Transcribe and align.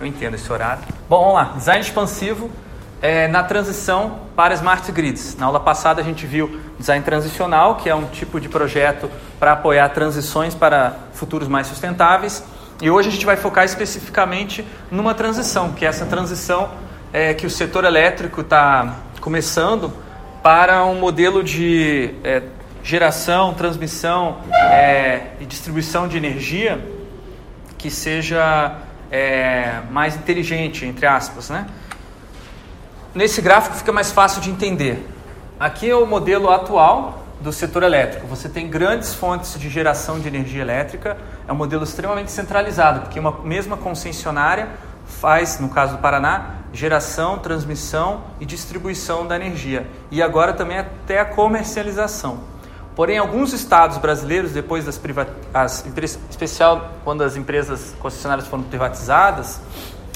Eu 0.00 0.06
entendo 0.06 0.34
esse 0.34 0.52
horário. 0.52 0.82
Bom, 1.08 1.20
vamos 1.20 1.34
lá. 1.34 1.44
Design 1.56 1.80
expansivo 1.80 2.50
é, 3.00 3.26
na 3.28 3.42
transição 3.42 4.20
para 4.36 4.54
smart 4.54 4.90
grids. 4.92 5.36
Na 5.36 5.46
aula 5.46 5.60
passada 5.60 6.00
a 6.00 6.04
gente 6.04 6.26
viu 6.26 6.60
design 6.78 7.04
transicional, 7.04 7.76
que 7.76 7.88
é 7.88 7.94
um 7.94 8.06
tipo 8.06 8.40
de 8.40 8.48
projeto 8.48 9.10
para 9.38 9.52
apoiar 9.52 9.88
transições 9.90 10.54
para 10.54 10.96
futuros 11.12 11.48
mais 11.48 11.66
sustentáveis. 11.66 12.44
E 12.80 12.90
hoje 12.90 13.08
a 13.08 13.12
gente 13.12 13.26
vai 13.26 13.36
focar 13.36 13.64
especificamente 13.64 14.64
numa 14.90 15.14
transição, 15.14 15.72
que 15.72 15.84
é 15.84 15.88
essa 15.88 16.06
transição 16.06 16.70
é, 17.12 17.34
que 17.34 17.46
o 17.46 17.50
setor 17.50 17.84
elétrico 17.84 18.40
está 18.40 18.96
começando 19.20 19.92
para 20.42 20.84
um 20.84 20.98
modelo 20.98 21.44
de 21.44 22.14
é, 22.24 22.42
geração, 22.82 23.54
transmissão 23.54 24.38
é, 24.52 25.28
e 25.40 25.44
distribuição 25.44 26.08
de 26.08 26.16
energia 26.16 26.80
que 27.78 27.90
seja 27.90 28.76
é, 29.12 29.82
mais 29.90 30.16
inteligente, 30.16 30.86
entre 30.86 31.04
aspas, 31.06 31.50
né? 31.50 31.66
Nesse 33.14 33.42
gráfico 33.42 33.76
fica 33.76 33.92
mais 33.92 34.10
fácil 34.10 34.40
de 34.40 34.50
entender. 34.50 35.06
Aqui 35.60 35.90
é 35.90 35.94
o 35.94 36.06
modelo 36.06 36.50
atual 36.50 37.22
do 37.42 37.52
setor 37.52 37.82
elétrico. 37.82 38.26
Você 38.26 38.48
tem 38.48 38.68
grandes 38.68 39.14
fontes 39.14 39.58
de 39.60 39.68
geração 39.68 40.18
de 40.18 40.28
energia 40.28 40.62
elétrica. 40.62 41.18
É 41.46 41.52
um 41.52 41.56
modelo 41.56 41.84
extremamente 41.84 42.30
centralizado, 42.30 43.02
porque 43.02 43.20
uma 43.20 43.32
mesma 43.44 43.76
concessionária 43.76 44.68
faz, 45.04 45.60
no 45.60 45.68
caso 45.68 45.96
do 45.96 45.98
Paraná, 45.98 46.54
geração, 46.72 47.38
transmissão 47.38 48.22
e 48.40 48.46
distribuição 48.46 49.26
da 49.26 49.36
energia. 49.36 49.86
E 50.10 50.22
agora 50.22 50.54
também 50.54 50.78
até 50.78 51.20
a 51.20 51.24
comercialização. 51.26 52.51
Porém, 52.94 53.16
alguns 53.16 53.52
estados 53.52 53.96
brasileiros, 53.96 54.52
depois 54.52 54.84
das 54.84 54.98
privatizações, 54.98 56.18
especial 56.28 56.90
quando 57.04 57.22
as 57.22 57.36
empresas 57.36 57.94
concessionárias 57.98 58.46
foram 58.46 58.64
privatizadas, 58.64 59.60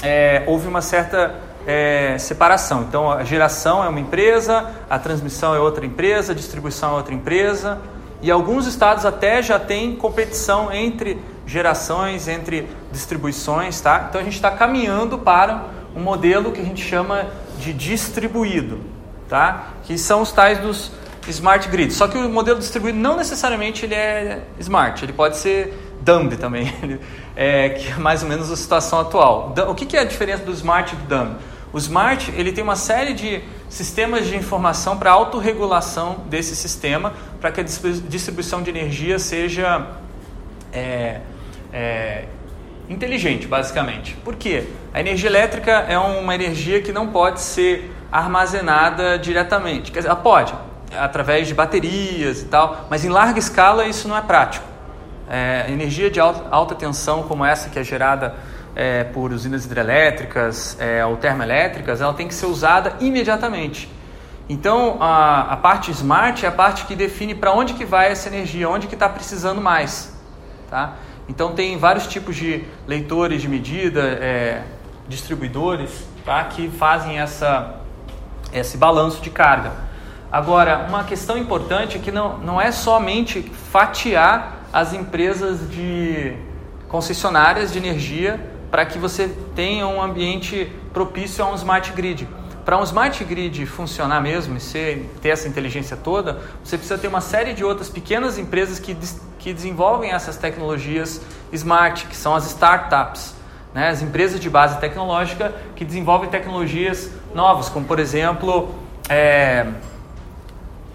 é, 0.03 0.43
houve 0.45 0.67
uma 0.67 0.81
certa 0.81 1.33
é, 1.65 2.17
separação. 2.19 2.83
Então, 2.83 3.11
a 3.11 3.23
geração 3.23 3.83
é 3.83 3.89
uma 3.89 3.99
empresa, 3.99 4.71
a 4.89 4.99
transmissão 4.99 5.55
é 5.55 5.59
outra 5.59 5.85
empresa, 5.85 6.33
a 6.33 6.35
distribuição 6.35 6.91
é 6.91 6.97
outra 6.97 7.13
empresa. 7.13 7.79
E 8.21 8.29
alguns 8.29 8.67
estados 8.67 9.05
até 9.05 9.41
já 9.41 9.59
têm 9.59 9.95
competição 9.95 10.71
entre 10.71 11.19
gerações, 11.45 12.27
entre 12.27 12.67
distribuições. 12.91 13.81
Tá? 13.81 14.05
Então, 14.07 14.21
a 14.21 14.23
gente 14.23 14.35
está 14.35 14.51
caminhando 14.51 15.17
para 15.17 15.65
um 15.95 15.99
modelo 15.99 16.51
que 16.51 16.61
a 16.61 16.63
gente 16.63 16.83
chama 16.83 17.25
de 17.59 17.73
distribuído, 17.73 18.79
tá? 19.27 19.69
que 19.83 19.97
são 19.97 20.21
os 20.21 20.31
tais 20.31 20.59
dos 20.59 20.91
smart 21.29 21.67
grids. 21.69 21.95
Só 21.95 22.07
que 22.07 22.17
o 22.17 22.29
modelo 22.29 22.59
distribuído 22.59 22.97
não 22.97 23.17
necessariamente 23.17 23.85
ele 23.85 23.95
é 23.95 24.43
smart, 24.59 25.03
ele 25.03 25.13
pode 25.13 25.37
ser 25.37 25.73
dumb 26.01 26.35
também, 26.37 26.73
é, 27.35 27.69
que 27.69 27.91
é 27.91 27.95
mais 27.95 28.23
ou 28.23 28.29
menos 28.29 28.51
a 28.51 28.55
situação 28.55 28.99
atual. 28.99 29.53
O 29.67 29.75
que 29.75 29.95
é 29.97 30.01
a 30.01 30.05
diferença 30.05 30.43
do 30.43 30.51
smart 30.51 30.93
e 30.93 30.97
do 30.97 31.03
dumb? 31.03 31.35
O 31.71 31.77
Smart 31.77 32.31
ele 32.35 32.51
tem 32.51 32.63
uma 32.63 32.77
série 32.77 33.13
de 33.13 33.41
sistemas 33.69 34.25
de 34.25 34.35
informação 34.35 34.97
para 34.97 35.11
autorregulação 35.11 36.23
desse 36.29 36.55
sistema, 36.55 37.13
para 37.41 37.51
que 37.51 37.59
a 37.59 37.63
distribuição 37.63 38.63
de 38.63 38.69
energia 38.69 39.19
seja 39.19 39.85
é, 40.71 41.19
é, 41.73 42.25
inteligente, 42.89 43.47
basicamente. 43.47 44.15
Por 44.23 44.35
quê? 44.35 44.63
A 44.93 45.01
energia 45.01 45.29
elétrica 45.29 45.71
é 45.71 45.99
uma 45.99 46.33
energia 46.33 46.81
que 46.81 46.93
não 46.93 47.07
pode 47.07 47.41
ser 47.41 47.91
armazenada 48.11 49.19
diretamente. 49.19 49.91
Quer 49.91 49.99
dizer, 49.99 50.09
ela 50.09 50.15
pode, 50.15 50.53
através 50.95 51.47
de 51.47 51.53
baterias 51.53 52.41
e 52.41 52.45
tal, 52.45 52.87
mas 52.89 53.03
em 53.03 53.09
larga 53.09 53.39
escala 53.39 53.85
isso 53.85 54.07
não 54.07 54.17
é 54.17 54.21
prático. 54.21 54.65
É, 55.29 55.65
energia 55.69 56.09
de 56.09 56.19
alta, 56.19 56.75
tensão 56.75 57.23
como 57.23 57.43
essa 57.43 57.69
que 57.69 57.77
é 57.77 57.83
gerada 57.83 58.35
é, 58.75 59.03
por 59.03 59.33
usinas 59.33 59.65
hidrelétricas 59.65 60.77
é, 60.79 61.05
ou 61.05 61.17
termoelétricas, 61.17 61.99
ela 61.99 62.13
tem 62.13 62.27
que 62.27 62.33
ser 62.33 62.45
usada 62.45 62.93
imediatamente. 62.99 63.89
Então, 64.49 64.97
a, 65.01 65.53
a 65.53 65.57
parte 65.57 65.91
smart 65.91 66.45
é 66.45 66.47
a 66.47 66.51
parte 66.51 66.85
que 66.85 66.95
define 66.95 67.35
para 67.35 67.51
onde 67.51 67.73
que 67.73 67.83
vai 67.83 68.09
essa 68.09 68.29
energia, 68.29 68.69
onde 68.69 68.87
que 68.87 68.93
está 68.93 69.09
precisando 69.09 69.59
mais. 69.59 70.15
Tá? 70.69 70.95
Então, 71.27 71.51
tem 71.51 71.77
vários 71.77 72.07
tipos 72.07 72.35
de 72.37 72.63
leitores 72.87 73.41
de 73.41 73.49
medida, 73.49 74.01
é, 74.01 74.63
distribuidores, 75.09 76.07
tá? 76.23 76.45
que 76.45 76.69
fazem 76.69 77.19
essa, 77.19 77.75
esse 78.53 78.77
balanço 78.77 79.21
de 79.21 79.29
carga. 79.29 79.86
Agora, 80.31 80.85
uma 80.89 81.03
questão 81.03 81.37
importante 81.37 81.97
é 81.97 81.99
que 81.99 82.11
não, 82.11 82.37
não 82.39 82.59
é 82.59 82.71
somente 82.71 83.41
fatiar 83.71 84.57
as 84.73 84.93
empresas 84.93 85.69
de 85.71 86.33
concessionárias 86.89 87.71
de 87.71 87.77
energia 87.77 88.39
para 88.69 88.85
que 88.85 88.99
você 88.99 89.29
tenha 89.55 89.87
um 89.87 90.01
ambiente 90.01 90.71
propício 90.93 91.43
a 91.43 91.49
um 91.49 91.55
smart 91.55 91.91
grid. 91.93 92.27
Para 92.65 92.77
um 92.77 92.83
smart 92.83 93.23
grid 93.23 93.65
funcionar 93.65 94.21
mesmo 94.21 94.57
e 94.57 94.59
ser, 94.59 95.09
ter 95.21 95.29
essa 95.29 95.47
inteligência 95.47 95.95
toda, 95.95 96.41
você 96.61 96.77
precisa 96.77 96.97
ter 96.99 97.07
uma 97.07 97.21
série 97.21 97.53
de 97.53 97.63
outras 97.63 97.87
pequenas 97.87 98.37
empresas 98.37 98.77
que, 98.77 98.95
que 99.39 99.53
desenvolvem 99.53 100.11
essas 100.11 100.35
tecnologias 100.35 101.21
smart, 101.53 102.05
que 102.07 102.15
são 102.15 102.35
as 102.35 102.45
startups. 102.47 103.33
Né? 103.73 103.87
As 103.87 104.01
empresas 104.01 104.41
de 104.41 104.49
base 104.49 104.77
tecnológica 104.81 105.55
que 105.77 105.85
desenvolvem 105.85 106.29
tecnologias 106.29 107.09
novas, 107.33 107.69
como 107.69 107.85
por 107.85 107.99
exemplo 107.99 108.75
é, 109.07 109.65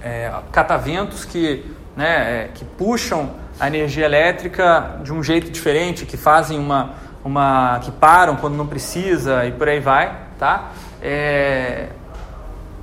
é, 0.03 0.33
cataventos 0.51 1.25
que, 1.25 1.65
né, 1.97 2.45
é, 2.45 2.49
que 2.53 2.65
puxam 2.65 3.31
a 3.59 3.67
energia 3.67 4.05
elétrica 4.05 4.99
de 5.03 5.13
um 5.13 5.23
jeito 5.23 5.51
diferente, 5.51 6.05
que 6.05 6.17
fazem 6.17 6.59
uma, 6.59 6.95
uma 7.25 7.79
que 7.83 7.91
param 7.91 8.37
quando 8.37 8.57
não 8.57 8.67
precisa 8.67 9.47
e 9.47 9.53
por 9.53 9.69
aí 9.69 9.81
vai, 9.81 10.17
tá? 10.39 10.71
É, 11.01 11.89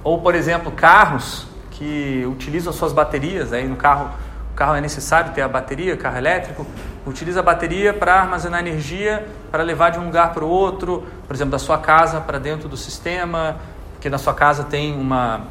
ou 0.04 0.22
por 0.22 0.36
exemplo 0.36 0.72
carros 0.72 1.48
que 1.72 2.26
utilizam 2.26 2.72
suas 2.72 2.94
baterias, 2.94 3.52
aí 3.54 3.68
no 3.68 3.76
carro 3.76 4.10
o 4.52 4.56
carro 4.56 4.76
é 4.76 4.82
necessário 4.82 5.32
ter 5.34 5.42
a 5.42 5.48
bateria, 5.48 5.96
carro 5.96 6.18
elétrico, 6.18 6.68
utiliza 7.06 7.40
a 7.40 7.44
bateria 7.44 7.94
para 7.94 8.16
armazenar 8.22 8.60
energia 8.60 9.26
para 9.50 9.64
levar 9.64 9.90
de 9.90 10.00
um 10.00 10.06
lugar 10.06 10.34
para 10.34 10.44
o 10.44 10.50
outro, 10.50 11.06
por 11.28 11.34
exemplo 11.34 11.52
da 11.52 11.60
sua 11.60 11.78
casa 11.78 12.20
para 12.20 12.40
dentro 12.40 12.68
do 12.68 12.76
sistema, 12.76 13.58
porque 13.94 14.10
na 14.10 14.18
sua 14.18 14.34
casa 14.34 14.64
tem 14.64 14.94
uma 14.94 15.48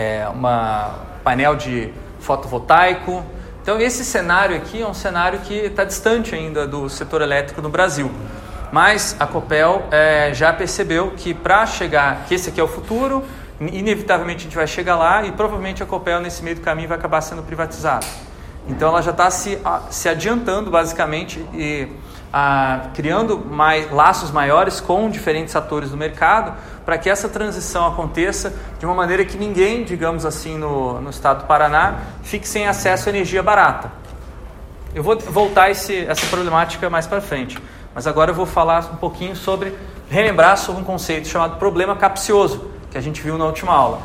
é, 0.00 0.28
uma 0.28 0.94
painel 1.22 1.56
de 1.56 1.92
fotovoltaico 2.20 3.24
então, 3.62 3.78
esse 3.78 4.04
cenário 4.04 4.56
aqui 4.56 4.80
é 4.80 4.86
um 4.86 4.94
cenário 4.94 5.40
que 5.40 5.54
está 5.54 5.84
distante 5.84 6.34
ainda 6.34 6.66
do 6.66 6.88
setor 6.88 7.20
elétrico 7.20 7.60
no 7.60 7.68
Brasil. 7.68 8.10
Mas 8.72 9.14
a 9.20 9.26
Copel 9.26 9.86
é, 9.90 10.32
já 10.32 10.52
percebeu 10.52 11.12
que 11.16 11.34
para 11.34 11.66
chegar, 11.66 12.24
que 12.26 12.34
esse 12.34 12.48
aqui 12.48 12.60
é 12.60 12.64
o 12.64 12.68
futuro, 12.68 13.22
inevitavelmente 13.60 14.40
a 14.40 14.42
gente 14.44 14.56
vai 14.56 14.66
chegar 14.66 14.96
lá 14.96 15.24
e 15.24 15.32
provavelmente 15.32 15.82
a 15.82 15.86
Copel 15.86 16.20
nesse 16.20 16.42
meio 16.42 16.56
do 16.56 16.62
caminho 16.62 16.88
vai 16.88 16.96
acabar 16.96 17.20
sendo 17.20 17.42
privatizada. 17.42 18.06
Então 18.66 18.88
ela 18.88 19.02
já 19.02 19.10
está 19.10 19.30
se, 19.30 19.58
se 19.90 20.08
adiantando 20.08 20.70
basicamente 20.70 21.44
e 21.52 21.88
a, 22.32 22.88
criando 22.94 23.38
mais, 23.38 23.90
laços 23.90 24.30
maiores 24.30 24.80
com 24.80 25.10
diferentes 25.10 25.54
atores 25.56 25.90
do 25.90 25.96
mercado 25.96 26.54
para 26.84 26.96
que 26.96 27.10
essa 27.10 27.28
transição 27.28 27.86
aconteça 27.86 28.52
de 28.78 28.86
uma 28.86 28.94
maneira 28.94 29.24
que 29.24 29.36
ninguém, 29.36 29.84
digamos 29.84 30.24
assim, 30.24 30.56
no, 30.56 31.00
no 31.00 31.10
estado 31.10 31.42
do 31.42 31.46
Paraná, 31.46 31.98
fique 32.22 32.46
sem 32.46 32.66
acesso 32.66 33.08
à 33.08 33.12
energia 33.12 33.42
barata. 33.42 33.92
Eu 34.94 35.02
vou 35.02 35.16
voltar 35.18 35.70
esse, 35.70 36.04
essa 36.06 36.26
problemática 36.26 36.90
mais 36.90 37.06
para 37.06 37.20
frente, 37.20 37.58
mas 37.94 38.06
agora 38.06 38.30
eu 38.30 38.34
vou 38.34 38.46
falar 38.46 38.90
um 38.92 38.96
pouquinho 38.96 39.36
sobre, 39.36 39.76
relembrar 40.08 40.56
sobre 40.56 40.82
um 40.82 40.84
conceito 40.84 41.28
chamado 41.28 41.58
problema 41.58 41.94
capcioso, 41.94 42.70
que 42.90 42.98
a 42.98 43.00
gente 43.00 43.20
viu 43.20 43.38
na 43.38 43.44
última 43.44 43.72
aula. 43.72 44.00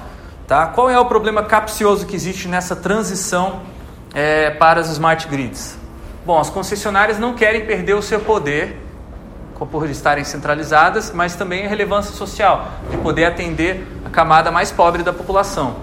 Tá? 0.47 0.67
Qual 0.67 0.89
é 0.89 0.99
o 0.99 1.05
problema 1.05 1.41
capcioso 1.41 2.05
que 2.05 2.15
existe 2.15 2.47
nessa 2.47 2.75
transição 2.75 3.61
é, 4.13 4.51
para 4.51 4.79
as 4.79 4.89
smart 4.89 5.27
grids? 5.27 5.84
Bom, 6.25 6.39
as 6.39 6.49
concessionárias 6.49 7.19
não 7.19 7.35
querem 7.35 7.65
perder 7.65 7.93
o 7.93 8.01
seu 8.01 8.19
poder 8.19 8.81
por 9.69 9.89
estarem 9.89 10.23
centralizadas, 10.23 11.11
mas 11.13 11.35
também 11.35 11.65
a 11.65 11.69
relevância 11.69 12.13
social, 12.13 12.71
de 12.89 12.97
poder 12.97 13.25
atender 13.25 13.87
a 14.03 14.09
camada 14.09 14.51
mais 14.51 14.71
pobre 14.71 15.03
da 15.03 15.13
população. 15.13 15.75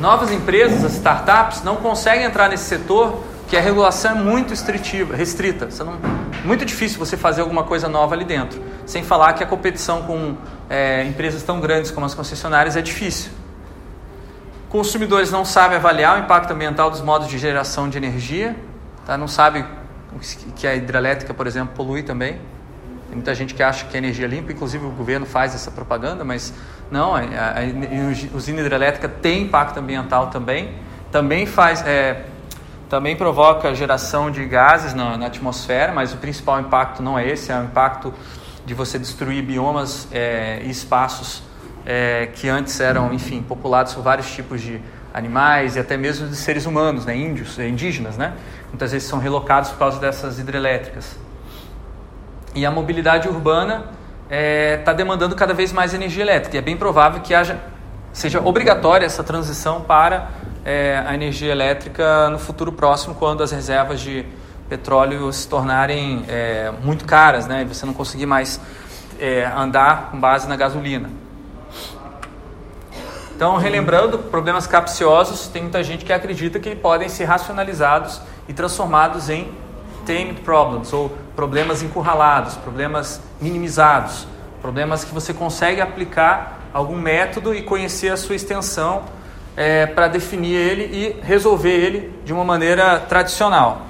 Novas 0.00 0.32
empresas, 0.32 0.84
as 0.84 0.94
startups, 0.94 1.62
não 1.62 1.76
conseguem 1.76 2.24
entrar 2.24 2.48
nesse 2.48 2.64
setor 2.64 3.22
que 3.46 3.56
a 3.56 3.60
regulação 3.60 4.12
é 4.12 4.14
muito 4.14 4.50
restritiva, 4.50 5.14
restrita. 5.14 5.68
Não, 5.84 5.98
muito 6.44 6.64
difícil 6.64 6.98
você 6.98 7.16
fazer 7.16 7.42
alguma 7.42 7.64
coisa 7.64 7.88
nova 7.88 8.14
ali 8.14 8.24
dentro. 8.24 8.60
Sem 8.86 9.02
falar 9.02 9.34
que 9.34 9.44
a 9.44 9.46
competição 9.46 10.02
com 10.02 10.34
é, 10.70 11.04
empresas 11.04 11.42
tão 11.42 11.60
grandes 11.60 11.90
como 11.90 12.06
as 12.06 12.14
concessionárias 12.14 12.74
é 12.74 12.82
difícil. 12.82 13.32
Consumidores 14.68 15.30
não 15.30 15.44
sabem 15.44 15.76
avaliar 15.76 16.16
o 16.16 16.24
impacto 16.24 16.52
ambiental 16.52 16.90
dos 16.90 17.00
modos 17.00 17.28
de 17.28 17.38
geração 17.38 17.88
de 17.88 17.96
energia, 17.96 18.56
tá? 19.08 19.16
não 19.16 19.26
sabem 19.26 19.64
que 20.54 20.66
a 20.66 20.76
hidrelétrica, 20.76 21.32
por 21.32 21.46
exemplo, 21.46 21.74
polui 21.74 22.02
também. 22.02 22.34
Tem 23.08 23.14
muita 23.14 23.34
gente 23.34 23.54
que 23.54 23.62
acha 23.62 23.86
que 23.86 23.96
a 23.96 23.98
energia 23.98 24.26
é 24.26 24.28
limpa, 24.28 24.52
inclusive 24.52 24.84
o 24.84 24.90
governo 24.90 25.24
faz 25.24 25.54
essa 25.54 25.70
propaganda, 25.70 26.24
mas 26.24 26.52
não, 26.90 27.14
a, 27.14 27.20
a, 27.20 27.60
a 27.60 28.36
usina 28.36 28.60
hidrelétrica 28.60 29.08
tem 29.08 29.44
impacto 29.44 29.78
ambiental 29.78 30.26
também, 30.26 30.74
também 31.10 31.46
faz, 31.46 31.82
é, 31.86 32.26
também 32.90 33.16
provoca 33.16 33.74
geração 33.74 34.30
de 34.30 34.44
gases 34.44 34.92
na, 34.92 35.16
na, 35.16 35.26
atmosfera, 35.26 35.90
mas 35.90 36.12
o 36.12 36.18
principal 36.18 36.60
impacto 36.60 37.02
não 37.02 37.18
é 37.18 37.26
esse, 37.26 37.50
é 37.50 37.58
o 37.58 37.64
impacto 37.64 38.12
de 38.66 38.74
você 38.74 38.98
destruir 38.98 39.42
biomas 39.42 40.06
é, 40.12 40.60
e 40.62 40.70
espaços 40.70 41.42
é, 41.86 42.28
que 42.34 42.46
antes 42.46 42.78
eram, 42.78 43.14
enfim, 43.14 43.40
populados 43.40 43.94
por 43.94 44.02
vários 44.02 44.30
tipos 44.30 44.60
de 44.60 44.82
animais 45.14 45.76
e 45.76 45.78
até 45.78 45.96
mesmo 45.96 46.28
de 46.28 46.36
seres 46.36 46.66
humanos, 46.66 47.06
né, 47.06 47.16
índios, 47.16 47.58
indígenas, 47.58 48.18
né? 48.18 48.34
Muitas 48.68 48.92
vezes 48.92 49.08
são 49.08 49.18
relocados 49.18 49.70
por 49.70 49.78
causa 49.78 49.98
dessas 49.98 50.38
hidrelétricas. 50.38 51.16
E 52.54 52.64
a 52.64 52.70
mobilidade 52.70 53.28
urbana 53.28 53.84
está 54.24 54.36
é, 54.36 54.76
tá 54.78 54.92
demandando 54.92 55.34
cada 55.34 55.54
vez 55.54 55.72
mais 55.72 55.94
energia 55.94 56.22
elétrica. 56.22 56.56
E 56.56 56.58
é 56.58 56.62
bem 56.62 56.76
provável 56.76 57.20
que 57.20 57.34
haja, 57.34 57.58
seja 58.12 58.40
obrigatória 58.40 59.06
essa 59.06 59.24
transição 59.24 59.80
para 59.80 60.28
é, 60.64 61.02
a 61.06 61.14
energia 61.14 61.50
elétrica 61.50 62.28
no 62.30 62.38
futuro 62.38 62.72
próximo, 62.72 63.14
quando 63.14 63.42
as 63.42 63.52
reservas 63.52 64.00
de 64.00 64.24
petróleo 64.68 65.32
se 65.32 65.48
tornarem 65.48 66.24
é, 66.28 66.70
muito 66.82 67.06
caras, 67.06 67.46
né? 67.46 67.62
E 67.62 67.64
você 67.64 67.86
não 67.86 67.94
conseguir 67.94 68.26
mais 68.26 68.60
é, 69.18 69.46
andar 69.56 70.10
com 70.10 70.20
base 70.20 70.46
na 70.46 70.56
gasolina. 70.56 71.08
Então, 73.38 73.56
relembrando, 73.56 74.18
problemas 74.18 74.66
capciosos, 74.66 75.46
tem 75.46 75.62
muita 75.62 75.80
gente 75.80 76.04
que 76.04 76.12
acredita 76.12 76.58
que 76.58 76.74
podem 76.74 77.08
ser 77.08 77.26
racionalizados 77.26 78.20
e 78.48 78.52
transformados 78.52 79.30
em 79.30 79.46
tamed 80.04 80.40
problems, 80.40 80.92
ou 80.92 81.16
problemas 81.36 81.80
encurralados, 81.80 82.56
problemas 82.56 83.20
minimizados, 83.40 84.26
problemas 84.60 85.04
que 85.04 85.14
você 85.14 85.32
consegue 85.32 85.80
aplicar 85.80 86.58
algum 86.74 86.96
método 86.96 87.54
e 87.54 87.62
conhecer 87.62 88.08
a 88.08 88.16
sua 88.16 88.34
extensão 88.34 89.04
é, 89.56 89.86
para 89.86 90.08
definir 90.08 90.56
ele 90.56 90.82
e 90.92 91.24
resolver 91.24 91.70
ele 91.70 92.20
de 92.24 92.32
uma 92.32 92.42
maneira 92.42 92.98
tradicional. 92.98 93.82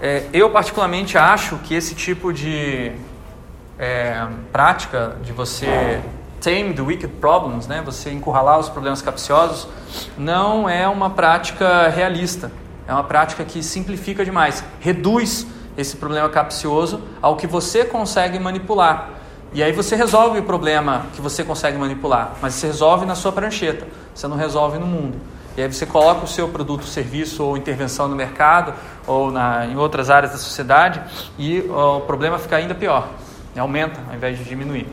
É, 0.00 0.22
eu, 0.32 0.48
particularmente, 0.48 1.18
acho 1.18 1.58
que 1.58 1.74
esse 1.74 1.94
tipo 1.94 2.32
de 2.32 2.92
é, 3.78 4.26
prática 4.50 5.18
de 5.22 5.34
você 5.34 6.00
tame 6.40 6.74
the 6.74 6.82
wicked 6.82 7.14
problems, 7.20 7.66
né, 7.66 7.82
você 7.84 8.10
encurralar 8.10 8.58
os 8.58 8.68
problemas 8.68 9.02
capciosos, 9.02 9.68
não 10.16 10.68
é 10.68 10.88
uma 10.88 11.10
prática 11.10 11.88
realista. 11.88 12.50
É 12.86 12.92
uma 12.92 13.04
prática 13.04 13.44
que 13.44 13.62
simplifica 13.62 14.24
demais, 14.24 14.64
reduz 14.80 15.46
esse 15.76 15.96
problema 15.96 16.28
capcioso 16.28 17.02
ao 17.20 17.36
que 17.36 17.46
você 17.46 17.84
consegue 17.84 18.38
manipular. 18.38 19.10
E 19.52 19.62
aí 19.62 19.72
você 19.72 19.94
resolve 19.94 20.40
o 20.40 20.42
problema 20.42 21.06
que 21.14 21.20
você 21.20 21.44
consegue 21.44 21.78
manipular, 21.78 22.32
mas 22.40 22.54
você 22.54 22.66
resolve 22.66 23.06
na 23.06 23.14
sua 23.14 23.30
prancheta, 23.30 23.86
você 24.14 24.26
não 24.26 24.36
resolve 24.36 24.78
no 24.78 24.86
mundo. 24.86 25.18
E 25.56 25.62
aí 25.62 25.72
você 25.72 25.84
coloca 25.84 26.24
o 26.24 26.28
seu 26.28 26.48
produto, 26.48 26.84
serviço 26.84 27.42
ou 27.44 27.56
intervenção 27.56 28.08
no 28.08 28.16
mercado 28.16 28.72
ou 29.06 29.30
na, 29.30 29.66
em 29.66 29.76
outras 29.76 30.08
áreas 30.08 30.32
da 30.32 30.38
sociedade 30.38 31.00
e 31.38 31.64
ó, 31.70 31.98
o 31.98 32.00
problema 32.02 32.38
fica 32.38 32.56
ainda 32.56 32.74
pior, 32.74 33.08
aumenta 33.56 34.00
ao 34.08 34.14
invés 34.14 34.38
de 34.38 34.44
diminuir. 34.44 34.86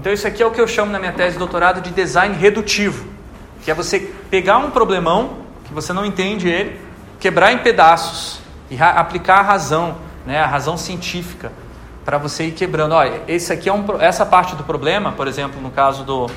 Então 0.00 0.10
isso 0.10 0.26
aqui 0.26 0.42
é 0.42 0.46
o 0.46 0.50
que 0.50 0.58
eu 0.58 0.66
chamo 0.66 0.90
na 0.90 0.98
minha 0.98 1.12
tese 1.12 1.32
de 1.32 1.38
doutorado 1.38 1.82
de 1.82 1.90
design 1.90 2.34
redutivo, 2.34 3.06
que 3.62 3.70
é 3.70 3.74
você 3.74 4.00
pegar 4.30 4.56
um 4.56 4.70
problemão 4.70 5.40
que 5.64 5.74
você 5.74 5.92
não 5.92 6.06
entende 6.06 6.48
ele, 6.48 6.80
quebrar 7.18 7.52
em 7.52 7.58
pedaços 7.58 8.40
e 8.70 8.82
aplicar 8.82 9.40
a 9.40 9.42
razão, 9.42 9.98
né, 10.24 10.40
a 10.40 10.46
razão 10.46 10.78
científica, 10.78 11.52
para 12.02 12.16
você 12.16 12.44
ir 12.44 12.52
quebrando. 12.52 12.94
Olha, 12.94 13.20
esse 13.28 13.52
aqui 13.52 13.68
é 13.68 13.72
um, 13.74 13.84
essa 14.00 14.24
parte 14.24 14.56
do 14.56 14.64
problema, 14.64 15.12
por 15.12 15.28
exemplo, 15.28 15.60
no 15.60 15.70
caso 15.70 16.02
do, 16.02 16.30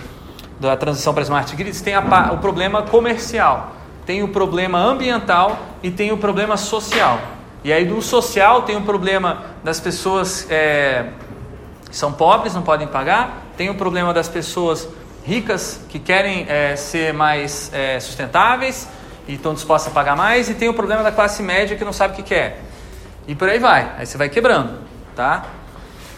da 0.60 0.76
transição 0.76 1.14
para 1.14 1.24
smart 1.24 1.56
grids, 1.56 1.80
tem 1.80 1.96
a, 1.96 2.34
o 2.34 2.40
problema 2.40 2.82
comercial, 2.82 3.78
tem 4.06 4.24
o 4.24 4.28
problema 4.28 4.78
ambiental 4.78 5.58
e 5.82 5.90
tem 5.90 6.12
o 6.12 6.18
problema 6.18 6.58
social. 6.58 7.18
E 7.64 7.72
aí 7.72 7.86
do 7.86 8.02
social 8.02 8.64
tem 8.64 8.76
o 8.76 8.82
problema 8.82 9.42
das 9.64 9.80
pessoas 9.80 10.46
é, 10.52 11.06
são 11.94 12.12
pobres, 12.12 12.54
não 12.54 12.64
podem 12.64 12.88
pagar, 12.88 13.46
tem 13.56 13.70
o 13.70 13.76
problema 13.76 14.14
das 14.14 14.28
pessoas 14.28 14.88
ricas 15.24 15.80
que 15.90 16.00
querem 16.00 16.46
é, 16.50 16.76
ser 16.76 17.14
mais 17.14 17.72
é, 17.74 18.00
sustentáveis 18.00 18.90
e 19.28 19.36
estão 19.36 19.54
dispostos 19.54 19.92
a 19.92 19.94
pagar 19.94 20.16
mais, 20.16 20.50
e 20.50 20.54
tem 20.54 20.68
o 20.68 20.74
problema 20.74 21.04
da 21.04 21.12
classe 21.12 21.42
média 21.42 21.78
que 21.78 21.86
não 21.86 21.94
sabe 21.94 22.14
o 22.14 22.16
que 22.16 22.24
quer. 22.24 22.62
E 23.28 23.36
por 23.36 23.48
aí 23.48 23.60
vai, 23.60 23.94
aí 23.98 24.06
você 24.06 24.18
vai 24.18 24.28
quebrando, 24.28 24.80
tá? 25.16 25.46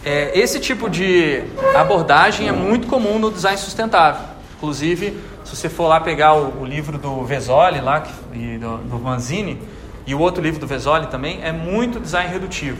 É, 0.04 0.36
esse 0.38 0.58
tipo 0.58 0.88
de 0.88 1.44
abordagem 1.74 2.48
é 2.48 2.52
muito 2.52 2.86
comum 2.86 3.18
no 3.18 3.30
design 3.30 3.58
sustentável. 3.58 4.22
Inclusive, 4.56 5.20
se 5.44 5.54
você 5.54 5.68
for 5.68 5.88
lá 5.88 6.00
pegar 6.00 6.34
o, 6.34 6.62
o 6.62 6.64
livro 6.64 6.96
do 6.96 7.22
Vesoli 7.22 7.80
lá, 7.80 8.02
e 8.32 8.56
do, 8.56 8.78
do 8.78 8.98
Manzini, 8.98 9.60
e 10.06 10.14
o 10.14 10.20
outro 10.20 10.42
livro 10.42 10.58
do 10.58 10.66
Vesoli 10.66 11.06
também, 11.08 11.40
é 11.42 11.52
muito 11.52 12.00
design 12.00 12.32
redutivo. 12.32 12.78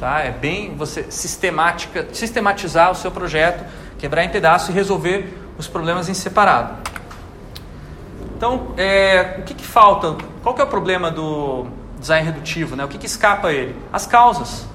Tá? 0.00 0.20
É 0.20 0.30
bem 0.30 0.74
você 0.74 1.04
sistemática, 1.10 2.08
sistematizar 2.14 2.90
o 2.90 2.94
seu 2.94 3.10
projeto, 3.10 3.62
quebrar 3.98 4.24
em 4.24 4.30
pedaços 4.30 4.70
e 4.70 4.72
resolver 4.72 5.38
os 5.58 5.68
problemas 5.68 6.08
em 6.08 6.14
separado. 6.14 6.78
Então, 8.34 8.68
é, 8.78 9.36
o 9.40 9.42
que, 9.42 9.52
que, 9.52 9.66
falta? 9.66 10.16
Qual 10.42 10.54
que 10.54 10.62
é 10.62 10.64
o 10.64 10.66
problema 10.66 11.10
do 11.10 11.66
design 11.98 12.24
redutivo? 12.24 12.74
Né? 12.74 12.82
O 12.82 12.88
que, 12.88 12.96
que 12.96 13.04
escapa 13.04 13.48
a 13.48 13.52
ele? 13.52 13.76
As 13.92 14.06
causas. 14.06 14.66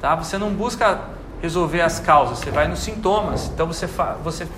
Tá? 0.00 0.14
Você 0.14 0.38
não 0.38 0.48
busca 0.48 0.98
resolver 1.42 1.82
as 1.82 2.00
causas, 2.00 2.38
você 2.38 2.50
vai 2.50 2.66
nos 2.66 2.78
sintomas. 2.78 3.50
Então, 3.52 3.66
você, 3.66 3.86
você 4.24 4.48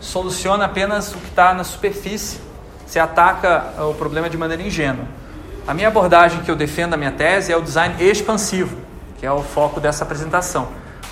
soluciona 0.00 0.64
apenas 0.64 1.12
o 1.14 1.18
que 1.18 1.28
está 1.28 1.52
na 1.52 1.64
superfície. 1.64 2.40
Você 2.86 2.98
ataca 2.98 3.74
o 3.78 3.92
problema 3.92 4.30
de 4.30 4.38
maneira 4.38 4.62
ingênua. 4.62 5.04
A 5.68 5.74
minha 5.74 5.88
abordagem 5.88 6.40
que 6.40 6.50
eu 6.50 6.56
defendo 6.56 6.92
na 6.92 6.96
minha 6.96 7.12
tese 7.12 7.52
é 7.52 7.56
o 7.58 7.60
design 7.60 7.94
expansivo, 8.02 8.88
que 9.20 9.26
é 9.26 9.30
o 9.30 9.42
foco 9.42 9.78
dessa 9.78 10.02
apresentação. 10.02 10.68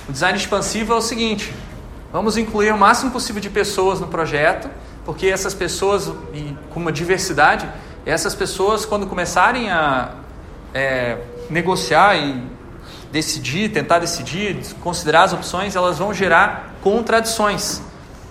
O 0.08 0.12
design 0.12 0.36
expansivo 0.36 0.92
é 0.92 0.96
o 0.96 1.00
seguinte: 1.00 1.54
vamos 2.12 2.36
incluir 2.36 2.72
o 2.72 2.78
máximo 2.78 3.12
possível 3.12 3.40
de 3.40 3.50
pessoas 3.50 4.00
no 4.00 4.08
projeto 4.08 4.68
porque 5.08 5.26
essas 5.26 5.54
pessoas, 5.54 6.12
com 6.68 6.78
uma 6.78 6.92
diversidade, 6.92 7.66
essas 8.04 8.34
pessoas, 8.34 8.84
quando 8.84 9.06
começarem 9.06 9.70
a 9.70 10.16
é, 10.74 11.16
negociar 11.48 12.14
e 12.14 12.42
decidir, 13.10 13.72
tentar 13.72 14.00
decidir, 14.00 14.60
considerar 14.82 15.22
as 15.22 15.32
opções, 15.32 15.74
elas 15.74 15.96
vão 15.96 16.12
gerar 16.12 16.74
contradições. 16.82 17.80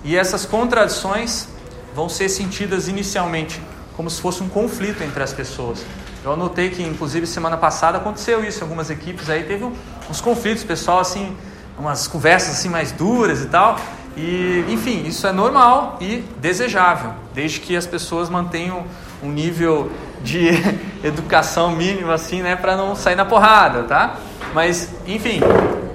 E 0.04 0.16
essas 0.16 0.46
contradições 0.46 1.48
vão 1.96 2.08
ser 2.08 2.30
sentidas 2.30 2.88
inicialmente 2.88 3.60
como 3.96 4.08
se 4.08 4.22
fosse 4.22 4.44
um 4.44 4.48
conflito 4.48 5.04
entre 5.04 5.24
as 5.24 5.34
pessoas. 5.34 5.84
Eu 6.28 6.34
anotei 6.34 6.70
que, 6.70 6.84
inclusive, 6.84 7.26
semana 7.26 7.56
passada 7.56 8.00
aconteceu 8.00 8.44
isso 8.44 8.60
em 8.60 8.64
algumas 8.64 8.90
equipes, 8.90 9.30
aí 9.30 9.44
teve 9.44 9.64
uns 10.10 10.20
conflitos, 10.20 10.62
pessoal, 10.62 11.00
assim, 11.00 11.34
umas 11.80 12.06
conversas 12.06 12.56
assim 12.56 12.68
mais 12.68 12.92
duras 12.92 13.44
e 13.44 13.46
tal. 13.46 13.78
E, 14.18 14.66
enfim, 14.68 15.08
isso 15.08 15.26
é 15.26 15.32
normal 15.32 15.96
e 16.02 16.26
desejável, 16.38 17.14
desde 17.34 17.62
que 17.62 17.78
as 17.78 17.88
pessoas 17.88 18.30
mantenham 18.30 18.84
um 19.24 19.30
nível 19.30 19.90
de 20.22 20.50
educação 21.02 21.72
mínimo 21.72 22.12
assim, 22.12 22.42
né, 22.42 22.58
para 22.58 22.76
não 22.76 22.94
sair 22.94 23.16
na 23.16 23.24
porrada, 23.24 23.84
tá? 23.84 24.18
Mas, 24.54 24.90
enfim, 25.06 25.40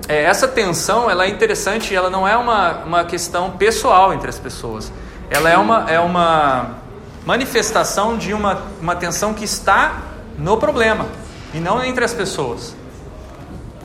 é, 0.08 0.22
essa 0.22 0.48
tensão 0.48 1.10
ela 1.10 1.26
é 1.26 1.28
interessante, 1.28 1.94
ela 1.94 2.08
não 2.08 2.26
é 2.26 2.38
uma, 2.38 2.78
uma 2.86 3.04
questão 3.04 3.50
pessoal 3.50 4.14
entre 4.14 4.30
as 4.30 4.38
pessoas. 4.38 4.90
Ela 5.28 5.50
é 5.50 5.58
uma, 5.58 5.90
é 5.90 6.00
uma 6.00 6.76
manifestação 7.26 8.16
de 8.16 8.32
uma, 8.32 8.62
uma 8.80 8.96
tensão 8.96 9.34
que 9.34 9.44
está 9.44 10.11
no 10.38 10.56
problema 10.56 11.06
e 11.54 11.58
não 11.58 11.82
entre 11.84 12.04
as 12.04 12.14
pessoas. 12.14 12.74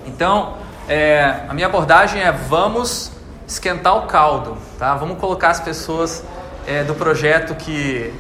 Então, 0.06 0.58
é, 0.88 1.44
a 1.48 1.54
minha 1.54 1.68
abordagem 1.68 2.22
é 2.22 2.32
vamos 2.32 3.12
esquentar 3.48 3.98
o 3.98 4.08
caldo, 4.08 4.58
tá? 4.78 4.96
Vamos 4.96 5.18
colocar 5.20 5.50
as 5.50 5.60
pessoas 5.60 6.24
é, 6.66 6.84
do 6.84 6.96
projeto 6.96 7.56
que 7.56 8.14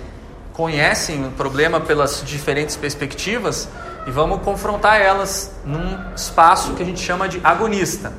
conhecem 0.53 1.25
o 1.25 1.31
problema 1.31 1.79
pelas 1.79 2.23
diferentes 2.25 2.75
perspectivas 2.75 3.69
e 4.07 4.11
vamos 4.11 4.41
confrontar 4.41 4.99
elas 4.99 5.53
num 5.63 5.97
espaço 6.15 6.73
que 6.73 6.81
a 6.81 6.85
gente 6.85 6.99
chama 6.99 7.29
de 7.29 7.39
agonista. 7.43 8.13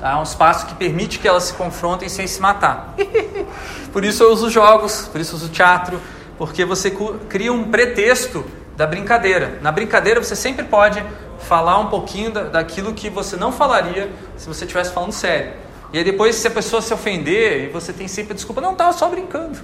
Tá? 0.00 0.18
Um 0.18 0.22
espaço 0.22 0.66
que 0.66 0.74
permite 0.74 1.18
que 1.18 1.28
elas 1.28 1.44
se 1.44 1.52
confrontem 1.52 2.08
sem 2.08 2.26
se 2.26 2.40
matar. 2.40 2.94
por 3.92 4.04
isso 4.04 4.22
eu 4.22 4.32
uso 4.32 4.48
jogos, 4.50 5.08
por 5.12 5.20
isso 5.20 5.34
eu 5.34 5.36
uso 5.36 5.48
teatro, 5.50 6.00
porque 6.36 6.64
você 6.64 6.90
cria 7.28 7.52
um 7.52 7.64
pretexto 7.64 8.44
da 8.78 8.86
brincadeira. 8.86 9.58
Na 9.60 9.72
brincadeira 9.72 10.22
você 10.22 10.36
sempre 10.36 10.64
pode 10.64 11.04
falar 11.40 11.80
um 11.80 11.86
pouquinho 11.86 12.30
daquilo 12.30 12.94
que 12.94 13.10
você 13.10 13.34
não 13.34 13.50
falaria 13.50 14.08
se 14.36 14.46
você 14.46 14.64
estivesse 14.64 14.92
falando 14.92 15.10
sério. 15.10 15.52
E 15.92 15.98
aí 15.98 16.04
depois, 16.04 16.36
se 16.36 16.46
a 16.46 16.50
pessoa 16.50 16.80
se 16.80 16.94
ofender, 16.94 17.72
você 17.72 17.92
tem 17.92 18.06
sempre 18.06 18.32
a 18.32 18.34
desculpa, 18.36 18.60
não, 18.60 18.72
estava 18.72 18.92
só 18.92 19.08
brincando. 19.08 19.58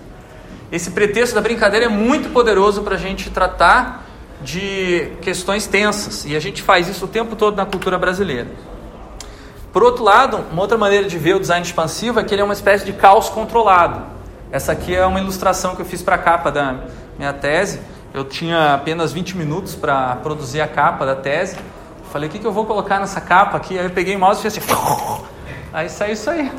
Esse 0.72 0.90
pretexto 0.90 1.32
da 1.32 1.40
brincadeira 1.40 1.86
é 1.86 1.88
muito 1.88 2.30
poderoso 2.30 2.82
para 2.82 2.96
a 2.96 2.98
gente 2.98 3.30
tratar 3.30 4.04
de 4.42 5.12
questões 5.22 5.68
tensas. 5.68 6.24
E 6.24 6.34
a 6.34 6.40
gente 6.40 6.60
faz 6.60 6.88
isso 6.88 7.04
o 7.04 7.08
tempo 7.08 7.36
todo 7.36 7.56
na 7.56 7.64
cultura 7.64 7.96
brasileira. 7.96 8.48
Por 9.72 9.84
outro 9.84 10.02
lado, 10.02 10.44
uma 10.50 10.62
outra 10.62 10.76
maneira 10.76 11.06
de 11.06 11.18
ver 11.18 11.36
o 11.36 11.40
design 11.40 11.64
expansivo 11.64 12.18
é 12.18 12.24
que 12.24 12.34
ele 12.34 12.42
é 12.42 12.44
uma 12.44 12.54
espécie 12.54 12.84
de 12.84 12.92
caos 12.92 13.28
controlado. 13.28 14.02
Essa 14.50 14.72
aqui 14.72 14.92
é 14.92 15.06
uma 15.06 15.20
ilustração 15.20 15.76
que 15.76 15.82
eu 15.82 15.86
fiz 15.86 16.02
para 16.02 16.16
a 16.16 16.18
capa 16.18 16.50
da 16.50 16.80
minha 17.16 17.32
tese. 17.32 17.93
Eu 18.14 18.24
tinha 18.24 18.74
apenas 18.74 19.12
20 19.12 19.36
minutos 19.36 19.74
para 19.74 20.14
produzir 20.16 20.60
a 20.60 20.68
capa 20.68 21.04
da 21.04 21.16
tese. 21.16 21.58
Falei, 22.12 22.28
o 22.28 22.32
que, 22.32 22.38
que 22.38 22.46
eu 22.46 22.52
vou 22.52 22.64
colocar 22.64 23.00
nessa 23.00 23.20
capa 23.20 23.56
aqui? 23.56 23.76
Aí 23.76 23.86
eu 23.86 23.90
peguei 23.90 24.14
o 24.14 24.20
mouse 24.20 24.38
e 24.38 24.42
fiz 24.48 24.56
assim. 24.56 25.24
Aí 25.74 25.88
saiu 25.88 26.12
isso 26.12 26.30
aí. 26.30 26.52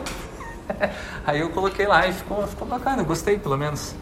Aí 1.26 1.40
eu 1.40 1.50
coloquei 1.52 1.88
lá 1.88 2.06
e 2.06 2.12
ficou, 2.12 2.46
ficou 2.46 2.68
bacana, 2.68 3.02
gostei 3.04 3.40
pelo 3.40 3.58
menos. 3.58 3.96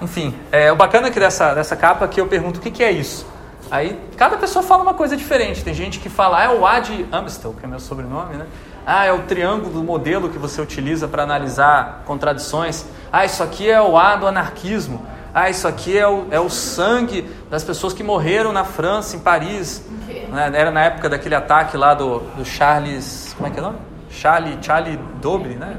Enfim, 0.00 0.34
é, 0.50 0.72
o 0.72 0.76
bacana 0.76 1.08
aqui 1.08 1.20
dessa, 1.20 1.52
dessa 1.52 1.76
capa 1.76 2.06
é 2.06 2.08
que 2.08 2.18
eu 2.18 2.26
pergunto 2.26 2.58
o 2.58 2.62
que, 2.62 2.70
que 2.70 2.82
é 2.82 2.90
isso. 2.90 3.26
Aí 3.70 4.00
cada 4.16 4.38
pessoa 4.38 4.62
fala 4.62 4.82
uma 4.82 4.94
coisa 4.94 5.14
diferente. 5.14 5.62
Tem 5.62 5.74
gente 5.74 5.98
que 5.98 6.08
fala, 6.08 6.38
ah, 6.38 6.44
é 6.44 6.48
o 6.48 6.66
Ad 6.66 7.06
Amstel, 7.12 7.52
que 7.52 7.66
é 7.66 7.68
meu 7.68 7.80
sobrenome, 7.80 8.36
né? 8.36 8.46
Ah, 8.86 9.04
é 9.04 9.12
o 9.12 9.20
triângulo 9.24 9.74
do 9.74 9.84
modelo 9.84 10.30
que 10.30 10.38
você 10.38 10.62
utiliza 10.62 11.06
para 11.06 11.22
analisar 11.22 12.02
contradições. 12.06 12.86
Ah, 13.12 13.26
isso 13.26 13.42
aqui 13.42 13.70
é 13.70 13.80
o 13.82 13.98
A 13.98 14.16
do 14.16 14.26
anarquismo. 14.26 15.04
Ah, 15.34 15.50
isso 15.50 15.66
aqui 15.66 15.98
é 15.98 16.06
o, 16.06 16.28
é 16.30 16.38
o 16.38 16.48
sangue 16.48 17.28
das 17.50 17.64
pessoas 17.64 17.92
que 17.92 18.04
morreram 18.04 18.52
na 18.52 18.62
França, 18.62 19.16
em 19.16 19.18
Paris. 19.18 19.84
Né? 20.06 20.52
Era 20.54 20.70
na 20.70 20.84
época 20.84 21.08
daquele 21.08 21.34
ataque 21.34 21.76
lá 21.76 21.92
do, 21.92 22.20
do 22.36 22.44
Charles. 22.44 23.34
Como 23.36 23.48
é 23.48 23.50
que 23.50 23.58
é 23.58 23.62
o 23.62 23.66
nome? 23.66 23.78
Charlie, 24.08 24.56
Charlie 24.62 24.96
Dobre, 25.20 25.56
né? 25.56 25.76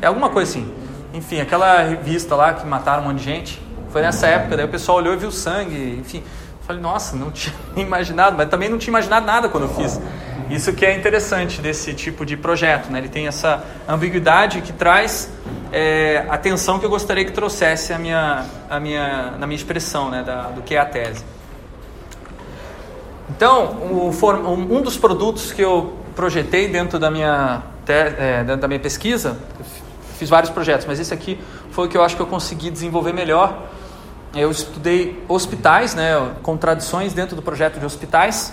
É 0.00 0.06
alguma 0.06 0.30
coisa 0.30 0.50
assim. 0.50 0.72
Enfim, 1.12 1.40
aquela 1.40 1.82
revista 1.82 2.34
lá 2.34 2.54
que 2.54 2.66
mataram 2.66 3.02
um 3.02 3.06
monte 3.08 3.18
de 3.18 3.24
gente. 3.24 3.62
Foi 3.90 4.00
nessa 4.00 4.26
época, 4.28 4.56
daí 4.56 4.64
o 4.64 4.68
pessoal 4.68 4.96
olhou 4.98 5.12
e 5.12 5.16
viu 5.18 5.30
sangue, 5.30 5.98
enfim. 6.00 6.22
Falei, 6.70 6.82
nossa, 6.82 7.16
não 7.16 7.32
tinha 7.32 7.52
imaginado, 7.74 8.36
mas 8.36 8.48
também 8.48 8.68
não 8.68 8.78
tinha 8.78 8.92
imaginado 8.92 9.26
nada 9.26 9.48
quando 9.48 9.64
eu 9.64 9.74
fiz. 9.74 10.00
Isso 10.48 10.72
que 10.72 10.86
é 10.86 10.96
interessante 10.96 11.60
desse 11.60 11.92
tipo 11.94 12.24
de 12.24 12.36
projeto, 12.36 12.92
né? 12.92 13.00
Ele 13.00 13.08
tem 13.08 13.26
essa 13.26 13.64
ambiguidade 13.88 14.60
que 14.60 14.72
traz 14.72 15.28
é, 15.72 16.24
atenção 16.28 16.78
que 16.78 16.86
eu 16.86 16.90
gostaria 16.90 17.24
que 17.24 17.32
trouxesse 17.32 17.92
a 17.92 17.98
minha, 17.98 18.44
a 18.68 18.78
minha, 18.78 19.32
na 19.32 19.48
minha 19.48 19.56
expressão, 19.56 20.10
né? 20.10 20.22
Da, 20.22 20.42
do 20.42 20.62
que 20.62 20.76
é 20.76 20.78
a 20.78 20.84
tese. 20.84 21.24
Então, 23.30 23.64
o, 23.90 24.12
um 24.46 24.80
dos 24.80 24.96
produtos 24.96 25.52
que 25.52 25.62
eu 25.62 25.96
projetei 26.14 26.68
dentro 26.68 27.00
da 27.00 27.10
minha, 27.10 27.62
é, 27.88 28.44
dentro 28.44 28.60
da 28.60 28.68
minha 28.68 28.80
pesquisa, 28.80 29.36
fiz 30.16 30.28
vários 30.28 30.52
projetos, 30.52 30.86
mas 30.86 31.00
esse 31.00 31.12
aqui 31.12 31.40
foi 31.72 31.86
o 31.86 31.90
que 31.90 31.96
eu 31.96 32.02
acho 32.04 32.14
que 32.14 32.22
eu 32.22 32.26
consegui 32.26 32.70
desenvolver 32.70 33.12
melhor. 33.12 33.70
Eu 34.34 34.50
estudei 34.50 35.22
hospitais, 35.28 35.94
né, 35.94 36.34
contradições 36.42 37.12
dentro 37.12 37.34
do 37.34 37.42
projeto 37.42 37.80
de 37.80 37.86
hospitais, 37.86 38.52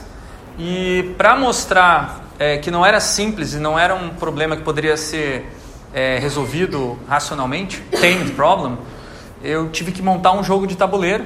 e 0.58 1.14
para 1.18 1.36
mostrar 1.36 2.26
é, 2.40 2.58
que 2.58 2.72
não 2.72 2.86
era 2.86 3.00
simples 3.00 3.54
e 3.54 3.58
não 3.58 3.78
era 3.78 3.94
um 3.94 4.10
problema 4.10 4.56
que 4.56 4.64
poderia 4.64 4.98
ser 4.98 5.52
é, 5.94 6.18
resolvido 6.18 6.98
racionalmente, 7.08 7.82
tamed 7.92 8.32
problem, 8.32 8.78
eu 9.44 9.70
tive 9.70 9.92
que 9.92 10.02
montar 10.02 10.32
um 10.32 10.44
jogo 10.44 10.66
de 10.66 10.76
tabuleiro 10.76 11.26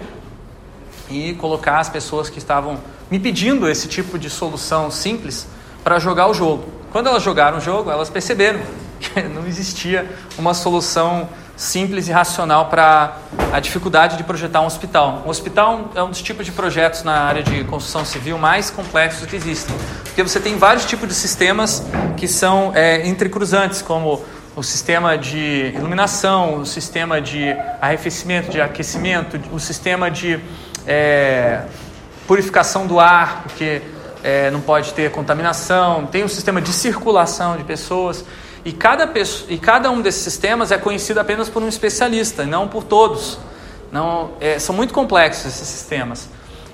e 1.10 1.34
colocar 1.36 1.79
as 1.79 1.89
pessoas 1.89 2.29
que 2.29 2.38
estavam 2.38 2.77
me 3.10 3.20
pedindo 3.20 3.70
esse 3.70 3.88
tipo 3.88 4.20
de 4.20 4.29
solução 4.29 4.91
simples 4.91 5.48
para 5.84 6.00
jogar 6.00 6.27
o 6.27 6.34
jogo. 6.34 6.65
Quando 6.91 7.08
elas 7.08 7.24
jogaram 7.24 7.58
o 7.58 7.62
jogo, 7.62 7.89
elas 7.89 8.10
perceberam 8.10 8.60
que 9.00 9.22
não 9.24 9.48
existia 9.48 10.10
uma 10.38 10.53
solução 10.53 11.29
simples 11.62 12.08
e 12.08 12.12
racional 12.12 12.70
para 12.70 13.18
a 13.53 13.60
dificuldade 13.60 14.18
de 14.18 14.24
projetar 14.24 14.62
um 14.62 14.65
hospital. 14.65 15.22
Um 15.24 15.30
hospital 15.30 15.91
é 15.94 16.01
um 16.01 16.10
dos 16.10 16.20
tipos 16.20 16.44
de 16.44 16.51
projetos 16.51 17.03
na 17.03 17.13
área 17.13 17.44
de 17.44 17.63
construção 17.65 18.03
civil 18.03 18.36
mais 18.39 18.72
complexos 18.72 19.27
que 19.27 19.36
existem, 19.36 19.75
porque 20.03 20.24
você 20.24 20.39
tem 20.39 20.58
vários 20.58 20.86
tipos 20.86 21.08
de 21.08 21.13
sistemas 21.13 21.86
que 22.18 22.27
são 22.27 22.72
é, 22.74 23.08
entrecruzantes, 23.08 23.80
como 23.80 24.24
o 24.56 24.63
sistema 24.63 25.15
de 25.15 25.72
iluminação, 25.75 26.56
o 26.56 26.65
sistema 26.65 27.22
de 27.22 27.56
arrefecimento, 27.80 28.50
de 28.50 28.60
aquecimento, 28.60 29.39
o 29.53 29.60
sistema 29.60 30.10
de 30.10 30.39
é, 30.88 31.62
purificação 32.25 32.88
do 32.88 33.00
ar, 33.00 33.44
porque 33.44 33.84
é, 34.24 34.50
não 34.50 34.62
pode 34.62 34.94
ter 34.94 35.12
contaminação, 35.12 36.08
tem 36.08 36.24
o 36.24 36.25
um 36.25 36.30
sistema 36.30 36.60
de 36.60 36.74
circulação 36.74 37.56
de 37.56 37.63
pessoas. 37.63 38.25
E 38.63 38.72
cada, 38.72 39.12
e 39.50 39.58
cada 39.58 39.89
um 39.89 40.01
desses 40.01 40.22
sistemas 40.22 40.72
é 40.72 40.77
conhecido 40.77 41.20
apenas 41.20 41.50
por 41.50 41.63
um 41.63 41.68
especialista, 41.68 42.46
não 42.46 42.68
por 42.68 42.84
todos. 42.84 43.39
Não, 43.91 44.32
é, 44.39 44.60
são 44.60 44.75
muito 44.75 44.94
complexos 44.94 45.48
esses 45.48 45.68
sistemas. 45.68 46.30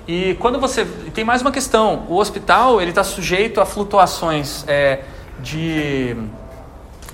E 0.06 0.36
quando 0.40 0.58
você 0.58 0.86
tem 1.12 1.24
mais 1.24 1.42
uma 1.42 1.50
questão, 1.50 2.06
o 2.08 2.16
hospital 2.16 2.80
ele 2.80 2.90
está 2.90 3.04
sujeito 3.04 3.60
a 3.60 3.66
flutuações 3.66 4.64
é, 4.66 5.00
de, 5.40 6.16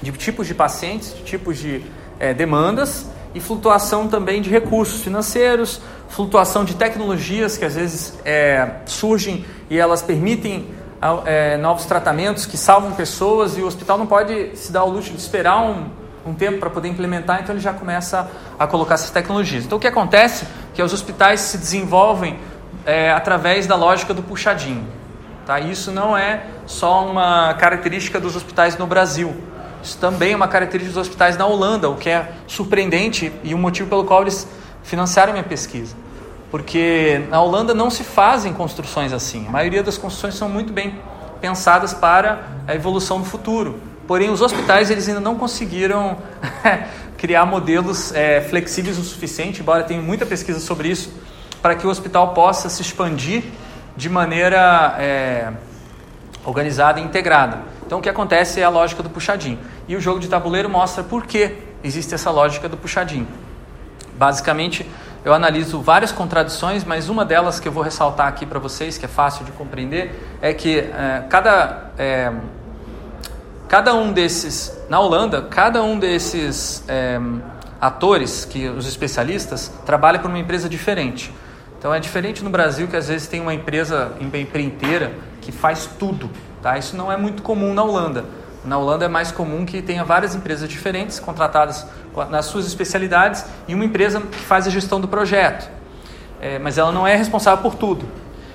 de 0.03 0.13
tipos 0.13 0.47
de 0.47 0.55
pacientes, 0.55 1.15
de 1.15 1.23
tipos 1.23 1.59
de 1.59 1.83
é, 2.19 2.35
demandas 2.35 3.07
e 3.35 3.41
flutuação 3.41 4.07
também 4.07 4.41
de 4.41 4.49
recursos 4.49 5.03
financeiros, 5.03 5.81
flutuação 6.09 6.65
de 6.65 6.77
tecnologias 6.77 7.57
que 7.57 7.65
às 7.65 7.75
vezes 7.75 8.17
é, 8.25 8.71
surgem 8.87 9.45
e 9.69 9.77
elas 9.77 10.01
permitem 10.01 10.69
é, 11.27 11.57
novos 11.59 11.85
tratamentos 11.85 12.47
que 12.47 12.57
salvam 12.57 12.93
pessoas 12.93 13.59
e 13.59 13.63
o 13.63 13.67
hospital 13.67 13.99
não 13.99 14.07
pode 14.07 14.57
se 14.57 14.73
dar 14.73 14.81
ao 14.81 14.89
luxo 14.89 15.11
de 15.11 15.19
esperar 15.19 15.61
um, 15.61 15.87
um 16.25 16.33
tempo 16.33 16.59
para 16.59 16.71
poder 16.71 16.89
implementar, 16.89 17.41
então 17.43 17.55
ele 17.55 17.63
já 17.63 17.75
começa 17.75 18.31
a, 18.59 18.67
colocar 18.67 18.95
essas 18.95 19.11
tecnologias. 19.11 19.65
Então 19.65 19.77
o 19.77 19.81
que 19.81 19.87
acontece 19.87 20.45
é 20.45 20.49
que 20.75 20.83
os 20.83 20.93
hospitais 20.93 21.41
se 21.41 21.59
desenvolvem 21.59 22.39
é, 22.87 23.13
através 23.13 23.67
da 23.67 23.77
lógica 23.77 24.15
do 24.15 24.23
puxadinho. 24.23 24.87
Tá? 25.45 25.61
Isso 25.61 25.93
não 25.93 26.17
é 26.17 26.47
só 26.65 27.05
uma 27.05 27.53
característica 27.55 28.19
dos 28.19 28.35
hospitais 28.35 28.79
no 28.79 28.87
Brasil. 28.87 29.35
Isso 29.83 29.99
também 29.99 30.33
é 30.33 30.37
uma 30.37 30.49
característica 30.49 30.99
dos 30.99 31.07
hospitais 31.07 31.37
na 31.37 31.45
Holanda, 31.45 31.91
o 31.91 31.97
que 31.97 32.09
é 32.09 32.33
surpreendente 32.47 33.31
e 33.43 33.55
um 33.55 33.59
motivo 33.59 33.91
pelo 33.91 34.05
qual 34.05 34.23
eles 34.23 34.49
financiaram 34.83 35.33
minha 35.33 35.45
pesquisa 35.45 36.04
porque 36.55 37.21
na 37.31 37.41
Holanda 37.41 37.75
não 37.75 37.91
se 37.91 38.05
fazem 38.05 38.53
construções 38.53 39.13
assim. 39.13 39.45
A 39.49 39.51
maioria 39.51 39.83
das 39.83 39.99
construções 39.99 40.37
são 40.37 40.49
muito 40.49 40.73
bem 40.73 41.01
pensadas 41.41 41.93
para 41.93 42.45
a 42.69 42.77
evolução 42.77 43.19
do 43.19 43.25
futuro. 43.25 43.81
Porém, 44.07 44.31
os 44.31 44.41
hospitais 44.41 44.89
eles 44.89 45.09
ainda 45.09 45.19
não 45.19 45.35
conseguiram 45.35 46.17
criar 47.19 47.45
modelos 47.45 48.15
é, 48.15 48.41
flexíveis 48.41 48.97
o 48.99 49.03
suficiente, 49.03 49.63
embora 49.63 49.83
tenha 49.83 50.01
muita 50.01 50.25
pesquisa 50.25 50.61
sobre 50.61 50.87
isso, 50.87 51.13
para 51.61 51.75
que 51.75 51.89
o 51.89 51.91
hospital 51.91 52.35
possa 52.35 52.69
se 52.69 52.83
expandir 52.83 53.43
de 53.97 54.09
maneira 54.09 54.95
é, 55.01 55.53
organizada 56.45 57.01
e 57.01 57.03
integrada. 57.03 57.63
Então, 57.85 57.99
o 57.99 58.01
que 58.01 58.09
acontece 58.09 58.61
é 58.61 58.63
a 58.63 58.69
lógica 58.69 59.03
do 59.03 59.11
puxadinho. 59.11 59.59
E 59.89 59.97
o 59.97 60.01
jogo 60.01 60.21
de 60.21 60.29
tabuleiro 60.29 60.71
mostra 60.71 61.03
por 61.03 61.27
que 61.27 61.57
existe 61.83 62.15
essa 62.15 62.31
lógica 62.31 62.69
do 62.69 62.77
puxadinho. 62.77 63.27
Basicamente, 64.17 64.89
eu 65.25 65.33
analiso 65.33 65.81
várias 65.81 66.13
contradições, 66.13 66.85
mas 66.85 67.09
uma 67.09 67.25
delas 67.25 67.59
que 67.59 67.67
eu 67.67 67.73
vou 67.73 67.83
ressaltar 67.83 68.29
aqui 68.29 68.45
para 68.45 68.59
vocês, 68.59 68.99
que 68.99 69.07
é 69.07 69.09
fácil 69.09 69.45
de 69.45 69.53
compreender, 69.53 70.39
é 70.43 70.53
que 70.53 70.81
é, 70.81 71.25
cada, 71.31 71.91
é, 71.97 72.31
cada 73.67 73.95
um 73.95 74.13
desses, 74.13 74.77
na 74.89 75.01
Holanda, 75.01 75.41
cada 75.43 75.83
um 75.83 75.99
desses 75.99 76.85
é, 76.87 77.19
atores, 77.81 78.45
que 78.45 78.69
os 78.69 78.87
especialistas, 78.87 79.73
trabalha 79.87 80.19
por 80.19 80.29
uma 80.29 80.39
empresa 80.39 80.69
diferente. 80.69 81.33
Então 81.79 81.93
é 81.95 82.01
diferente 82.01 82.45
no 82.45 82.51
Brasil 82.51 82.87
que 82.87 82.97
às 82.97 83.09
vezes 83.09 83.27
tem 83.27 83.41
uma 83.41 83.55
empresa 83.55 84.13
empreiteira 84.21 85.13
que 85.41 85.51
faz 85.51 85.89
tudo. 85.99 86.31
Tá? 86.63 86.77
Isso 86.77 86.97
não 86.97 87.11
é 87.11 87.17
muito 87.17 87.43
comum 87.43 87.73
na 87.73 87.83
Holanda. 87.83 88.25
Na 88.65 88.79
Holanda 88.79 89.05
é 89.05 89.09
mais 89.09 89.31
comum 89.31 89.67
que 89.67 89.83
tenha 89.83 90.05
várias 90.05 90.35
empresas 90.35 90.67
diferentes 90.69 91.21
contratadas 91.21 91.87
nas 92.31 92.47
suas 92.47 92.67
especialidades 92.67 93.45
e 93.67 93.75
uma 93.75 93.85
empresa 93.85 94.21
que 94.21 94.39
faz 94.39 94.67
a 94.67 94.71
gestão 94.71 95.01
do 95.01 95.09
projeto. 95.09 95.71
É, 96.41 96.59
mas 96.59 96.79
ela 96.79 96.93
não 96.93 97.07
é 97.07 97.17
responsável 97.17 97.63
por 97.63 97.75
tudo. 97.75 98.07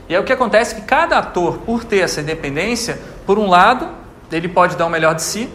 E 0.07 0.15
aí 0.15 0.21
o 0.21 0.23
que 0.23 0.33
acontece 0.33 0.75
é 0.75 0.79
que 0.79 0.85
cada 0.85 1.17
ator, 1.17 1.59
por 1.59 1.83
ter 1.83 1.99
essa 1.99 2.21
independência, 2.21 2.99
por 3.25 3.37
um 3.37 3.47
lado, 3.47 3.89
ele 4.31 4.47
pode 4.47 4.75
dar 4.75 4.85
o 4.85 4.89
melhor 4.89 5.15
de 5.15 5.21
si, 5.21 5.49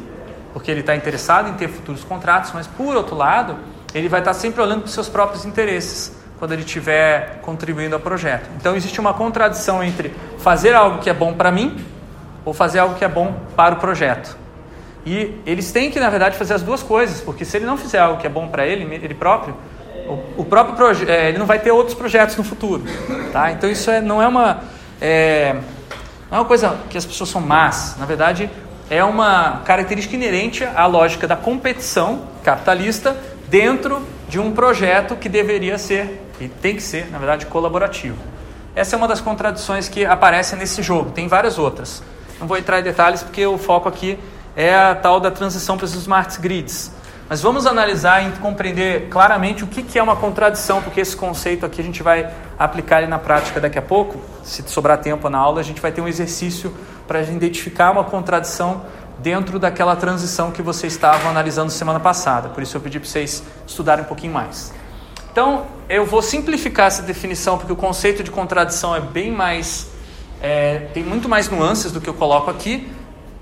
porque 0.52 0.70
ele 0.70 0.80
está 0.80 0.94
interessado 0.94 1.48
em 1.48 1.54
ter 1.54 1.68
futuros 1.68 2.04
contratos, 2.04 2.52
mas 2.54 2.66
por 2.66 2.94
outro 2.96 3.16
lado, 3.16 3.56
ele 3.94 4.08
vai 4.08 4.20
estar 4.20 4.34
sempre 4.34 4.60
olhando 4.62 4.80
para 4.80 4.88
os 4.88 4.94
seus 4.94 5.08
próprios 5.08 5.44
interesses 5.44 6.16
quando 6.38 6.52
ele 6.52 6.62
estiver 6.62 7.40
contribuindo 7.42 7.94
ao 7.94 8.00
projeto. 8.00 8.48
Então 8.56 8.76
existe 8.76 9.00
uma 9.00 9.14
contradição 9.14 9.82
entre 9.82 10.12
fazer 10.38 10.74
algo 10.74 10.98
que 10.98 11.08
é 11.08 11.14
bom 11.14 11.32
para 11.32 11.50
mim 11.50 11.84
ou 12.44 12.52
fazer 12.52 12.80
algo 12.80 12.94
que 12.96 13.04
é 13.04 13.08
bom 13.08 13.34
para 13.56 13.74
o 13.74 13.78
projeto. 13.78 14.43
E 15.06 15.34
eles 15.44 15.70
têm 15.70 15.90
que, 15.90 16.00
na 16.00 16.08
verdade, 16.08 16.36
fazer 16.36 16.54
as 16.54 16.62
duas 16.62 16.82
coisas, 16.82 17.20
porque 17.20 17.44
se 17.44 17.56
ele 17.56 17.66
não 17.66 17.76
fizer 17.76 17.98
algo 17.98 18.20
que 18.20 18.26
é 18.26 18.30
bom 18.30 18.48
para 18.48 18.66
ele, 18.66 18.84
ele 18.94 19.14
próprio, 19.14 19.54
o, 20.08 20.42
o 20.42 20.44
próprio 20.44 20.86
é, 21.08 21.28
ele 21.28 21.38
não 21.38 21.46
vai 21.46 21.58
ter 21.58 21.70
outros 21.70 21.94
projetos 21.94 22.36
no 22.36 22.44
futuro, 22.44 22.82
tá? 23.32 23.52
Então 23.52 23.70
isso 23.70 23.90
é, 23.90 24.00
não 24.00 24.22
é 24.22 24.28
uma 24.28 24.62
é, 25.00 25.54
não 26.30 26.38
é 26.38 26.40
uma 26.40 26.46
coisa 26.46 26.78
que 26.88 26.96
as 26.96 27.04
pessoas 27.04 27.30
são 27.30 27.40
más. 27.40 27.96
Na 27.98 28.06
verdade, 28.06 28.50
é 28.90 29.02
uma 29.04 29.62
característica 29.64 30.14
inerente 30.14 30.64
à 30.64 30.86
lógica 30.86 31.26
da 31.26 31.36
competição 31.36 32.22
capitalista 32.42 33.16
dentro 33.48 34.02
de 34.28 34.38
um 34.38 34.52
projeto 34.52 35.16
que 35.16 35.28
deveria 35.28 35.78
ser 35.78 36.22
e 36.40 36.48
tem 36.48 36.76
que 36.76 36.82
ser, 36.82 37.10
na 37.10 37.18
verdade, 37.18 37.46
colaborativo. 37.46 38.16
Essa 38.74 38.96
é 38.96 38.98
uma 38.98 39.06
das 39.06 39.20
contradições 39.20 39.88
que 39.88 40.04
aparecem 40.04 40.58
nesse 40.58 40.82
jogo. 40.82 41.10
Tem 41.12 41.28
várias 41.28 41.58
outras. 41.58 42.02
Não 42.40 42.46
vou 42.46 42.58
entrar 42.58 42.80
em 42.80 42.82
detalhes 42.82 43.22
porque 43.22 43.46
o 43.46 43.56
foco 43.56 43.88
aqui 43.88 44.18
é 44.56 44.74
a 44.74 44.94
tal 44.94 45.20
da 45.20 45.30
transição 45.30 45.76
para 45.76 45.84
os 45.84 45.94
smart 45.94 46.40
grids. 46.40 46.90
Mas 47.28 47.40
vamos 47.40 47.66
analisar 47.66 48.26
e 48.26 48.32
compreender 48.38 49.08
claramente 49.08 49.64
o 49.64 49.66
que 49.66 49.98
é 49.98 50.02
uma 50.02 50.14
contradição, 50.14 50.82
porque 50.82 51.00
esse 51.00 51.16
conceito 51.16 51.64
aqui 51.64 51.80
a 51.80 51.84
gente 51.84 52.02
vai 52.02 52.30
aplicar 52.58 52.98
ele 52.98 53.06
na 53.06 53.18
prática 53.18 53.58
daqui 53.60 53.78
a 53.78 53.82
pouco. 53.82 54.20
Se 54.42 54.62
sobrar 54.66 54.98
tempo 54.98 55.28
na 55.30 55.38
aula, 55.38 55.60
a 55.60 55.64
gente 55.64 55.80
vai 55.80 55.90
ter 55.90 56.02
um 56.02 56.08
exercício 56.08 56.74
para 57.08 57.22
identificar 57.22 57.90
uma 57.90 58.04
contradição 58.04 58.82
dentro 59.18 59.58
daquela 59.58 59.96
transição 59.96 60.50
que 60.50 60.60
vocês 60.60 60.92
estavam 60.92 61.30
analisando 61.30 61.70
semana 61.70 61.98
passada. 61.98 62.50
Por 62.50 62.62
isso 62.62 62.76
eu 62.76 62.80
pedi 62.80 63.00
para 63.00 63.08
vocês 63.08 63.42
estudarem 63.66 64.04
um 64.04 64.06
pouquinho 64.06 64.34
mais. 64.34 64.72
Então, 65.32 65.66
eu 65.88 66.04
vou 66.04 66.22
simplificar 66.22 66.88
essa 66.88 67.02
definição, 67.02 67.56
porque 67.56 67.72
o 67.72 67.76
conceito 67.76 68.22
de 68.22 68.30
contradição 68.30 68.94
é 68.94 69.00
bem 69.00 69.32
mais. 69.32 69.90
É, 70.42 70.88
tem 70.92 71.02
muito 71.02 71.28
mais 71.28 71.48
nuances 71.48 71.90
do 71.90 72.00
que 72.00 72.08
eu 72.08 72.14
coloco 72.14 72.50
aqui. 72.50 72.92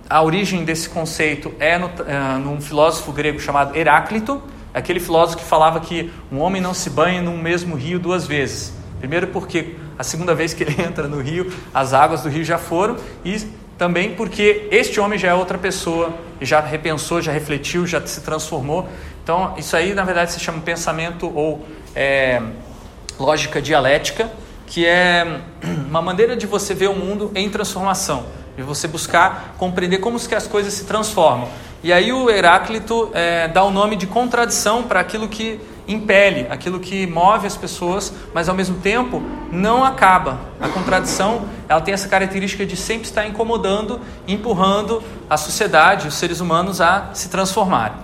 A 0.08 0.22
origem 0.22 0.64
desse 0.64 0.88
conceito 0.88 1.52
é 1.58 1.78
no, 1.78 1.90
é, 2.06 2.38
num 2.38 2.60
filósofo 2.60 3.12
grego 3.12 3.40
chamado 3.40 3.76
Heráclito, 3.76 4.42
aquele 4.74 5.00
filósofo 5.00 5.38
que 5.38 5.44
falava 5.44 5.80
que 5.80 6.12
um 6.30 6.38
homem 6.38 6.60
não 6.60 6.74
se 6.74 6.90
banha 6.90 7.22
no 7.22 7.36
mesmo 7.36 7.74
rio 7.74 7.98
duas 7.98 8.26
vezes. 8.26 8.72
Primeiro, 8.98 9.28
porque 9.28 9.74
a 9.98 10.04
segunda 10.04 10.34
vez 10.34 10.54
que 10.54 10.62
ele 10.62 10.76
entra 10.82 11.08
no 11.08 11.20
rio, 11.20 11.52
as 11.74 11.92
águas 11.92 12.22
do 12.22 12.28
rio 12.28 12.44
já 12.44 12.58
foram, 12.58 12.96
e 13.24 13.38
também 13.78 14.14
porque 14.14 14.68
este 14.70 15.00
homem 15.00 15.18
já 15.18 15.28
é 15.28 15.34
outra 15.34 15.58
pessoa, 15.58 16.14
já 16.40 16.60
repensou, 16.60 17.20
já 17.20 17.32
refletiu, 17.32 17.86
já 17.86 18.04
se 18.06 18.20
transformou. 18.20 18.88
Então, 19.22 19.54
isso 19.56 19.76
aí 19.76 19.94
na 19.94 20.04
verdade 20.04 20.32
se 20.32 20.40
chama 20.40 20.60
pensamento 20.60 21.30
ou 21.34 21.66
é, 21.94 22.40
lógica 23.18 23.60
dialética, 23.60 24.30
que 24.66 24.86
é 24.86 25.40
uma 25.88 26.00
maneira 26.00 26.36
de 26.36 26.46
você 26.46 26.74
ver 26.74 26.88
o 26.88 26.94
mundo 26.94 27.30
em 27.34 27.48
transformação, 27.50 28.26
de 28.56 28.62
você 28.62 28.86
buscar 28.86 29.54
compreender 29.58 29.98
como 29.98 30.18
que 30.20 30.34
as 30.34 30.46
coisas 30.46 30.72
se 30.74 30.84
transformam. 30.84 31.48
E 31.82 31.92
aí 31.92 32.12
o 32.12 32.30
Heráclito 32.30 33.10
é, 33.12 33.48
dá 33.48 33.64
o 33.64 33.70
nome 33.70 33.96
de 33.96 34.06
contradição 34.06 34.84
para 34.84 35.00
aquilo 35.00 35.26
que 35.26 35.60
impele, 35.88 36.46
aquilo 36.48 36.78
que 36.78 37.06
move 37.08 37.46
as 37.46 37.56
pessoas, 37.56 38.12
mas 38.32 38.48
ao 38.48 38.54
mesmo 38.54 38.78
tempo 38.78 39.20
não 39.50 39.84
acaba. 39.84 40.38
A 40.60 40.68
contradição, 40.68 41.48
ela 41.68 41.80
tem 41.80 41.92
essa 41.92 42.08
característica 42.08 42.64
de 42.64 42.76
sempre 42.76 43.04
estar 43.04 43.26
incomodando, 43.26 44.00
empurrando 44.28 45.02
a 45.28 45.36
sociedade, 45.36 46.06
os 46.06 46.14
seres 46.14 46.40
humanos 46.40 46.80
a 46.80 47.10
se 47.14 47.28
transformarem. 47.28 47.96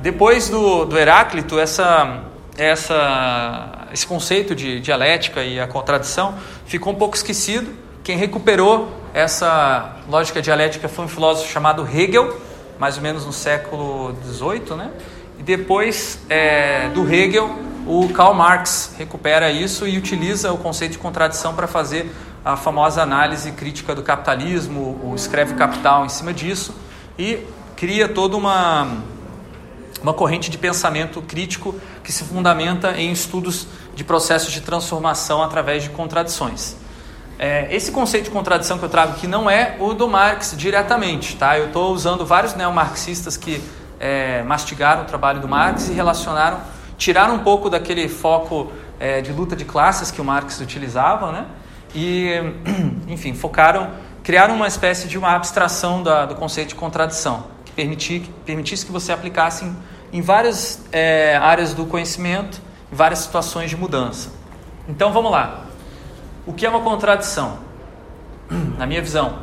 Depois 0.00 0.48
do, 0.48 0.84
do 0.84 0.96
Heráclito, 0.96 1.58
essa, 1.58 2.22
essa, 2.56 3.88
esse 3.92 4.06
conceito 4.06 4.54
de 4.54 4.80
dialética 4.80 5.42
e 5.42 5.58
a 5.58 5.66
contradição 5.66 6.36
ficou 6.64 6.92
um 6.92 6.96
pouco 6.96 7.16
esquecido. 7.16 7.89
Quem 8.10 8.18
recuperou 8.18 8.90
essa 9.14 9.98
lógica 10.08 10.42
dialética 10.42 10.88
foi 10.88 11.04
um 11.04 11.08
filósofo 11.08 11.48
chamado 11.48 11.86
Hegel, 11.86 12.40
mais 12.76 12.96
ou 12.96 13.02
menos 13.04 13.24
no 13.24 13.32
século 13.32 14.16
XVIII, 14.24 14.76
né? 14.76 14.90
E 15.38 15.44
depois 15.44 16.18
é, 16.28 16.88
do 16.88 17.08
Hegel, 17.08 17.48
o 17.86 18.08
Karl 18.08 18.34
Marx 18.34 18.96
recupera 18.98 19.48
isso 19.48 19.86
e 19.86 19.96
utiliza 19.96 20.52
o 20.52 20.58
conceito 20.58 20.90
de 20.90 20.98
contradição 20.98 21.54
para 21.54 21.68
fazer 21.68 22.10
a 22.44 22.56
famosa 22.56 23.00
análise 23.00 23.52
crítica 23.52 23.94
do 23.94 24.02
capitalismo, 24.02 25.00
o 25.04 25.14
escreve 25.14 25.54
Capital 25.54 26.04
em 26.04 26.08
cima 26.08 26.34
disso 26.34 26.74
e 27.16 27.46
cria 27.76 28.08
toda 28.08 28.36
uma, 28.36 28.88
uma 30.02 30.12
corrente 30.12 30.50
de 30.50 30.58
pensamento 30.58 31.22
crítico 31.22 31.76
que 32.02 32.10
se 32.10 32.24
fundamenta 32.24 33.00
em 33.00 33.12
estudos 33.12 33.68
de 33.94 34.02
processos 34.02 34.52
de 34.52 34.62
transformação 34.62 35.44
através 35.44 35.84
de 35.84 35.90
contradições. 35.90 36.79
É, 37.42 37.74
esse 37.74 37.90
conceito 37.90 38.24
de 38.24 38.30
contradição 38.30 38.76
que 38.78 38.84
eu 38.84 38.88
trago 38.90 39.12
aqui 39.12 39.26
não 39.26 39.48
é 39.48 39.74
o 39.80 39.94
do 39.94 40.06
Marx 40.06 40.54
diretamente, 40.54 41.36
tá? 41.36 41.58
Eu 41.58 41.68
estou 41.68 41.90
usando 41.94 42.26
vários 42.26 42.54
neomarxistas 42.54 43.34
que 43.34 43.62
é, 43.98 44.42
mastigaram 44.42 45.04
o 45.04 45.04
trabalho 45.06 45.40
do 45.40 45.48
Marx 45.48 45.88
e 45.88 45.94
relacionaram, 45.94 46.60
tiraram 46.98 47.36
um 47.36 47.38
pouco 47.38 47.70
daquele 47.70 48.10
foco 48.10 48.70
é, 48.98 49.22
de 49.22 49.32
luta 49.32 49.56
de 49.56 49.64
classes 49.64 50.10
que 50.10 50.20
o 50.20 50.24
Marx 50.24 50.60
utilizava, 50.60 51.32
né? 51.32 51.46
E, 51.94 52.34
enfim, 53.08 53.32
focaram, 53.32 53.92
criaram 54.22 54.54
uma 54.54 54.68
espécie 54.68 55.08
de 55.08 55.16
uma 55.16 55.34
abstração 55.34 56.02
da, 56.02 56.26
do 56.26 56.34
conceito 56.34 56.68
de 56.68 56.74
contradição, 56.74 57.46
que, 57.74 58.30
permitisse 58.44 58.84
que 58.84 58.92
você 58.92 59.12
aplicasse 59.12 59.64
em, 59.64 59.74
em 60.12 60.20
várias 60.20 60.84
é, 60.92 61.38
áreas 61.38 61.72
do 61.72 61.86
conhecimento, 61.86 62.60
em 62.92 62.94
várias 62.94 63.20
situações 63.20 63.70
de 63.70 63.78
mudança. 63.78 64.30
Então, 64.86 65.10
vamos 65.10 65.32
lá. 65.32 65.69
O 66.46 66.52
que 66.52 66.64
é 66.64 66.68
uma 66.68 66.80
contradição? 66.80 67.58
Na 68.78 68.86
minha 68.86 69.00
visão, 69.00 69.40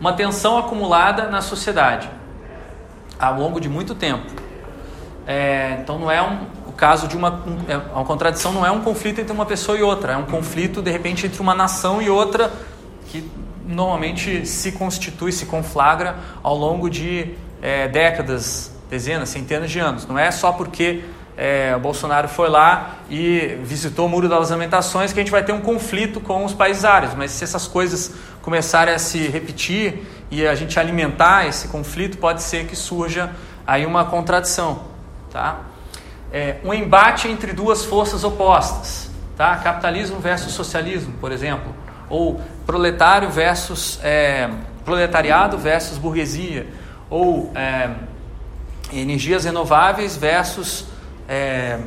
uma 0.00 0.12
tensão 0.12 0.58
acumulada 0.58 1.28
na 1.28 1.42
sociedade 1.42 2.08
ao 3.18 3.38
longo 3.38 3.60
de 3.60 3.68
muito 3.68 3.94
tempo. 3.94 4.26
É, 5.26 5.78
então 5.80 5.98
não 5.98 6.10
é 6.10 6.22
um, 6.22 6.46
o 6.66 6.72
caso 6.72 7.06
de 7.06 7.16
uma, 7.16 7.30
um, 7.46 7.58
é, 7.68 7.76
uma 7.76 8.04
contradição, 8.04 8.52
não 8.52 8.64
é 8.64 8.70
um 8.70 8.80
conflito 8.80 9.20
entre 9.20 9.32
uma 9.32 9.44
pessoa 9.44 9.76
e 9.76 9.82
outra, 9.82 10.14
é 10.14 10.16
um 10.16 10.24
conflito 10.24 10.80
de 10.80 10.90
repente 10.90 11.26
entre 11.26 11.40
uma 11.40 11.54
nação 11.54 12.00
e 12.00 12.08
outra 12.08 12.50
que 13.06 13.30
normalmente 13.66 14.46
se 14.46 14.72
constitui, 14.72 15.32
se 15.32 15.46
conflagra 15.46 16.16
ao 16.42 16.56
longo 16.56 16.88
de 16.88 17.34
é, 17.60 17.86
décadas, 17.88 18.72
dezenas, 18.88 19.28
centenas 19.28 19.70
de 19.70 19.78
anos. 19.78 20.06
Não 20.06 20.18
é 20.18 20.30
só 20.30 20.52
porque 20.52 21.04
é, 21.42 21.74
Bolsonaro 21.78 22.28
foi 22.28 22.50
lá 22.50 22.96
e 23.08 23.56
visitou 23.62 24.04
o 24.04 24.08
Muro 24.10 24.28
das 24.28 24.50
Lamentações 24.50 25.10
que 25.10 25.18
a 25.18 25.22
gente 25.22 25.32
vai 25.32 25.42
ter 25.42 25.52
um 25.52 25.62
conflito 25.62 26.20
com 26.20 26.44
os 26.44 26.52
países 26.52 26.84
árabes. 26.84 27.16
Mas 27.16 27.30
se 27.30 27.42
essas 27.42 27.66
coisas 27.66 28.12
começarem 28.42 28.92
a 28.92 28.98
se 28.98 29.26
repetir 29.26 30.06
e 30.30 30.46
a 30.46 30.54
gente 30.54 30.78
alimentar 30.78 31.46
esse 31.46 31.68
conflito, 31.68 32.18
pode 32.18 32.42
ser 32.42 32.66
que 32.66 32.76
surja 32.76 33.30
aí 33.66 33.86
uma 33.86 34.04
contradição, 34.04 34.82
tá? 35.32 35.60
É, 36.30 36.56
um 36.62 36.74
embate 36.74 37.26
entre 37.26 37.54
duas 37.54 37.86
forças 37.86 38.22
opostas, 38.22 39.10
tá? 39.34 39.56
Capitalismo 39.56 40.20
versus 40.20 40.52
socialismo, 40.52 41.14
por 41.22 41.32
exemplo, 41.32 41.74
ou 42.10 42.38
proletário 42.66 43.30
versus 43.30 43.98
é, 44.02 44.50
proletariado 44.84 45.56
versus 45.56 45.96
burguesia, 45.96 46.66
ou 47.08 47.50
é, 47.54 47.88
energias 48.92 49.46
renováveis 49.46 50.18
versus 50.18 50.90
é, 51.30 51.78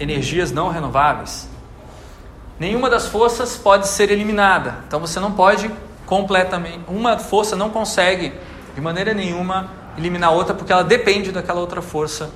energias 0.00 0.50
não 0.50 0.70
renováveis. 0.70 1.46
Nenhuma 2.58 2.88
das 2.88 3.06
forças 3.06 3.56
pode 3.56 3.86
ser 3.86 4.10
eliminada, 4.10 4.78
então 4.88 4.98
você 4.98 5.20
não 5.20 5.30
pode 5.30 5.70
completamente. 6.06 6.80
Uma 6.88 7.18
força 7.18 7.54
não 7.54 7.68
consegue, 7.68 8.32
de 8.74 8.80
maneira 8.80 9.12
nenhuma, 9.12 9.70
eliminar 9.98 10.32
outra, 10.32 10.54
porque 10.54 10.72
ela 10.72 10.82
depende 10.82 11.30
daquela 11.30 11.60
outra 11.60 11.82
força 11.82 12.30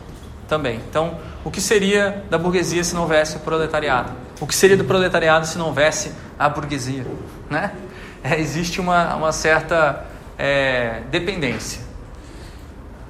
também. 0.47 0.81
Então, 0.89 1.19
o 1.43 1.51
que 1.51 1.61
seria 1.61 2.23
da 2.29 2.37
burguesia 2.37 2.85
se 2.85 2.95
não 2.95 3.03
houvesse 3.03 3.37
o 3.37 3.41
proletariado? 3.41 4.13
O 4.39 4.47
que 4.47 4.55
seria 4.55 4.77
do 4.77 4.85
proletariado 4.85 5.47
se 5.47 5.57
não 5.57 5.67
houvesse 5.67 6.13
a 6.39 6.49
burguesia? 6.49 7.07
Né? 7.49 7.73
É, 8.25 8.39
existe 8.39 8.81
uma, 8.81 9.17
uma 9.17 9.33
certa 9.33 10.07
é, 10.39 11.03
dependência. 11.11 11.81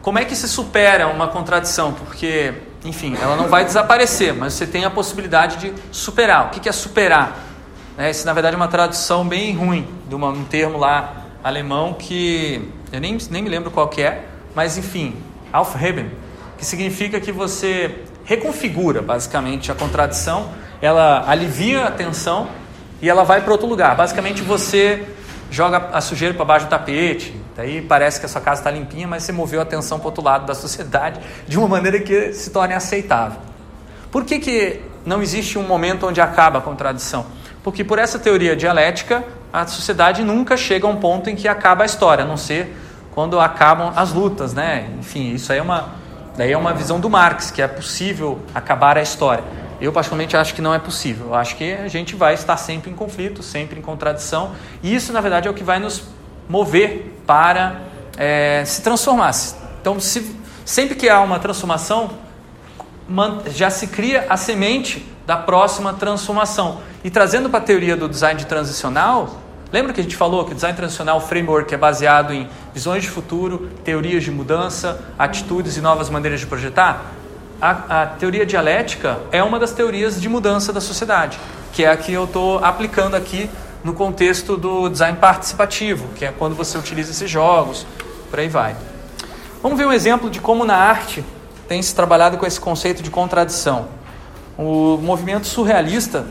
Como 0.00 0.18
é 0.18 0.24
que 0.24 0.34
se 0.34 0.48
supera 0.48 1.06
uma 1.06 1.28
contradição? 1.28 1.92
Porque, 1.92 2.54
enfim, 2.84 3.16
ela 3.20 3.36
não 3.36 3.48
vai 3.48 3.64
desaparecer, 3.64 4.34
mas 4.34 4.54
você 4.54 4.66
tem 4.66 4.84
a 4.84 4.90
possibilidade 4.90 5.56
de 5.58 5.74
superar. 5.92 6.46
O 6.46 6.50
que 6.50 6.68
é 6.68 6.72
superar? 6.72 7.38
É, 7.96 8.10
isso, 8.10 8.26
na 8.26 8.32
verdade, 8.32 8.54
é 8.54 8.56
uma 8.56 8.68
tradução 8.68 9.26
bem 9.26 9.54
ruim 9.54 9.86
de 10.08 10.14
uma, 10.14 10.28
um 10.28 10.44
termo 10.44 10.78
lá 10.78 11.26
alemão 11.44 11.94
que 11.94 12.68
eu 12.90 13.00
nem, 13.00 13.18
nem 13.30 13.42
me 13.42 13.48
lembro 13.48 13.70
qual 13.70 13.88
que 13.88 14.02
é, 14.02 14.24
mas 14.54 14.76
enfim, 14.78 15.14
Aufheben, 15.52 16.10
que 16.58 16.64
significa 16.64 17.20
que 17.20 17.30
você 17.30 18.02
reconfigura 18.24 19.02
basicamente 19.02 19.70
a 19.70 19.74
contradição, 19.74 20.50
ela 20.80 21.24
alivia 21.28 21.84
a 21.84 21.90
tensão 21.90 22.48
e 23.00 23.08
ela 23.08 23.24
vai 23.24 23.42
para 23.42 23.52
outro 23.52 23.66
lugar. 23.66 23.96
Basicamente 23.96 24.42
você 24.42 25.06
joga 25.50 25.90
a 25.92 26.00
sujeira 26.00 26.34
para 26.34 26.44
baixo 26.44 26.66
do 26.66 26.70
tapete, 26.70 27.34
daí 27.56 27.82
parece 27.82 28.20
que 28.20 28.26
a 28.26 28.28
sua 28.28 28.40
casa 28.40 28.60
está 28.60 28.70
limpinha, 28.70 29.06
mas 29.06 29.22
você 29.22 29.32
moveu 29.32 29.60
a 29.60 29.62
atenção 29.62 29.98
para 29.98 30.08
outro 30.08 30.22
lado 30.22 30.46
da 30.46 30.54
sociedade 30.54 31.20
de 31.46 31.58
uma 31.58 31.68
maneira 31.68 32.00
que 32.00 32.32
se 32.32 32.50
torne 32.50 32.74
aceitável. 32.74 33.40
Por 34.10 34.24
que, 34.24 34.38
que 34.38 34.80
não 35.04 35.22
existe 35.22 35.58
um 35.58 35.62
momento 35.62 36.06
onde 36.06 36.20
acaba 36.20 36.58
a 36.58 36.62
contradição? 36.62 37.26
Porque 37.62 37.84
por 37.84 37.98
essa 37.98 38.18
teoria 38.18 38.56
dialética, 38.56 39.24
a 39.52 39.66
sociedade 39.66 40.22
nunca 40.24 40.56
chega 40.56 40.86
a 40.86 40.90
um 40.90 40.96
ponto 40.96 41.30
em 41.30 41.36
que 41.36 41.46
acaba 41.46 41.82
a 41.82 41.86
história, 41.86 42.24
a 42.24 42.26
não 42.26 42.36
ser 42.36 42.76
quando 43.14 43.38
acabam 43.38 43.92
as 43.94 44.12
lutas, 44.12 44.54
né? 44.54 44.88
Enfim, 44.98 45.32
isso 45.32 45.52
aí 45.52 45.58
é 45.58 45.62
uma, 45.62 45.90
daí 46.36 46.52
é 46.52 46.56
uma 46.56 46.72
visão 46.72 46.98
do 46.98 47.10
Marx, 47.10 47.50
que 47.50 47.60
é 47.60 47.68
possível 47.68 48.40
acabar 48.54 48.96
a 48.96 49.02
história. 49.02 49.44
Eu, 49.80 49.92
particularmente, 49.92 50.36
acho 50.36 50.54
que 50.54 50.62
não 50.62 50.72
é 50.72 50.78
possível. 50.78 51.26
Eu 51.26 51.34
acho 51.34 51.56
que 51.56 51.72
a 51.72 51.88
gente 51.88 52.14
vai 52.14 52.34
estar 52.34 52.56
sempre 52.56 52.90
em 52.90 52.94
conflito, 52.94 53.42
sempre 53.42 53.78
em 53.78 53.82
contradição. 53.82 54.52
E 54.82 54.94
isso, 54.94 55.12
na 55.12 55.20
verdade, 55.20 55.48
é 55.48 55.50
o 55.50 55.54
que 55.54 55.64
vai 55.64 55.78
nos 55.78 56.04
mover 56.52 57.14
para 57.26 57.80
é, 58.18 58.62
se 58.66 58.82
transformar. 58.82 59.32
Então, 59.80 59.98
se, 59.98 60.36
sempre 60.66 60.94
que 60.94 61.08
há 61.08 61.18
uma 61.22 61.38
transformação, 61.38 62.10
já 63.46 63.70
se 63.70 63.86
cria 63.86 64.26
a 64.28 64.36
semente 64.36 65.06
da 65.26 65.38
próxima 65.38 65.94
transformação. 65.94 66.82
E 67.02 67.10
trazendo 67.10 67.48
para 67.48 67.58
a 67.58 67.62
teoria 67.62 67.96
do 67.96 68.06
design 68.06 68.44
transicional, 68.44 69.38
Lembra 69.72 69.94
que 69.94 70.00
a 70.00 70.02
gente 70.02 70.16
falou 70.16 70.44
que 70.44 70.52
o 70.52 70.54
design 70.54 70.76
transicional 70.76 71.18
framework 71.18 71.72
é 71.72 71.78
baseado 71.78 72.34
em 72.34 72.46
visões 72.74 73.04
de 73.04 73.08
futuro, 73.08 73.70
teorias 73.82 74.22
de 74.22 74.30
mudança, 74.30 75.00
atitudes 75.18 75.78
e 75.78 75.80
novas 75.80 76.10
maneiras 76.10 76.40
de 76.40 76.46
projetar? 76.46 77.06
A, 77.58 78.02
a 78.02 78.06
teoria 78.06 78.44
dialética 78.44 79.20
é 79.32 79.42
uma 79.42 79.58
das 79.58 79.72
teorias 79.72 80.20
de 80.20 80.28
mudança 80.28 80.74
da 80.74 80.80
sociedade, 80.82 81.40
que 81.72 81.84
é 81.84 81.90
a 81.90 81.96
que 81.96 82.12
eu 82.12 82.24
estou 82.24 82.62
aplicando 82.62 83.14
aqui 83.14 83.48
no 83.84 83.92
contexto 83.92 84.56
do 84.56 84.88
design 84.88 85.18
participativo, 85.18 86.08
que 86.14 86.24
é 86.24 86.32
quando 86.32 86.54
você 86.54 86.78
utiliza 86.78 87.10
esses 87.10 87.30
jogos, 87.30 87.86
por 88.30 88.38
aí 88.38 88.48
vai. 88.48 88.76
Vamos 89.62 89.78
ver 89.78 89.86
um 89.86 89.92
exemplo 89.92 90.30
de 90.30 90.40
como 90.40 90.64
na 90.64 90.76
arte 90.76 91.24
tem 91.68 91.80
se 91.82 91.94
trabalhado 91.94 92.36
com 92.36 92.46
esse 92.46 92.60
conceito 92.60 93.02
de 93.02 93.10
contradição. 93.10 93.88
O 94.58 94.98
movimento 94.98 95.46
surrealista 95.46 96.26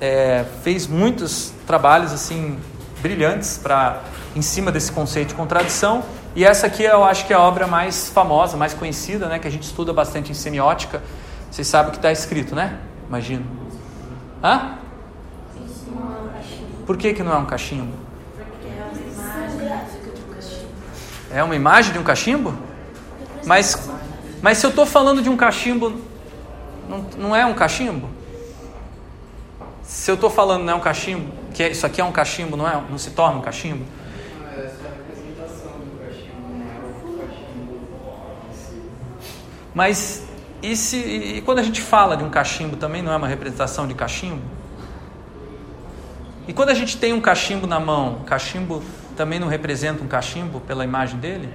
é, 0.00 0.44
fez 0.62 0.86
muitos 0.86 1.52
trabalhos 1.66 2.12
assim 2.12 2.58
brilhantes 3.00 3.58
para 3.62 4.02
em 4.34 4.42
cima 4.42 4.70
desse 4.70 4.92
conceito 4.92 5.28
de 5.28 5.34
contradição 5.34 6.02
e 6.36 6.44
essa 6.44 6.66
aqui 6.66 6.82
eu 6.82 7.02
acho 7.02 7.26
que 7.26 7.32
é 7.32 7.36
a 7.36 7.40
obra 7.40 7.66
mais 7.66 8.10
famosa, 8.10 8.58
mais 8.58 8.74
conhecida, 8.74 9.26
né, 9.26 9.38
que 9.38 9.48
a 9.48 9.50
gente 9.50 9.62
estuda 9.62 9.90
bastante 9.94 10.30
em 10.30 10.34
semiótica. 10.34 11.02
Vocês 11.50 11.66
sabem 11.66 11.88
o 11.88 11.92
que 11.92 11.98
está 11.98 12.12
escrito, 12.12 12.54
né? 12.54 12.78
Imagino. 13.08 13.46
Hã? 14.44 14.76
Por 16.86 16.96
que, 16.96 17.12
que 17.12 17.22
não 17.22 17.32
é 17.32 17.36
um 17.36 17.44
cachimbo? 17.44 17.92
É 21.30 21.42
uma 21.42 21.56
imagem 21.56 21.92
de 21.92 21.98
um 21.98 22.04
cachimbo? 22.04 22.56
Mas, 23.44 23.90
mas 24.40 24.58
se 24.58 24.66
eu 24.66 24.70
estou 24.70 24.86
falando 24.86 25.20
de 25.20 25.28
um 25.28 25.36
cachimbo, 25.36 26.00
não, 26.88 27.06
não 27.18 27.36
é 27.36 27.44
um 27.44 27.54
cachimbo? 27.54 28.08
Se 29.82 30.10
eu 30.10 30.14
estou 30.14 30.30
falando 30.30 30.64
não 30.64 30.74
é 30.74 30.76
um 30.76 30.80
cachimbo, 30.80 31.32
que 31.52 31.62
é, 31.62 31.70
isso 31.70 31.84
aqui 31.84 32.00
é 32.00 32.04
um 32.04 32.12
cachimbo, 32.12 32.56
não 32.56 32.68
é? 32.68 32.80
Não 32.88 32.98
se 32.98 33.10
torna 33.10 33.38
um 33.38 33.42
cachimbo? 33.42 33.84
Mas 39.74 40.22
e, 40.62 40.74
se, 40.76 40.96
e 40.96 41.42
quando 41.42 41.58
a 41.58 41.62
gente 41.62 41.80
fala 41.80 42.16
de 42.16 42.24
um 42.24 42.30
cachimbo, 42.30 42.76
também 42.76 43.02
não 43.02 43.12
é 43.12 43.16
uma 43.16 43.28
representação 43.28 43.86
de 43.86 43.94
cachimbo? 43.94 44.55
E 46.48 46.52
quando 46.52 46.70
a 46.70 46.74
gente 46.74 46.96
tem 46.96 47.12
um 47.12 47.20
cachimbo 47.20 47.66
na 47.66 47.80
mão, 47.80 48.20
cachimbo 48.26 48.82
também 49.16 49.38
não 49.38 49.48
representa 49.48 50.02
um 50.02 50.06
cachimbo 50.06 50.60
pela 50.60 50.84
imagem 50.84 51.18
dele? 51.18 51.48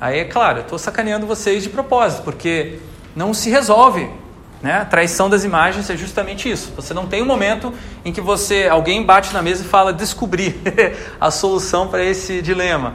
Aí 0.00 0.18
é 0.18 0.24
claro, 0.24 0.58
eu 0.58 0.62
estou 0.62 0.78
sacaneando 0.78 1.26
vocês 1.26 1.62
de 1.62 1.68
propósito, 1.68 2.22
porque 2.22 2.80
não 3.14 3.32
se 3.32 3.48
resolve. 3.50 4.10
Né? 4.60 4.78
A 4.78 4.84
traição 4.84 5.30
das 5.30 5.44
imagens 5.44 5.88
é 5.90 5.96
justamente 5.96 6.50
isso. 6.50 6.72
Você 6.74 6.92
não 6.92 7.06
tem 7.06 7.22
um 7.22 7.26
momento 7.26 7.72
em 8.04 8.12
que 8.12 8.20
você 8.20 8.68
alguém 8.68 9.04
bate 9.04 9.32
na 9.32 9.42
mesa 9.42 9.64
e 9.64 9.66
fala 9.66 9.92
descobrir 9.92 10.60
a 11.20 11.30
solução 11.30 11.86
para 11.86 12.02
esse 12.02 12.42
dilema. 12.42 12.94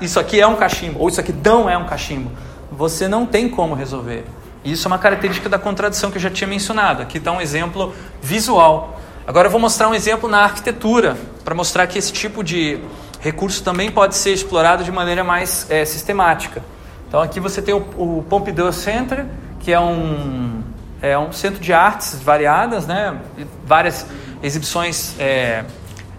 Isso 0.00 0.20
aqui 0.20 0.40
é 0.40 0.46
um 0.46 0.56
cachimbo, 0.56 1.00
ou 1.00 1.08
isso 1.08 1.20
aqui 1.20 1.32
não 1.32 1.68
é 1.68 1.76
um 1.76 1.84
cachimbo. 1.84 2.30
Você 2.70 3.08
não 3.08 3.26
tem 3.26 3.48
como 3.48 3.74
resolver. 3.74 4.24
Isso 4.64 4.86
é 4.86 4.88
uma 4.88 4.98
característica 4.98 5.48
da 5.48 5.58
contradição 5.58 6.10
que 6.10 6.16
eu 6.16 6.22
já 6.22 6.30
tinha 6.30 6.48
mencionado. 6.48 7.02
Aqui 7.02 7.18
está 7.18 7.32
um 7.32 7.40
exemplo 7.40 7.94
visual. 8.22 9.01
Agora 9.26 9.46
eu 9.46 9.52
vou 9.52 9.60
mostrar 9.60 9.88
um 9.88 9.94
exemplo 9.94 10.28
na 10.28 10.40
arquitetura, 10.40 11.16
para 11.44 11.54
mostrar 11.54 11.86
que 11.86 11.96
esse 11.96 12.12
tipo 12.12 12.42
de 12.42 12.80
recurso 13.20 13.62
também 13.62 13.90
pode 13.90 14.16
ser 14.16 14.32
explorado 14.32 14.82
de 14.82 14.90
maneira 14.90 15.22
mais 15.22 15.70
é, 15.70 15.84
sistemática. 15.84 16.62
Então 17.06 17.20
aqui 17.20 17.38
você 17.38 17.62
tem 17.62 17.72
o, 17.72 17.78
o, 17.96 18.24
Pompidou 18.28 18.72
Center, 18.72 19.26
que 19.60 19.72
é 19.72 19.78
um, 19.78 20.62
é 21.00 21.16
um 21.16 21.30
centro 21.30 21.60
de 21.60 21.72
artes 21.72 22.20
variadas, 22.20 22.84
né? 22.86 23.16
várias 23.64 24.06
exibições 24.42 25.14
é, 25.20 25.64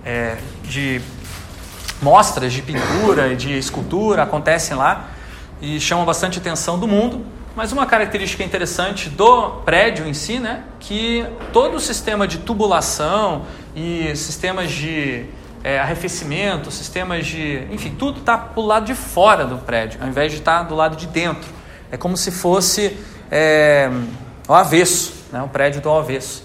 é, 0.06 0.38
de 0.64 1.02
mostras 2.02 2.54
de 2.54 2.62
pintura 2.62 3.34
e 3.34 3.36
de 3.36 3.58
escultura 3.58 4.24
acontecem 4.24 4.78
lá 4.78 5.10
e 5.62 5.80
chamam 5.80 6.06
bastante 6.06 6.40
atenção 6.40 6.80
do 6.80 6.88
mundo. 6.88 7.26
Mas 7.56 7.72
uma 7.72 7.86
característica 7.86 8.44
interessante 8.44 9.10
do 9.10 9.62
prédio 9.64 10.08
em 10.08 10.14
si, 10.14 10.40
né, 10.40 10.64
que 10.80 11.24
todo 11.52 11.76
o 11.76 11.80
sistema 11.80 12.28
de 12.28 12.40
tubulação 12.40 13.46
e 13.76 14.16
sistemas 14.16 14.72
de 14.72 15.26
é, 15.64 15.80
arrefecimento, 15.80 16.72
sistemas 16.72 17.28
de. 17.28 17.68
Enfim, 17.72 17.96
tudo 17.98 18.22
está 18.22 18.36
para 18.38 18.60
o 18.60 18.66
lado 18.66 18.86
de 18.86 18.96
fora 18.96 19.46
do 19.46 19.60
prédio, 19.60 20.02
ao 20.02 20.08
invés 20.08 20.32
de 20.32 20.40
estar 20.40 20.60
tá 20.60 20.64
do 20.64 20.74
lado 20.74 20.96
de 20.96 21.06
dentro. 21.06 21.48
É 21.92 21.96
como 21.96 22.18
se 22.18 22.32
fosse 22.32 22.98
é, 23.30 23.88
o 24.48 24.54
avesso, 24.54 25.14
né, 25.32 25.44
o 25.44 25.48
prédio 25.48 25.80
do 25.80 25.92
avesso. 25.92 26.44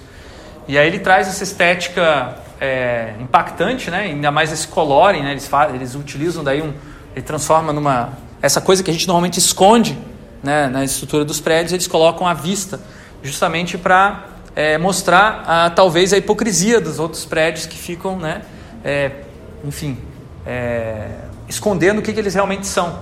E 0.69 0.77
aí 0.77 0.87
ele 0.87 0.99
traz 0.99 1.27
essa 1.27 1.43
estética 1.43 2.37
é, 2.61 3.15
impactante, 3.19 3.91
né, 3.91 4.01
ainda 4.01 4.31
mais 4.31 4.53
esse 4.53 4.69
colorem, 4.69 5.23
né, 5.23 5.31
eles, 5.31 5.51
eles 5.75 5.95
utilizam 5.95 6.45
daí 6.45 6.61
um. 6.61 6.75
Ele 7.17 7.25
transforma 7.25 7.73
numa. 7.73 8.11
Essa 8.43 8.61
coisa 8.61 8.85
que 8.85 8.91
a 8.91 8.93
gente 8.93 9.07
normalmente 9.07 9.39
esconde 9.39 9.99
né, 10.43 10.69
na 10.69 10.85
estrutura 10.85 11.25
dos 11.25 11.41
prédios, 11.41 11.73
eles 11.73 11.87
colocam 11.87 12.27
à 12.27 12.35
vista, 12.35 12.81
justamente 13.23 13.77
para 13.77 14.27
é, 14.55 14.79
mostrar 14.79 15.45
a, 15.47 15.71
talvez 15.71 16.13
a 16.13 16.17
hipocrisia 16.17 16.81
dos 16.81 16.99
outros 16.99 17.25
prédios 17.25 17.67
que 17.67 17.77
ficam 17.77 18.17
né, 18.19 18.43
é, 18.85 19.13
enfim, 19.65 19.99
é, 20.47 21.09
escondendo 21.49 22.01
o 22.01 22.03
que, 22.03 22.13
que 22.13 22.21
eles 22.21 22.35
realmente 22.35 22.67
são. 22.67 23.01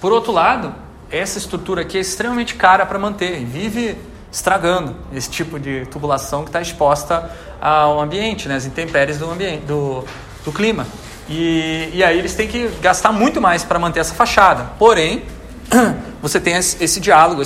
Por 0.00 0.12
outro 0.12 0.32
lado, 0.32 0.74
essa 1.10 1.38
estrutura 1.38 1.82
aqui 1.82 1.98
é 1.98 2.00
extremamente 2.00 2.54
cara 2.54 2.86
para 2.86 2.98
manter 2.98 3.44
vive 3.44 3.96
estragando 4.32 4.94
esse 5.12 5.28
tipo 5.28 5.58
de 5.58 5.86
tubulação 5.86 6.42
que 6.42 6.50
está 6.50 6.60
exposta 6.60 7.30
ao 7.60 8.00
ambiente, 8.00 8.48
né, 8.48 8.56
às 8.56 8.64
intempéries 8.64 9.18
do, 9.18 9.30
ambiente, 9.30 9.64
do, 9.66 10.04
do 10.44 10.52
clima. 10.52 10.86
E, 11.28 11.90
e 11.92 12.02
aí 12.02 12.18
eles 12.18 12.34
têm 12.34 12.48
que 12.48 12.68
gastar 12.80 13.12
muito 13.12 13.40
mais 13.40 13.62
para 13.64 13.78
manter 13.78 14.00
essa 14.00 14.14
fachada. 14.14 14.72
Porém, 14.78 15.24
você 16.20 16.40
tem 16.40 16.56
esse, 16.56 16.82
esse 16.82 17.00
diálogo 17.00 17.42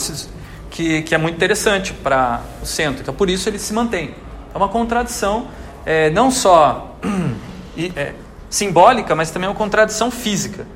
que, 0.70 1.02
que 1.02 1.14
é 1.14 1.18
muito 1.18 1.36
interessante 1.36 1.92
para 1.92 2.40
o 2.62 2.66
centro. 2.66 3.02
Então, 3.02 3.14
por 3.14 3.30
isso 3.30 3.48
ele 3.48 3.58
se 3.58 3.72
mantém. 3.72 4.14
É 4.52 4.56
uma 4.56 4.68
contradição 4.68 5.48
é, 5.84 6.10
não 6.10 6.30
só 6.30 6.96
é, 7.96 8.14
simbólica, 8.48 9.14
mas 9.14 9.30
também 9.30 9.48
uma 9.48 9.54
contradição 9.54 10.10
física. 10.10 10.66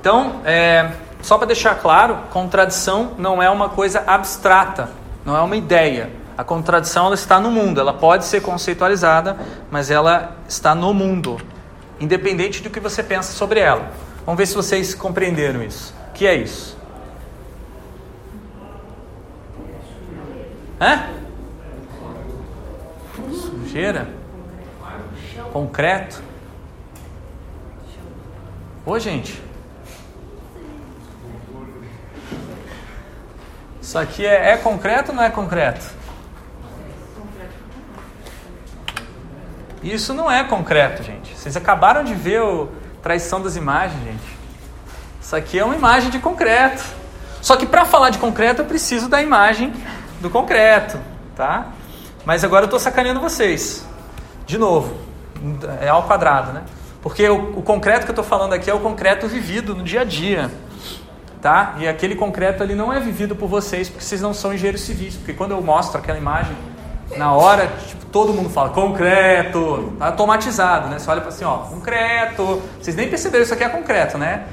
Então, 0.00 0.40
é, 0.44 0.90
só 1.20 1.36
para 1.36 1.48
deixar 1.48 1.74
claro, 1.76 2.18
contradição 2.30 3.12
não 3.18 3.42
é 3.42 3.50
uma 3.50 3.68
coisa 3.68 4.04
abstrata, 4.06 4.90
não 5.24 5.36
é 5.36 5.40
uma 5.40 5.56
ideia. 5.56 6.10
A 6.36 6.44
contradição 6.44 7.06
ela 7.06 7.16
está 7.16 7.40
no 7.40 7.50
mundo, 7.50 7.80
ela 7.80 7.92
pode 7.92 8.24
ser 8.24 8.40
conceitualizada, 8.40 9.36
mas 9.70 9.90
ela 9.90 10.36
está 10.48 10.72
no 10.72 10.94
mundo, 10.94 11.40
independente 11.98 12.62
do 12.62 12.70
que 12.70 12.78
você 12.78 13.02
pensa 13.02 13.32
sobre 13.32 13.58
ela. 13.58 13.90
Vamos 14.28 14.40
ver 14.40 14.46
se 14.46 14.54
vocês 14.54 14.94
compreenderam 14.94 15.62
isso. 15.62 15.94
O 16.10 16.12
que 16.12 16.26
é 16.26 16.34
isso? 16.34 16.76
Hã? 20.78 21.08
Sujeira? 23.32 24.06
Concreto? 25.50 26.22
Ô, 28.84 28.98
gente. 28.98 29.42
Isso 33.80 33.98
aqui 33.98 34.26
é, 34.26 34.50
é 34.50 34.56
concreto 34.58 35.12
ou 35.12 35.16
não 35.16 35.22
é 35.22 35.30
concreto? 35.30 35.86
Isso 39.82 40.12
não 40.12 40.30
é 40.30 40.44
concreto, 40.44 41.02
gente. 41.02 41.34
Vocês 41.34 41.56
acabaram 41.56 42.04
de 42.04 42.14
ver 42.14 42.42
o 42.42 42.68
traição 43.02 43.40
das 43.40 43.56
imagens, 43.56 44.02
gente. 44.02 44.38
Isso 45.20 45.36
aqui 45.36 45.58
é 45.58 45.64
uma 45.64 45.74
imagem 45.74 46.10
de 46.10 46.18
concreto. 46.18 46.84
Só 47.40 47.56
que 47.56 47.66
para 47.66 47.84
falar 47.84 48.10
de 48.10 48.18
concreto 48.18 48.62
eu 48.62 48.66
preciso 48.66 49.08
da 49.08 49.22
imagem 49.22 49.72
do 50.20 50.28
concreto, 50.28 50.98
tá? 51.36 51.68
Mas 52.24 52.44
agora 52.44 52.64
eu 52.64 52.66
estou 52.66 52.80
sacaneando 52.80 53.20
vocês. 53.20 53.86
De 54.46 54.58
novo, 54.58 54.96
é 55.80 55.88
ao 55.88 56.02
quadrado, 56.04 56.52
né? 56.52 56.62
Porque 57.02 57.28
o, 57.28 57.58
o 57.58 57.62
concreto 57.62 58.04
que 58.04 58.10
eu 58.10 58.12
estou 58.12 58.24
falando 58.24 58.52
aqui 58.52 58.70
é 58.70 58.74
o 58.74 58.80
concreto 58.80 59.28
vivido 59.28 59.74
no 59.74 59.82
dia 59.82 60.00
a 60.00 60.04
dia. 60.04 60.50
Tá? 61.40 61.76
E 61.78 61.86
aquele 61.86 62.16
concreto 62.16 62.62
ali 62.62 62.74
não 62.74 62.92
é 62.92 62.98
vivido 62.98 63.36
por 63.36 63.48
vocês, 63.48 63.88
porque 63.88 64.04
vocês 64.04 64.20
não 64.20 64.34
são 64.34 64.52
engenheiros 64.52 64.80
civis. 64.80 65.14
Porque 65.14 65.32
quando 65.32 65.52
eu 65.52 65.62
mostro 65.62 65.98
aquela 65.98 66.18
imagem, 66.18 66.56
na 67.16 67.32
hora, 67.32 67.70
tipo, 67.86 68.06
todo 68.06 68.32
mundo 68.32 68.50
fala 68.50 68.70
concreto, 68.70 69.94
tá 69.98 70.06
automatizado, 70.06 70.88
né? 70.88 70.98
Você 70.98 71.10
olha 71.10 71.20
para 71.20 71.30
assim, 71.30 71.44
ó, 71.44 71.58
concreto. 71.58 72.62
Vocês 72.80 72.96
nem 72.96 73.08
perceberam 73.08 73.44
isso 73.44 73.54
aqui 73.54 73.64
é 73.64 73.68
concreto, 73.68 74.18
né? 74.18 74.44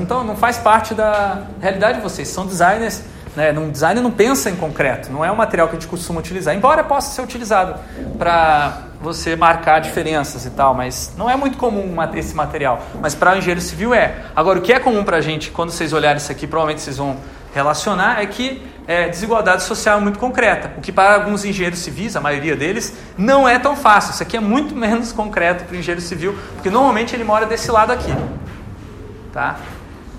Então 0.00 0.22
não 0.22 0.36
faz 0.36 0.58
parte 0.58 0.94
da 0.94 1.42
realidade 1.60 1.98
de 1.98 2.02
vocês. 2.02 2.28
São 2.28 2.46
designers 2.46 3.02
né? 3.36 3.52
Um 3.52 3.70
designer 3.70 4.00
não 4.00 4.10
pensa 4.10 4.48
em 4.48 4.56
concreto, 4.56 5.12
não 5.12 5.22
é 5.22 5.30
um 5.30 5.36
material 5.36 5.68
que 5.68 5.76
a 5.76 5.78
gente 5.78 5.88
costuma 5.88 6.18
utilizar, 6.18 6.56
embora 6.56 6.82
possa 6.82 7.14
ser 7.14 7.20
utilizado 7.20 7.78
para 8.18 8.84
você 9.00 9.36
marcar 9.36 9.78
diferenças 9.78 10.46
e 10.46 10.50
tal, 10.50 10.74
mas 10.74 11.12
não 11.18 11.28
é 11.28 11.36
muito 11.36 11.58
comum 11.58 11.94
esse 12.14 12.34
material. 12.34 12.80
Mas 13.00 13.14
para 13.14 13.34
o 13.34 13.36
engenheiro 13.36 13.60
civil 13.60 13.92
é. 13.92 14.22
Agora, 14.34 14.58
o 14.58 14.62
que 14.62 14.72
é 14.72 14.80
comum 14.80 15.04
para 15.04 15.20
gente, 15.20 15.50
quando 15.50 15.70
vocês 15.70 15.92
olharem 15.92 16.16
isso 16.16 16.32
aqui, 16.32 16.46
provavelmente 16.46 16.80
vocês 16.80 16.96
vão 16.96 17.16
relacionar, 17.56 18.22
é 18.22 18.26
que 18.26 18.62
é, 18.86 19.08
desigualdade 19.08 19.62
social 19.62 19.98
muito 19.98 20.18
concreta, 20.18 20.72
o 20.76 20.80
que 20.82 20.92
para 20.92 21.14
alguns 21.14 21.44
engenheiros 21.44 21.78
civis, 21.78 22.14
a 22.14 22.20
maioria 22.20 22.54
deles, 22.54 22.94
não 23.16 23.48
é 23.48 23.58
tão 23.58 23.74
fácil. 23.74 24.12
Isso 24.12 24.22
aqui 24.22 24.36
é 24.36 24.40
muito 24.40 24.76
menos 24.76 25.10
concreto 25.10 25.64
para 25.64 25.74
o 25.74 25.78
engenheiro 25.78 26.02
civil, 26.02 26.36
porque 26.54 26.68
normalmente 26.68 27.16
ele 27.16 27.24
mora 27.24 27.46
desse 27.46 27.70
lado 27.70 27.92
aqui. 27.92 28.12
Tá? 29.32 29.56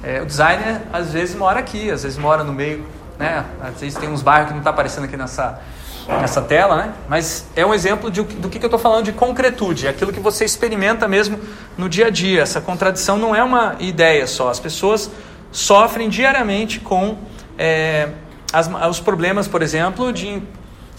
É, 0.04 0.22
o 0.22 0.26
designer 0.26 0.82
às 0.92 1.14
vezes 1.14 1.36
mora 1.36 1.60
aqui, 1.60 1.92
às 1.92 2.04
vezes 2.04 2.18
mora 2.18 2.44
no 2.44 2.52
meio, 2.52 2.86
né? 3.20 3.46
às 3.62 3.80
vezes 3.80 3.98
tem 3.98 4.10
uns 4.10 4.24
bairros 4.24 4.48
que 4.48 4.54
não 4.54 4.60
está 4.60 4.72
aparecendo 4.72 5.04
aqui 5.06 5.16
nessa, 5.16 5.60
nessa 6.08 6.42
tela, 6.42 6.76
né? 6.76 6.94
mas 7.08 7.46
é 7.56 7.66
um 7.66 7.74
exemplo 7.74 8.10
de, 8.10 8.24
do 8.24 8.50
que, 8.50 8.58
que 8.58 8.66
eu 8.66 8.68
estou 8.68 8.80
falando 8.80 9.06
de 9.06 9.12
concretude, 9.12 9.86
é 9.86 9.90
aquilo 9.92 10.12
que 10.12 10.20
você 10.20 10.44
experimenta 10.44 11.08
mesmo 11.08 11.40
no 11.78 11.88
dia 11.88 12.08
a 12.08 12.10
dia. 12.10 12.42
Essa 12.42 12.62
contradição 12.62 13.18
não 13.18 13.36
é 13.36 13.44
uma 13.44 13.76
ideia 13.80 14.26
só, 14.26 14.50
as 14.50 14.60
pessoas 14.60 15.10
sofrem 15.52 16.10
diariamente 16.10 16.80
com. 16.80 17.18
É, 17.58 18.10
as, 18.52 18.70
os 18.90 19.00
problemas, 19.00 19.48
por 19.48 19.62
exemplo, 19.62 20.14
de 20.14 20.42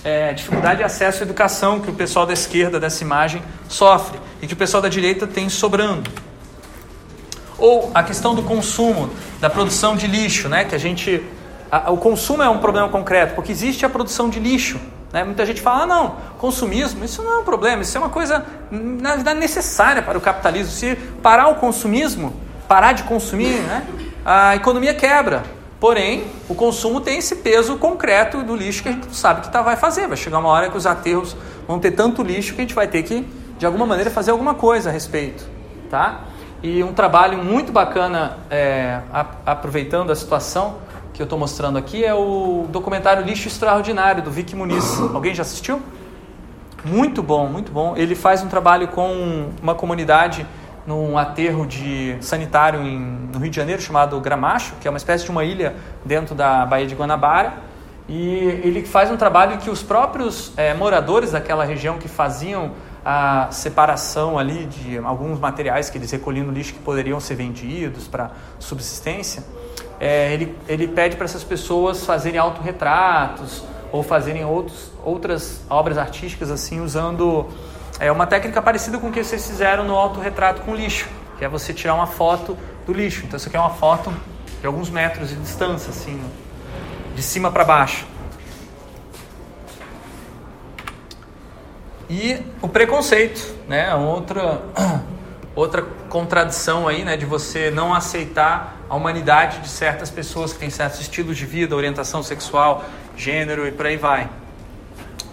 é, 0.05 0.33
dificuldade 0.33 0.79
de 0.79 0.85
acesso 0.85 1.23
à 1.23 1.27
educação 1.27 1.81
que 1.81 1.91
o 1.91 1.95
pessoal 1.95 2.27
da 2.27 2.33
esquerda 2.33 2.79
dessa 2.79 3.03
imagem 3.03 3.43
sofre 3.69 4.19
e 4.41 4.47
que 4.47 4.55
o 4.55 4.57
pessoal 4.57 4.83
da 4.83 4.89
direita 4.89 5.27
tem 5.27 5.49
sobrando. 5.49 6.11
Ou 7.59 7.91
a 7.93 8.03
questão 8.03 8.35
do 8.35 8.43
consumo, 8.43 9.11
da 9.41 9.51
produção 9.51 9.97
de 9.97 10.07
lixo, 10.07 10.49
né? 10.49 10.65
que 10.65 10.75
a 10.75 10.79
gente. 10.79 11.23
A, 11.71 11.91
o 11.91 11.97
consumo 11.97 12.43
é 12.43 12.49
um 12.49 12.59
problema 12.59 12.89
concreto, 12.89 13.35
porque 13.35 13.51
existe 13.51 13.85
a 13.85 13.89
produção 13.89 14.31
de 14.31 14.39
lixo. 14.39 14.81
Né? 15.13 15.25
Muita 15.25 15.45
gente 15.45 15.61
fala, 15.61 15.83
ah, 15.83 15.87
não, 15.87 16.17
consumismo, 16.39 17.05
isso 17.05 17.23
não 17.23 17.33
é 17.35 17.39
um 17.39 17.45
problema, 17.45 17.83
isso 17.83 17.97
é 17.97 18.01
uma 18.01 18.11
coisa, 18.11 18.45
na 18.71 19.15
verdade, 19.15 19.41
necessária 19.41 20.03
para 20.03 20.17
o 20.17 20.21
capitalismo. 20.21 20.71
Se 20.71 20.95
parar 21.23 21.49
o 21.49 21.57
consumismo, 21.57 22.33
parar 22.69 22.93
de 22.93 23.03
consumir, 23.03 23.55
né? 23.61 23.85
a 24.25 24.55
economia 24.55 24.95
quebra. 24.95 25.58
Porém, 25.81 26.25
o 26.49 26.55
consumo 26.55 27.01
tem 27.01 27.19
esse 27.19 27.37
peso 27.37 27.77
concreto 27.77 28.43
do 28.43 28.57
lixo 28.57 28.83
que 28.83 28.89
a 28.89 28.93
gente 28.93 29.15
sabe 29.15 29.43
que 29.43 29.51
tá, 29.51 29.63
vai 29.63 29.77
fazer. 29.77 30.09
Vai 30.09 30.17
chegar 30.17 30.39
uma 30.39 30.49
hora 30.49 30.69
que 30.69 30.77
os 30.77 30.87
aterros 30.87 31.37
vão 31.69 31.79
ter 31.79 31.93
tanto 31.93 32.23
lixo 32.23 32.55
que 32.55 32.61
a 32.61 32.65
gente 32.65 32.75
vai 32.75 32.89
ter 32.89 33.05
que, 33.05 33.27
de 33.57 33.65
alguma 33.65 33.87
maneira, 33.87 34.11
fazer 34.11 34.33
alguma 34.33 34.55
coisa 34.55 34.89
a 34.91 34.93
respeito. 34.93 35.45
Tá? 35.89 36.25
E 36.63 36.83
um 36.83 36.93
trabalho 36.93 37.39
muito 37.39 37.71
bacana, 37.71 38.39
é, 38.51 39.01
a, 39.13 39.25
aproveitando 39.47 40.11
a 40.11 40.17
situação 40.17 40.79
que 41.15 41.23
eu 41.23 41.25
estou 41.25 41.39
mostrando 41.39 41.79
aqui, 41.79 42.05
é 42.05 42.13
o 42.13 42.67
documentário 42.69 43.25
Lixo 43.25 43.47
Extraordinário, 43.47 44.23
do 44.23 44.31
Vic 44.31 44.57
Muniz. 44.57 45.01
Alguém 45.15 45.35
já 45.35 45.43
assistiu? 45.43 45.81
Muito 46.85 47.23
bom, 47.23 47.47
muito 47.47 47.71
bom. 47.71 47.95
Ele 47.97 48.17
faz 48.17 48.43
um 48.43 48.49
trabalho 48.49 48.89
com 48.89 49.51
uma 49.63 49.75
comunidade 49.75 50.45
num 50.89 51.19
aterro 51.19 51.67
de 51.67 52.17
sanitário 52.23 52.81
em, 52.81 52.99
no 53.31 53.39
Rio 53.39 53.51
de 53.51 53.57
Janeiro 53.57 53.83
chamado 53.83 54.19
Gramacho, 54.23 54.73
que 54.81 54.89
é 54.89 54.91
uma 54.91 54.97
espécie 54.97 55.23
de 55.23 55.31
uma 55.31 55.45
ilha 55.45 55.77
dentro 56.03 56.35
da 56.35 56.65
Baía 56.65 56.87
de 56.87 56.95
Guanabara. 56.95 57.53
E 58.09 58.39
ele 58.65 58.87
faz 58.87 59.11
um 59.11 59.17
trabalho 59.19 59.59
que 59.59 59.69
os 59.69 59.83
próprios 59.83 60.51
é, 60.57 60.73
moradores 60.73 61.33
daquela 61.33 61.63
região 61.63 61.99
que 61.99 62.09
faziam 62.09 62.73
a 63.05 63.49
separação 63.51 64.39
ali 64.39 64.65
de 64.65 64.97
alguns 64.97 65.39
materiais 65.39 65.91
que 65.91 65.99
eles 65.99 66.11
recolhiam 66.11 66.47
no 66.47 66.53
lixo 66.53 66.73
que 66.73 66.81
poderiam 66.81 67.21
ser 67.21 67.35
vendidos 67.35 68.09
para 68.09 68.31
subsistência, 68.59 69.45
é, 70.01 70.33
ele, 70.33 70.57
ele 70.67 70.89
pede 70.89 71.17
para 71.17 71.27
essas 71.27 71.45
pessoas 71.45 72.07
fazerem 72.07 72.41
autorretratos 72.41 73.63
ou 73.93 74.03
fazerem 74.03 74.43
outros, 74.43 74.91
outras 75.05 75.61
obras 75.69 75.99
artísticas 75.99 76.51
assim 76.51 76.81
usando 76.81 77.47
é 78.01 78.13
uma 78.13 78.27
técnica 78.27 78.63
parecida 78.63 78.99
com 78.99 79.09
o 79.09 79.13
que 79.13 79.23
vocês 79.23 79.47
fizeram 79.47 79.85
no 79.85 79.97
autorretrato 79.97 80.63
com 80.63 80.75
lixo, 80.75 81.09
que 81.37 81.45
é 81.45 81.49
você 81.49 81.75
tirar 81.75 81.95
uma 81.95 82.07
foto 82.07 82.57
do 82.87 82.93
lixo. 82.93 83.25
Então, 83.27 83.37
isso 83.37 83.49
aqui 83.49 83.57
é 83.57 83.61
uma 83.61 83.71
foto 83.71 84.13
de 84.61 84.67
alguns 84.67 84.89
metros 84.89 85.31
de 85.31 85.37
distância, 85.37 85.91
assim, 85.91 86.21
de 87.15 87.23
cima 87.23 87.51
para 87.51 87.65
baixo. 87.65 88.07
E 92.09 92.41
o 92.63 92.69
preconceito, 92.69 93.55
né? 93.69 93.95
Outra, 93.95 94.63
outra 95.55 95.83
contradição 96.09 96.89
aí, 96.89 97.05
né? 97.05 97.17
De 97.17 97.27
você 97.27 97.71
não 97.71 97.93
aceitar 97.93 98.77
a 98.89 98.95
humanidade 98.95 99.59
de 99.59 99.69
certas 99.69 100.09
pessoas 100.11 100.53
que 100.53 100.59
têm 100.59 100.71
certos 100.71 101.01
estilos 101.01 101.37
de 101.37 101.45
vida, 101.45 101.77
orientação 101.77 102.23
sexual, 102.23 102.85
gênero 103.17 103.67
e 103.67 103.73
por 103.73 103.87
aí 103.87 103.97
vai. 103.97 104.31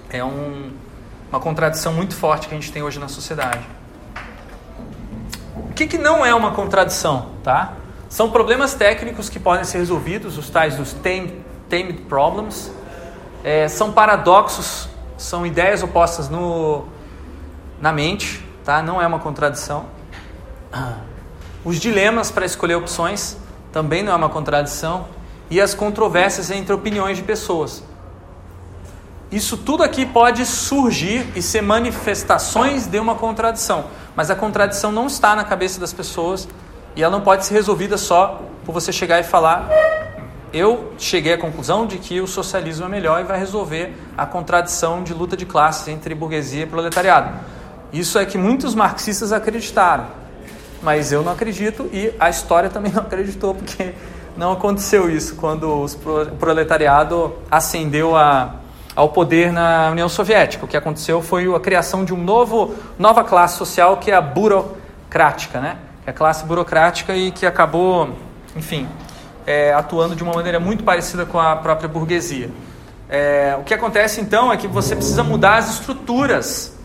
É 0.10 0.24
um, 0.24 0.72
uma 1.30 1.40
contradição 1.40 1.94
muito 1.94 2.16
forte 2.16 2.48
que 2.48 2.56
a 2.56 2.58
gente 2.58 2.72
tem 2.72 2.84
hoje 2.84 3.00
na 3.00 3.08
sociedade. 3.08 3.66
O 5.56 5.74
que, 5.74 5.88
que 5.88 5.98
não 5.98 6.26
é 6.26 6.34
uma 6.34 6.52
contradição? 6.52 7.32
Tá? 7.44 7.74
São 8.08 8.30
problemas 8.30 8.74
técnicos 8.74 9.30
que 9.30 9.40
podem 9.40 9.66
ser 9.66 9.80
resolvidos, 9.80 10.38
os 10.38 10.50
tais 10.50 10.76
dos 10.76 10.94
tamed 10.94 11.94
problems. 12.08 12.72
É, 13.44 13.68
são 13.68 13.92
paradoxos, 13.92 14.88
são 15.18 15.46
ideias 15.46 15.84
opostas 15.84 16.30
no, 16.30 16.86
na 17.80 17.92
mente, 17.92 18.44
tá? 18.64 18.82
não 18.82 19.02
é 19.02 19.08
uma 19.08 19.20
contradição. 19.20 19.86
Os 21.64 21.80
dilemas 21.80 22.32
para 22.32 22.46
escolher 22.46 22.76
opções 22.76 23.38
também 23.72 24.04
não 24.04 24.14
é 24.14 24.16
uma 24.16 24.30
contradição. 24.30 25.08
E 25.50 25.60
as 25.62 25.74
controvérsias 25.74 26.50
entre 26.50 26.74
opiniões 26.74 27.18
de 27.18 27.24
pessoas. 27.24 27.84
Isso 29.32 29.58
tudo 29.58 29.84
aqui 29.84 30.06
pode 30.06 30.46
surgir 30.46 31.28
e 31.36 31.42
ser 31.42 31.62
manifestações 31.62 32.86
de 32.86 33.00
uma 33.00 33.16
contradição, 33.16 33.86
mas 34.16 34.30
a 34.30 34.36
contradição 34.36 34.92
não 34.92 35.08
está 35.08 35.36
na 35.36 35.44
cabeça 35.44 35.80
das 35.80 35.92
pessoas 35.92 36.48
e 36.96 37.04
ela 37.04 37.12
não 37.12 37.22
pode 37.22 37.46
ser 37.46 37.56
resolvida 37.56 37.98
só 37.98 38.42
por 38.64 38.72
você 38.72 38.94
chegar 38.94 39.20
e 39.20 39.24
falar: 39.24 39.68
eu 40.54 40.94
cheguei 40.98 41.34
à 41.34 41.38
conclusão 41.38 41.88
de 41.88 41.98
que 41.98 42.22
o 42.22 42.28
socialismo 42.28 42.86
é 42.86 42.90
melhor 42.90 43.20
e 43.20 43.24
vai 43.24 43.38
resolver 43.38 43.94
a 44.16 44.26
contradição 44.26 45.04
de 45.04 45.14
luta 45.14 45.36
de 45.36 45.46
classes 45.46 45.88
entre 45.88 46.14
burguesia 46.14 46.64
e 46.64 46.66
proletariado. 46.68 47.34
Isso 47.92 48.20
é 48.20 48.26
que 48.26 48.38
muitos 48.38 48.76
marxistas 48.76 49.34
acreditaram, 49.34 50.06
mas 50.82 51.12
eu 51.12 51.24
não 51.24 51.32
acredito 51.32 51.90
e 51.92 52.14
a 52.20 52.30
história 52.30 52.70
também 52.70 52.92
não 52.94 53.02
acreditou 53.02 53.56
porque 53.56 53.94
não 54.38 54.52
aconteceu 54.52 55.10
isso 55.10 55.36
quando 55.36 55.68
o 55.68 55.88
proletariado 56.38 57.36
ascendeu 57.50 58.16
a 58.16 58.56
ao 58.96 59.10
poder 59.10 59.52
na 59.52 59.90
União 59.92 60.08
Soviética. 60.08 60.66
O 60.66 60.68
que 60.68 60.78
aconteceu 60.78 61.22
foi 61.22 61.54
a 61.54 61.60
criação 61.60 62.06
de 62.06 62.14
uma 62.14 62.70
nova 62.98 63.24
classe 63.24 63.58
social 63.58 63.98
que 63.98 64.10
é 64.10 64.16
a 64.16 64.22
burocrática, 64.22 65.60
né? 65.60 65.78
É 66.06 66.12
a 66.12 66.14
classe 66.14 66.46
burocrática 66.46 67.16
e 67.16 67.32
que 67.32 67.46
acabou, 67.46 68.16
enfim, 68.56 68.88
é, 69.46 69.74
atuando 69.74 70.16
de 70.16 70.24
uma 70.24 70.34
maneira 70.34 70.60
muito 70.60 70.84
parecida 70.84 71.26
com 71.26 71.40
a 71.40 71.56
própria 71.56 71.90
burguesia. 71.90 72.50
É, 73.10 73.56
o 73.60 73.64
que 73.64 73.74
acontece 73.74 74.22
então 74.22 74.52
é 74.52 74.58
que 74.58 74.68
você 74.68 74.96
precisa 74.96 75.24
mudar 75.24 75.58
as 75.58 75.70
estruturas, 75.72 76.76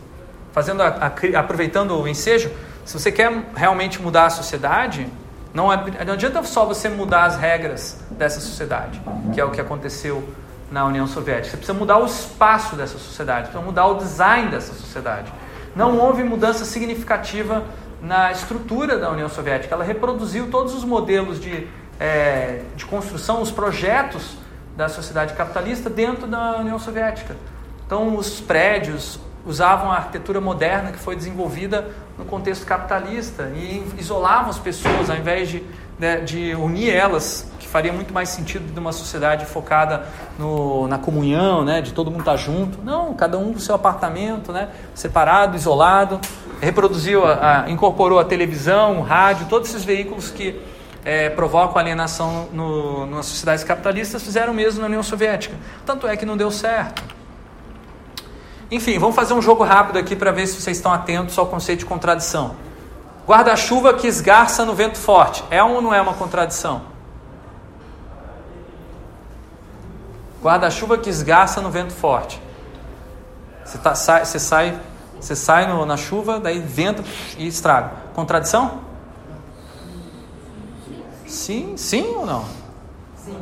fazendo 0.53 0.83
a, 0.83 0.89
a, 0.89 1.41
aproveitando 1.41 1.99
o 1.99 2.09
ensejo. 2.09 2.51
Se 2.85 2.99
você 2.99 3.13
quer 3.13 3.33
realmente 3.55 4.03
mudar 4.03 4.27
a 4.27 4.31
sociedade, 4.31 5.07
não, 5.55 5.73
é, 5.73 5.77
não 6.05 6.15
adianta 6.15 6.43
só 6.43 6.65
você 6.65 6.89
mudar 6.89 7.25
as 7.25 7.37
regras 7.37 7.99
dessa 8.11 8.41
sociedade, 8.41 9.01
que 9.33 9.41
é 9.41 9.45
o 9.45 9.51
que 9.51 9.61
aconteceu 9.61 10.25
na 10.71 10.85
União 10.85 11.07
Soviética. 11.07 11.51
Você 11.51 11.57
precisa 11.57 11.79
mudar 11.79 11.99
o 11.99 12.07
espaço 12.07 12.77
dessa 12.77 12.99
sociedade, 12.99 13.49
precisa 13.49 13.65
mudar 13.65 13.87
o 13.87 13.95
design 13.95 14.51
dessa 14.51 14.73
sociedade. 14.73 15.33
Não 15.75 15.99
houve 15.99 16.23
mudança 16.23 16.65
significativa 16.65 17.65
na 18.03 18.33
estrutura 18.33 18.99
da 18.99 19.11
União 19.11 19.29
Soviética. 19.29 19.75
Ela 19.75 19.85
reproduziu 19.85 20.49
todos 20.51 20.75
os 20.75 20.85
modelos 20.85 21.41
de, 21.41 21.67
é, 21.99 22.63
de 22.77 22.87
construção, 22.87 23.43
os 23.43 23.51
projetos 23.51 24.37
da 24.77 24.89
sociedade 24.89 25.35
capitalista 25.35 25.91
dentro 25.91 26.27
da 26.27 26.57
União 26.59 26.79
Soviética. 26.79 27.37
Então, 27.87 28.17
os 28.17 28.41
prédios 28.41 29.19
usavam 29.45 29.91
a 29.91 29.97
arquitetura 29.97 30.41
moderna 30.41 30.93
que 30.93 30.99
foi 30.99 31.17
desenvolvida 31.17 31.89
no 32.19 32.25
contexto 32.25 32.67
capitalista 32.67 33.51
e 33.55 33.85
isolavam 33.99 34.51
as 34.51 34.59
pessoas 34.59 35.09
ao 35.11 35.17
invés 35.17 35.49
de, 35.49 35.63
né, 36.01 36.21
de 36.21 36.55
unir 36.55 36.91
elas 36.91 37.51
faria 37.71 37.93
muito 37.93 38.13
mais 38.13 38.29
sentido 38.29 38.73
de 38.73 38.79
uma 38.79 38.93
sociedade 38.93 39.47
focada 39.47 40.05
no, 40.37 40.89
na 40.89 40.99
comunhão, 40.99 41.65
né, 41.65 41.81
de 41.81 41.93
todo 41.93 42.11
mundo 42.11 42.21
estar 42.21 42.37
junto. 42.37 42.83
Não, 42.83 43.15
cada 43.15 43.39
um 43.39 43.53
no 43.53 43.61
seu 43.61 43.77
apartamento, 43.77 44.53
né, 44.53 44.69
separado, 44.93 45.57
isolado. 45.57 46.21
Reproduziu, 46.61 47.25
a, 47.25 47.63
a, 47.63 47.71
incorporou 47.71 48.19
a 48.19 48.25
televisão, 48.25 48.99
o 48.99 49.03
rádio, 49.03 49.47
todos 49.49 49.69
esses 49.69 49.85
veículos 49.85 50.31
que 50.31 50.61
é, 51.05 51.31
provocam 51.31 51.79
alienação 51.79 52.49
no, 52.53 53.07
nas 53.07 53.27
sociedades 53.27 53.63
capitalistas, 53.63 54.23
fizeram 54.23 54.53
mesmo 54.53 54.81
na 54.81 54.87
União 54.87 55.03
Soviética. 55.03 55.55
Tanto 55.87 56.09
é 56.09 56.17
que 56.17 56.27
não 56.27 56.37
deu 56.37 56.51
certo. 56.51 57.03
Enfim, 58.69 58.99
vamos 58.99 59.15
fazer 59.15 59.33
um 59.33 59.41
jogo 59.41 59.63
rápido 59.63 59.99
aqui 59.99 60.17
para 60.17 60.33
ver 60.33 60.47
se 60.49 60.61
vocês 60.61 60.77
estão 60.77 60.93
atentos 60.93 61.39
ao 61.39 61.47
conceito 61.47 61.81
de 61.81 61.87
contradição. 61.87 62.57
Guarda-chuva 63.31 63.95
que 63.95 64.09
esgarça 64.09 64.65
no 64.65 64.75
vento 64.75 64.99
forte. 64.99 65.45
É 65.53 65.63
ou 65.63 65.81
não 65.81 65.95
é 65.95 66.01
uma 66.01 66.15
contradição? 66.15 66.83
Guarda-chuva 70.43 70.99
que 70.99 71.09
esgarça 71.09 71.61
no 71.61 71.71
vento 71.71 71.93
forte. 71.93 72.43
Você, 73.65 73.79
tá, 73.79 73.95
sai, 73.95 74.25
você 74.25 74.41
sai, 74.41 74.81
você 75.21 75.37
sai 75.37 75.69
no, 75.69 75.87
na 75.87 75.97
chuva, 75.97 76.41
daí 76.41 76.59
vento 76.59 77.05
e 77.39 77.47
estraga. 77.47 77.93
Contradição? 78.15 78.81
Sim, 81.25 81.77
sim 81.77 82.13
ou 82.17 82.27
não? 82.27 82.45
Sim. 83.15 83.41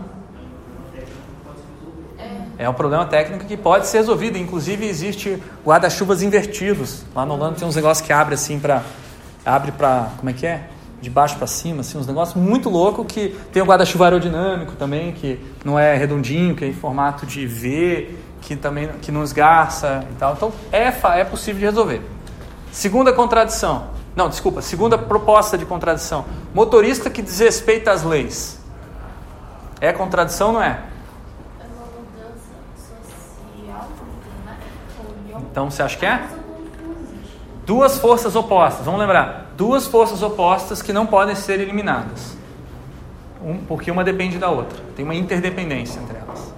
É 2.58 2.68
um 2.68 2.74
problema 2.74 3.06
técnico 3.06 3.46
que 3.46 3.56
pode 3.56 3.86
ser 3.86 3.98
resolvido. 3.98 4.36
Inclusive 4.36 4.86
existe 4.86 5.42
guarda-chuvas 5.64 6.22
invertidos. 6.22 7.04
Lá 7.14 7.24
no 7.24 7.32
Holanda 7.32 7.58
tem 7.58 7.66
uns 7.66 7.76
negócios 7.76 8.06
que 8.06 8.12
abre 8.12 8.34
assim 8.34 8.60
para 8.60 8.82
abre 9.48 9.72
para 9.72 10.10
como 10.18 10.28
é 10.28 10.32
que 10.32 10.46
é? 10.46 10.68
De 11.00 11.08
baixo 11.08 11.36
para 11.36 11.46
cima, 11.46 11.80
assim, 11.80 11.96
uns 11.96 12.06
negócios 12.06 12.36
muito 12.36 12.68
loucos 12.68 13.06
que 13.08 13.36
tem 13.52 13.62
o 13.62 13.64
guarda-chuva 13.64 14.06
aerodinâmico 14.06 14.72
também, 14.72 15.12
que 15.12 15.40
não 15.64 15.78
é 15.78 15.96
redondinho, 15.96 16.54
que 16.54 16.64
é 16.64 16.68
em 16.68 16.72
formato 16.72 17.24
de 17.24 17.46
V, 17.46 18.16
que 18.42 18.56
também 18.56 18.88
que 19.00 19.12
não 19.12 19.22
esgarça 19.22 20.04
e 20.10 20.14
tal. 20.16 20.34
Então 20.34 20.52
é 20.72 20.92
é 21.18 21.24
possível 21.24 21.60
de 21.60 21.66
resolver. 21.66 22.02
Segunda 22.72 23.12
contradição. 23.12 23.90
Não, 24.14 24.28
desculpa, 24.28 24.60
segunda 24.60 24.98
proposta 24.98 25.56
de 25.56 25.64
contradição. 25.64 26.24
Motorista 26.52 27.08
que 27.08 27.22
desrespeita 27.22 27.92
as 27.92 28.02
leis. 28.02 28.58
É 29.80 29.92
contradição, 29.92 30.52
não 30.52 30.62
é? 30.62 30.82
Então 35.50 35.70
você 35.70 35.82
acha 35.82 35.96
que 35.96 36.04
é? 36.04 36.37
Duas 37.68 37.98
forças 37.98 38.34
opostas, 38.34 38.86
vamos 38.86 38.98
lembrar. 38.98 39.52
Duas 39.54 39.86
forças 39.86 40.22
opostas 40.22 40.80
que 40.80 40.90
não 40.90 41.04
podem 41.04 41.34
ser 41.34 41.60
eliminadas. 41.60 42.34
Um, 43.44 43.58
porque 43.58 43.90
uma 43.90 44.02
depende 44.02 44.38
da 44.38 44.48
outra. 44.48 44.82
Tem 44.96 45.04
uma 45.04 45.14
interdependência 45.14 46.00
entre 46.00 46.16
elas. 46.16 46.54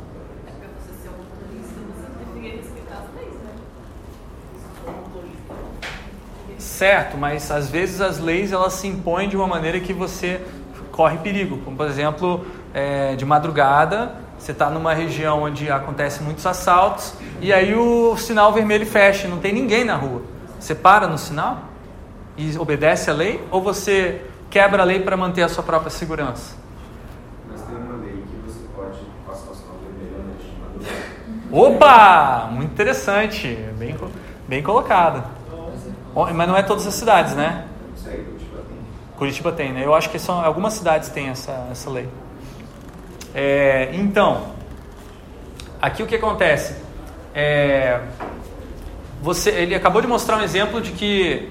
Certo, 6.57 7.19
mas 7.19 7.51
às 7.51 7.69
vezes 7.69 8.01
as 8.01 8.21
leis 8.21 8.53
elas 8.53 8.75
se 8.75 8.87
impõem 8.87 9.29
de 9.29 9.37
uma 9.37 9.49
maneira 9.49 9.81
que 9.81 9.93
você 9.93 10.41
corre 10.93 11.19
perigo. 11.19 11.59
Como 11.65 11.77
por 11.77 11.89
exemplo, 11.89 12.47
é, 12.73 13.17
de 13.17 13.25
madrugada, 13.25 14.15
você 14.39 14.53
está 14.53 14.71
numa 14.71 14.95
região 14.95 15.43
onde 15.43 15.69
acontecem 15.73 16.23
muitos 16.23 16.47
assaltos 16.47 17.15
e 17.41 17.53
aí 17.53 17.75
o 17.75 18.17
sinal 18.17 18.53
vermelho 18.53 18.87
fecha, 18.87 19.27
não 19.27 19.39
tem 19.39 19.53
ninguém 19.53 19.83
na 19.83 19.97
rua. 19.97 20.39
Você 20.61 20.75
para 20.75 21.09
no 21.09 21.17
sinal 21.17 21.63
e 22.37 22.57
obedece 22.59 23.11
a 23.11 23.15
lei 23.15 23.43
ou 23.51 23.63
você 23.63 24.23
quebra 24.51 24.83
a 24.83 24.85
lei 24.85 25.01
para 25.01 25.17
manter 25.17 25.43
a 25.43 25.49
sua 25.49 25.65
própria 25.65 25.91
segurança? 25.91 26.55
Mas 27.51 27.63
tem 27.63 27.77
uma 27.77 27.97
lei 27.97 28.23
que 28.29 28.37
você 28.47 28.67
pode 28.77 28.99
passar 29.27 29.53
o 29.53 29.55
sinal 29.55 29.77
vermelho 29.83 30.21
à 30.21 31.57
noite 31.57 31.77
Opa! 31.77 32.51
Muito 32.53 32.73
interessante, 32.73 33.49
bem, 33.79 33.97
bem 34.47 34.63
colocado. 34.63 35.25
Mas 36.35 36.47
não 36.47 36.57
é 36.57 36.63
todas 36.63 36.87
as 36.87 36.95
cidades, 36.95 37.35
né? 37.35 37.67
Sei, 37.97 38.23
Curitiba 38.23 38.59
tem. 38.69 38.79
Curitiba 39.17 39.53
tem, 39.53 39.73
né? 39.73 39.87
Eu 39.87 39.95
acho 39.95 40.11
que 40.11 40.19
são, 40.19 40.45
algumas 40.45 40.75
cidades 40.75 41.09
têm 41.09 41.29
essa, 41.29 41.69
essa 41.71 41.89
lei. 41.89 42.09
É, 43.35 43.91
então, 43.95 44.49
aqui 45.81 46.03
o 46.03 46.07
que 46.07 46.17
acontece? 46.17 46.77
É, 47.35 48.01
você, 49.23 49.51
ele 49.51 49.75
acabou 49.75 50.01
de 50.01 50.09
mostrar 50.09 50.39
um 50.39 50.43
exemplo 50.43 50.81
de 50.81 50.93
que 50.93 51.51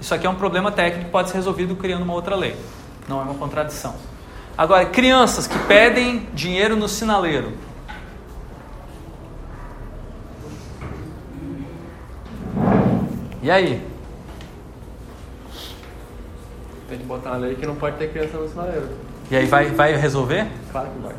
isso 0.00 0.14
aqui 0.14 0.26
é 0.26 0.30
um 0.30 0.34
problema 0.34 0.72
técnico 0.72 1.04
que 1.06 1.10
pode 1.10 1.28
ser 1.28 1.36
resolvido 1.36 1.76
criando 1.76 2.02
uma 2.02 2.14
outra 2.14 2.34
lei. 2.34 2.56
Não 3.08 3.20
é 3.20 3.22
uma 3.22 3.34
contradição. 3.34 3.94
Agora, 4.56 4.86
crianças 4.86 5.46
que 5.46 5.58
pedem 5.60 6.26
dinheiro 6.34 6.76
no 6.76 6.88
sinaleiro. 6.88 7.52
E 13.42 13.50
aí? 13.50 13.82
Tem 16.88 16.98
que 16.98 17.04
botar 17.04 17.30
uma 17.30 17.38
lei 17.38 17.54
que 17.54 17.66
não 17.66 17.74
pode 17.74 17.96
ter 17.96 18.10
criança 18.10 18.36
no 18.38 18.48
sinaleiro. 18.48 18.88
E 19.30 19.36
aí 19.36 19.46
vai, 19.46 19.66
vai 19.70 19.96
resolver? 19.96 20.46
Claro 20.70 20.88
que 20.90 20.98
vai. 21.00 21.14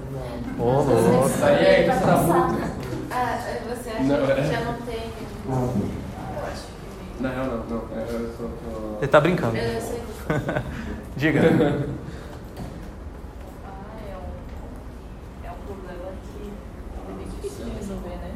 Ô, 0.59 0.81
louco. 0.81 1.27
Isso 1.27 1.43
aí 1.43 1.65
é 1.65 1.87
isso 1.87 2.05
da 2.05 2.15
multa. 2.17 2.71
Ah, 3.11 3.37
você 3.67 3.89
acha 3.89 4.03
Não, 4.03 4.31
é. 4.31 4.35
que 4.35 4.47
já 4.47 4.61
não 4.61 4.73
tem? 4.73 5.22
Que 5.43 5.49
Não, 7.23 7.29
não, 7.29 7.57
não. 7.69 7.81
é, 7.95 8.05
Eu 8.09 8.29
só 8.37 8.43
tô... 8.43 8.97
Ele 8.99 9.07
tá 9.07 9.19
brincando. 9.21 9.55
Eu 9.57 9.81
sei. 9.81 10.01
Diga. 11.15 11.41
Ah, 13.65 13.97
é 14.09 14.15
um, 14.17 15.47
é 15.47 15.51
um 15.51 15.65
problema 15.65 16.11
que 16.33 16.51
é 17.09 17.25
difícil 17.25 17.65
de 17.65 17.71
resolver, 17.71 18.09
né? 18.09 18.31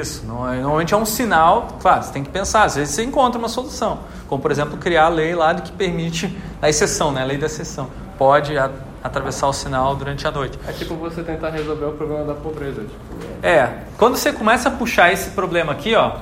Isso, 0.00 0.26
não 0.26 0.50
é- 0.52 0.56
normalmente 0.60 0.94
é 0.94 0.96
um 0.96 1.04
sinal, 1.06 1.68
claro, 1.80 2.02
você 2.04 2.12
tem 2.12 2.24
que 2.24 2.30
pensar, 2.30 2.64
às 2.64 2.76
vezes 2.76 2.94
você 2.94 3.02
encontra 3.04 3.38
uma 3.38 3.48
solução, 3.48 4.00
como 4.28 4.40
por 4.42 4.50
exemplo 4.50 4.76
criar 4.78 5.06
a 5.06 5.08
lei 5.08 5.34
lá 5.34 5.52
do 5.52 5.62
que 5.62 5.72
permite 5.72 6.36
a 6.62 6.68
exceção, 6.68 7.12
né, 7.12 7.22
a 7.22 7.24
lei 7.24 7.38
da 7.38 7.46
exceção, 7.46 7.88
pode 8.18 8.56
a- 8.58 8.70
atravessar 9.02 9.46
o 9.48 9.52
sinal 9.52 9.94
durante 9.96 10.26
a 10.26 10.30
noite. 10.30 10.58
É 10.66 10.72
tipo 10.72 10.94
você 10.96 11.22
tentar 11.22 11.50
resolver 11.50 11.84
o 11.86 11.92
problema 11.92 12.24
da 12.24 12.34
pobreza. 12.34 12.82
Tipo, 12.82 13.46
É, 13.46 13.78
quando 13.96 14.16
você 14.16 14.32
começa 14.32 14.68
a 14.68 14.72
puxar 14.72 15.12
esse 15.12 15.30
problema 15.30 15.72
aqui, 15.72 15.94
ó, 15.94 16.16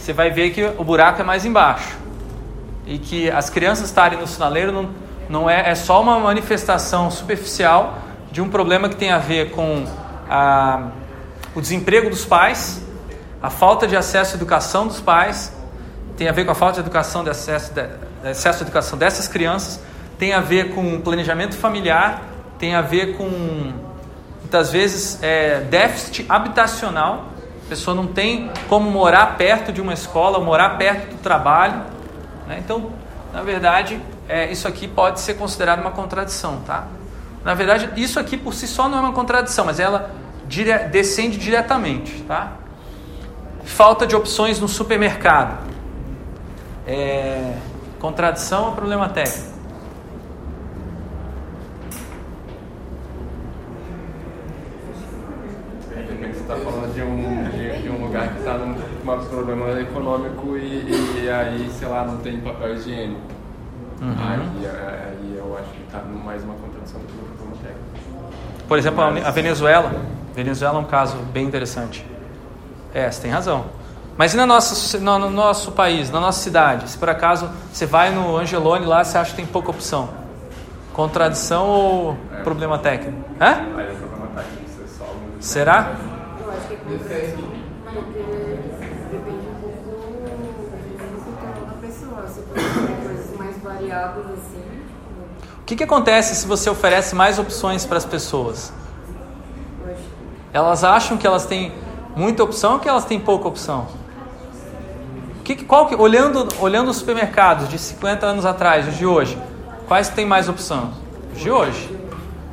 você 0.00 0.14
vai 0.14 0.30
ver 0.30 0.50
que 0.50 0.64
o 0.64 0.82
buraco 0.82 1.20
é 1.20 1.24
mais 1.24 1.44
embaixo 1.44 1.98
e 2.86 2.98
que 2.98 3.30
as 3.30 3.50
crianças 3.50 3.84
estarem 3.84 4.18
no 4.18 4.26
sinaleiro 4.26 4.72
não, 4.72 4.90
não 5.28 5.50
é, 5.50 5.70
é 5.70 5.74
só 5.74 6.00
uma 6.00 6.18
manifestação 6.18 7.10
superficial 7.10 7.98
de 8.32 8.40
um 8.40 8.48
problema 8.48 8.88
que 8.88 8.96
tem 8.96 9.10
a 9.10 9.18
ver 9.18 9.50
com 9.50 9.84
a, 10.28 10.88
o 11.54 11.60
desemprego 11.60 12.08
dos 12.08 12.24
pais, 12.24 12.82
a 13.42 13.50
falta 13.50 13.86
de 13.86 13.94
acesso 13.94 14.32
à 14.32 14.36
educação 14.36 14.86
dos 14.86 15.00
pais, 15.00 15.52
tem 16.16 16.28
a 16.28 16.32
ver 16.32 16.46
com 16.46 16.52
a 16.52 16.54
falta 16.54 16.74
de 16.74 16.80
educação, 16.80 17.22
de 17.22 17.30
acesso, 17.30 17.74
de, 17.74 17.82
de 17.82 18.28
acesso 18.28 18.60
à 18.60 18.62
educação 18.62 18.98
dessas 18.98 19.28
crianças, 19.28 19.80
tem 20.18 20.32
a 20.32 20.40
ver 20.40 20.74
com 20.74 21.00
planejamento 21.00 21.56
familiar, 21.56 22.22
tem 22.58 22.74
a 22.74 22.80
ver 22.80 23.16
com 23.18 23.28
muitas 24.40 24.70
vezes 24.70 25.18
é, 25.22 25.60
déficit 25.60 26.24
habitacional. 26.26 27.26
Pessoa 27.70 27.94
não 27.94 28.08
tem 28.08 28.50
como 28.68 28.90
morar 28.90 29.36
perto 29.38 29.72
de 29.72 29.80
uma 29.80 29.92
escola, 29.94 30.40
morar 30.40 30.70
perto 30.70 31.10
do 31.10 31.18
trabalho. 31.22 31.80
né? 32.48 32.58
Então, 32.58 32.90
na 33.32 33.44
verdade, 33.44 34.00
é, 34.28 34.50
isso 34.50 34.66
aqui 34.66 34.88
pode 34.88 35.20
ser 35.20 35.34
considerado 35.34 35.78
uma 35.80 35.92
contradição, 35.92 36.56
tá? 36.66 36.88
Na 37.44 37.54
verdade, 37.54 37.88
isso 37.94 38.18
aqui 38.18 38.36
por 38.36 38.54
si 38.54 38.66
só 38.66 38.88
não 38.88 38.98
é 38.98 39.00
uma 39.02 39.12
contradição, 39.12 39.64
mas 39.66 39.78
ela 39.78 40.10
dire- 40.48 40.88
descende 40.88 41.38
diretamente, 41.38 42.24
tá? 42.24 42.54
Falta 43.62 44.04
de 44.04 44.16
opções 44.16 44.58
no 44.58 44.66
supermercado. 44.66 45.56
É, 46.84 47.54
contradição 48.00 48.66
ou 48.66 48.72
problema 48.72 49.08
técnico? 49.08 49.48
de 55.88 55.94
repente 56.12 56.34
você 56.34 56.40
está 56.40 56.56
falando 56.56 56.94
de 56.94 57.02
um, 57.02 57.50
de, 57.50 57.82
de 57.82 57.88
um 57.90 58.04
lugar 58.04 58.28
que 58.32 58.38
está 58.38 58.54
num 58.54 58.72
um 58.72 59.10
problema 59.44 59.80
econômico 59.80 60.56
e, 60.56 61.22
e 61.24 61.30
aí, 61.30 61.70
sei 61.78 61.88
lá, 61.88 62.04
não 62.04 62.18
tem 62.18 62.40
papel 62.40 62.74
higiênico. 62.74 63.20
Uhum. 64.00 64.14
Aí, 64.18 64.66
aí 64.66 65.34
eu 65.36 65.56
acho 65.58 65.70
que 65.70 65.82
está 65.84 65.98
mais 66.02 66.42
uma 66.44 66.54
contradição 66.54 67.00
do 67.00 67.06
que 67.06 67.12
um 67.14 67.24
problema 67.36 67.56
técnico. 67.62 68.32
Por 68.68 68.78
exemplo, 68.78 69.02
a 69.02 69.28
a 69.28 69.30
Venezuela. 69.30 69.92
Venezuela 70.34 70.78
é 70.78 70.80
um 70.80 70.84
caso 70.84 71.16
bem 71.32 71.44
interessante. 71.46 72.04
É, 72.94 73.10
você 73.10 73.22
tem 73.22 73.30
razão. 73.30 73.66
Mas 74.16 74.34
e 74.34 74.36
na 74.36 74.46
nossa, 74.46 74.98
no, 74.98 75.18
no 75.18 75.30
nosso 75.30 75.72
país, 75.72 76.10
na 76.10 76.20
nossa 76.20 76.40
cidade? 76.40 76.88
Se 76.90 76.98
por 76.98 77.08
acaso 77.08 77.48
você 77.72 77.86
vai 77.86 78.10
no 78.10 78.36
Angelone 78.36 78.84
lá, 78.84 79.02
você 79.02 79.16
acha 79.16 79.30
que 79.30 79.36
tem 79.36 79.46
pouca 79.46 79.70
opção? 79.70 80.10
Contradição 80.92 81.66
ou 81.66 82.16
É. 82.32 82.42
problema 82.42 82.78
técnico? 82.78 83.18
Hã? 83.40 83.46
Aí 83.76 83.86
é 83.86 83.94
problema 83.94 84.26
técnico, 84.36 84.68
você 84.68 84.98
solve. 84.98 85.14
Será? 85.40 85.92
Eu 86.40 86.50
acho 86.50 86.66
que 86.68 86.74
é 86.74 86.76
contradição, 86.76 87.48
porque 87.94 88.18
depende 89.10 89.46
um 89.46 89.60
pouco 89.60 89.90
do 89.90 90.70
físico 90.82 91.30
da 91.66 91.86
pessoa. 91.86 92.26
Se 92.28 92.40
for 92.42 92.54
coisas 93.06 93.36
variáveis 93.90 94.26
assim, 94.26 94.62
O 95.60 95.64
que, 95.64 95.76
que 95.76 95.84
acontece 95.84 96.34
se 96.34 96.46
você 96.46 96.68
oferece 96.70 97.14
mais 97.14 97.38
opções 97.38 97.84
para 97.84 97.96
as 97.98 98.04
pessoas? 98.04 98.72
Elas 100.52 100.82
acham 100.82 101.16
que 101.16 101.26
elas 101.26 101.46
têm 101.46 101.72
muita 102.16 102.42
opção 102.42 102.74
ou 102.74 102.78
que 102.80 102.88
elas 102.88 103.04
têm 103.04 103.20
pouca 103.20 103.46
opção? 103.48 103.86
Que, 105.44 105.64
qual 105.64 105.86
que, 105.86 105.94
olhando, 105.94 106.48
olhando 106.60 106.90
os 106.90 106.96
supermercados 106.96 107.68
de 107.68 107.78
50 107.78 108.26
anos 108.26 108.44
atrás, 108.46 108.86
os 108.88 108.96
de 108.96 109.06
hoje, 109.06 109.38
quais 109.86 110.08
têm 110.08 110.26
mais 110.26 110.48
opção? 110.48 110.92
Os 111.34 111.40
de 111.40 111.50
hoje. 111.50 111.98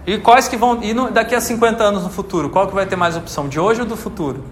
E 0.06 0.17
quais 0.19 0.47
que 0.47 0.56
vão. 0.56 0.82
E 0.82 0.93
no- 0.93 1.12
daqui 1.12 1.36
a 1.36 1.41
50 1.41 1.84
anos 1.84 2.04
no 2.04 2.10
futuro, 2.10 2.50
qual 2.50 2.67
que 2.67 2.73
vai 2.73 2.86
ter 2.86 2.95
mais 2.95 3.15
opção? 3.17 3.47
De 3.47 3.60
hoje 3.60 3.82
ou 3.82 3.88
do 3.88 3.97
futuro? 3.97 4.43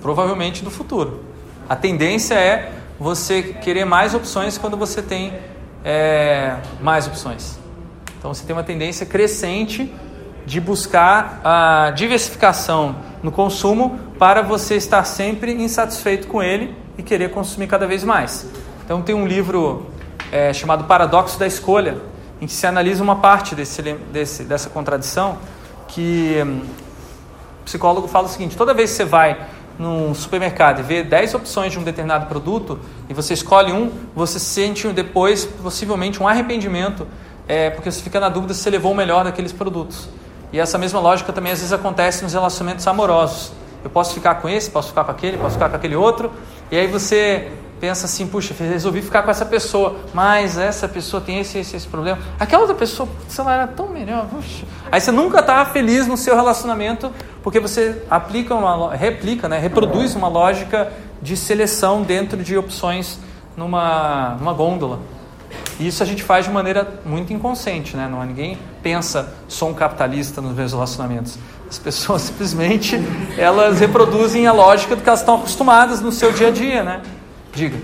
Provavelmente 0.00 0.64
do 0.64 0.70
futuro. 0.70 1.20
A 1.68 1.76
tendência 1.76 2.34
é 2.34 2.72
você 2.98 3.42
querer 3.42 3.84
mais 3.84 4.14
opções 4.14 4.56
quando 4.56 4.76
você 4.76 5.02
tem 5.02 5.32
é, 5.84 6.56
mais 6.80 7.06
opções. 7.06 7.58
Então 8.18 8.32
você 8.32 8.44
tem 8.44 8.56
uma 8.56 8.62
tendência 8.62 9.04
crescente 9.04 9.92
de 10.46 10.60
buscar 10.60 11.40
a 11.44 11.90
diversificação 11.94 12.96
no 13.22 13.30
consumo 13.30 13.98
para 14.18 14.42
você 14.42 14.76
estar 14.76 15.04
sempre 15.04 15.52
insatisfeito 15.52 16.26
com 16.26 16.42
ele 16.42 16.74
e 16.96 17.02
querer 17.02 17.30
consumir 17.30 17.66
cada 17.66 17.86
vez 17.86 18.02
mais. 18.04 18.46
Então 18.84 19.02
tem 19.02 19.14
um 19.14 19.26
livro 19.26 19.86
é, 20.32 20.52
chamado 20.52 20.84
Paradoxo 20.84 21.38
da 21.38 21.46
Escolha, 21.46 21.98
em 22.40 22.46
que 22.46 22.52
se 22.52 22.66
analisa 22.66 23.02
uma 23.02 23.16
parte 23.16 23.54
desse, 23.54 23.80
desse- 24.12 24.44
dessa 24.44 24.68
contradição 24.68 25.38
que 25.88 26.42
hum, 26.44 26.60
psicólogo 27.64 28.06
fala 28.08 28.26
o 28.26 28.28
seguinte: 28.30 28.56
toda 28.56 28.74
vez 28.74 28.90
que 28.90 28.96
você 28.96 29.04
vai 29.04 29.38
num 29.78 30.14
supermercado 30.14 30.80
e 30.80 30.82
vê 30.82 31.02
10 31.02 31.34
opções 31.34 31.72
de 31.72 31.78
um 31.78 31.82
determinado 31.82 32.26
produto 32.26 32.78
e 33.08 33.14
você 33.14 33.34
escolhe 33.34 33.72
um, 33.72 33.90
você 34.14 34.38
sente 34.38 34.88
depois 34.88 35.44
possivelmente 35.44 36.22
um 36.22 36.28
arrependimento, 36.28 37.06
é, 37.48 37.70
porque 37.70 37.90
você 37.90 38.00
fica 38.00 38.20
na 38.20 38.28
dúvida 38.28 38.54
se 38.54 38.60
você 38.60 38.70
levou 38.70 38.92
o 38.92 38.94
melhor 38.94 39.24
daqueles 39.24 39.52
produtos. 39.52 40.08
E 40.52 40.60
essa 40.60 40.78
mesma 40.78 41.00
lógica 41.00 41.32
também 41.32 41.52
às 41.52 41.58
vezes 41.58 41.72
acontece 41.72 42.22
nos 42.22 42.32
relacionamentos 42.32 42.86
amorosos. 42.86 43.52
Eu 43.82 43.90
posso 43.90 44.14
ficar 44.14 44.36
com 44.36 44.48
esse, 44.48 44.70
posso 44.70 44.88
ficar 44.88 45.04
com 45.04 45.10
aquele, 45.10 45.36
posso 45.36 45.54
ficar 45.54 45.68
com 45.68 45.76
aquele 45.76 45.96
outro, 45.96 46.32
e 46.70 46.76
aí 46.76 46.86
você 46.86 47.50
pensa 47.80 48.06
assim, 48.06 48.26
puxa, 48.26 48.54
resolvi 48.58 49.02
ficar 49.02 49.22
com 49.22 49.30
essa 49.30 49.44
pessoa, 49.44 49.96
mas 50.14 50.56
essa 50.56 50.88
pessoa 50.88 51.20
tem 51.20 51.40
esse, 51.40 51.58
esse, 51.58 51.76
esse 51.76 51.86
problema. 51.86 52.18
Aquela 52.40 52.62
outra 52.62 52.76
pessoa, 52.76 53.06
sei 53.28 53.44
lá, 53.44 53.54
era 53.54 53.66
tão 53.66 53.88
melhor. 53.88 54.26
Puxa. 54.26 54.64
Aí 54.90 55.00
você 55.00 55.12
nunca 55.12 55.40
está 55.40 55.64
feliz 55.66 56.06
no 56.06 56.16
seu 56.16 56.34
relacionamento 56.34 57.12
porque 57.44 57.60
você 57.60 58.02
aplica 58.10 58.54
uma, 58.54 58.96
replica, 58.96 59.50
né, 59.50 59.58
reproduz 59.58 60.16
uma 60.16 60.28
lógica 60.28 60.90
de 61.20 61.36
seleção 61.36 62.02
dentro 62.02 62.42
de 62.42 62.56
opções 62.56 63.20
numa, 63.54 64.36
numa 64.40 64.54
gôndola. 64.54 64.98
E 65.78 65.86
isso 65.86 66.02
a 66.02 66.06
gente 66.06 66.22
faz 66.22 66.46
de 66.46 66.50
maneira 66.50 67.00
muito 67.04 67.34
inconsciente, 67.34 67.98
né? 67.98 68.08
Não 68.10 68.20
há 68.20 68.24
ninguém 68.24 68.58
pensa, 68.82 69.34
sou 69.46 69.68
um 69.68 69.74
capitalista 69.74 70.40
nos 70.40 70.56
meus 70.56 70.72
relacionamentos. 70.72 71.38
As 71.68 71.78
pessoas 71.78 72.22
simplesmente 72.32 72.98
elas 73.36 73.78
reproduzem 73.78 74.46
a 74.46 74.52
lógica 74.52 74.96
do 74.96 75.02
que 75.02 75.08
elas 75.08 75.20
estão 75.20 75.34
acostumadas 75.36 76.00
no 76.00 76.10
seu 76.10 76.32
dia 76.32 76.48
a 76.48 76.50
dia, 76.50 76.82
né? 76.82 77.02
Diga. 77.52 77.76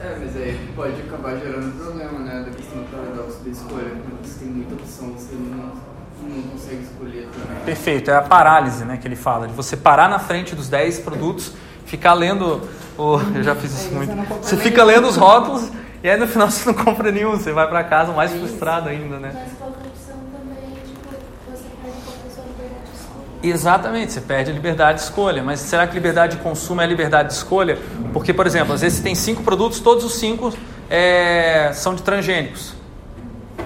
É, 0.00 0.16
mas 0.20 0.36
aí 0.36 0.72
pode 0.76 1.00
acabar 1.00 1.36
gerando 1.38 1.76
problema, 1.76 2.20
né? 2.20 2.44
Da 2.44 2.50
questão 2.52 2.78
do 2.78 2.88
paradoxo 2.88 3.40
da 3.42 3.50
escolha. 3.50 3.90
Quando 3.90 4.24
você 4.24 4.38
tem 4.38 4.48
muita 4.48 4.74
opção, 4.74 5.08
você 5.08 5.34
não, 5.34 5.72
não 6.22 6.42
consegue 6.50 6.82
escolher 6.82 7.28
também. 7.32 7.51
Perfeito, 7.64 8.10
é 8.10 8.16
a 8.16 8.22
parálise 8.22 8.84
né, 8.84 8.98
que 9.00 9.06
ele 9.06 9.16
fala, 9.16 9.46
de 9.46 9.54
você 9.54 9.76
parar 9.76 10.08
na 10.08 10.18
frente 10.18 10.54
dos 10.54 10.68
10 10.68 11.00
produtos, 11.00 11.52
ficar 11.86 12.14
lendo. 12.14 12.60
O, 12.98 13.18
eu 13.34 13.42
já 13.42 13.54
fiz 13.54 13.72
isso 13.72 13.94
muito. 13.94 14.12
Você 14.42 14.56
fica 14.56 14.82
lendo 14.84 15.06
os 15.06 15.16
rótulos 15.16 15.70
e 16.02 16.10
aí 16.10 16.18
no 16.18 16.26
final 16.26 16.50
você 16.50 16.66
não 16.70 16.74
compra 16.74 17.12
nenhum, 17.12 17.32
você 17.32 17.52
vai 17.52 17.68
para 17.68 17.84
casa 17.84 18.12
mais 18.12 18.32
frustrado 18.32 18.88
ainda, 18.88 19.18
né? 19.18 19.30
Mas 19.32 19.52
com 19.58 19.64
a 19.64 19.68
corrupção 19.68 20.16
também, 20.32 20.70
tipo, 20.84 21.08
você 21.48 21.64
perde 21.82 21.98
pouco 22.04 22.26
a 22.26 22.34
sua 22.34 22.44
liberdade 22.44 22.84
de 22.90 22.98
escolha. 22.98 23.54
Exatamente, 23.54 24.12
você 24.12 24.20
perde 24.20 24.50
a 24.50 24.54
liberdade 24.54 24.98
de 24.98 25.04
escolha. 25.04 25.42
Mas 25.42 25.60
será 25.60 25.86
que 25.86 25.94
liberdade 25.94 26.36
de 26.36 26.42
consumo 26.42 26.80
é 26.80 26.86
liberdade 26.86 27.28
de 27.28 27.34
escolha? 27.34 27.78
Porque, 28.12 28.34
por 28.34 28.46
exemplo, 28.46 28.74
às 28.74 28.80
vezes 28.80 28.98
você 28.98 29.04
tem 29.04 29.14
cinco 29.14 29.42
produtos, 29.42 29.78
todos 29.78 30.04
os 30.04 30.14
cinco 30.14 30.52
é, 30.90 31.70
são 31.72 31.94
de 31.94 32.02
transgênicos. 32.02 32.74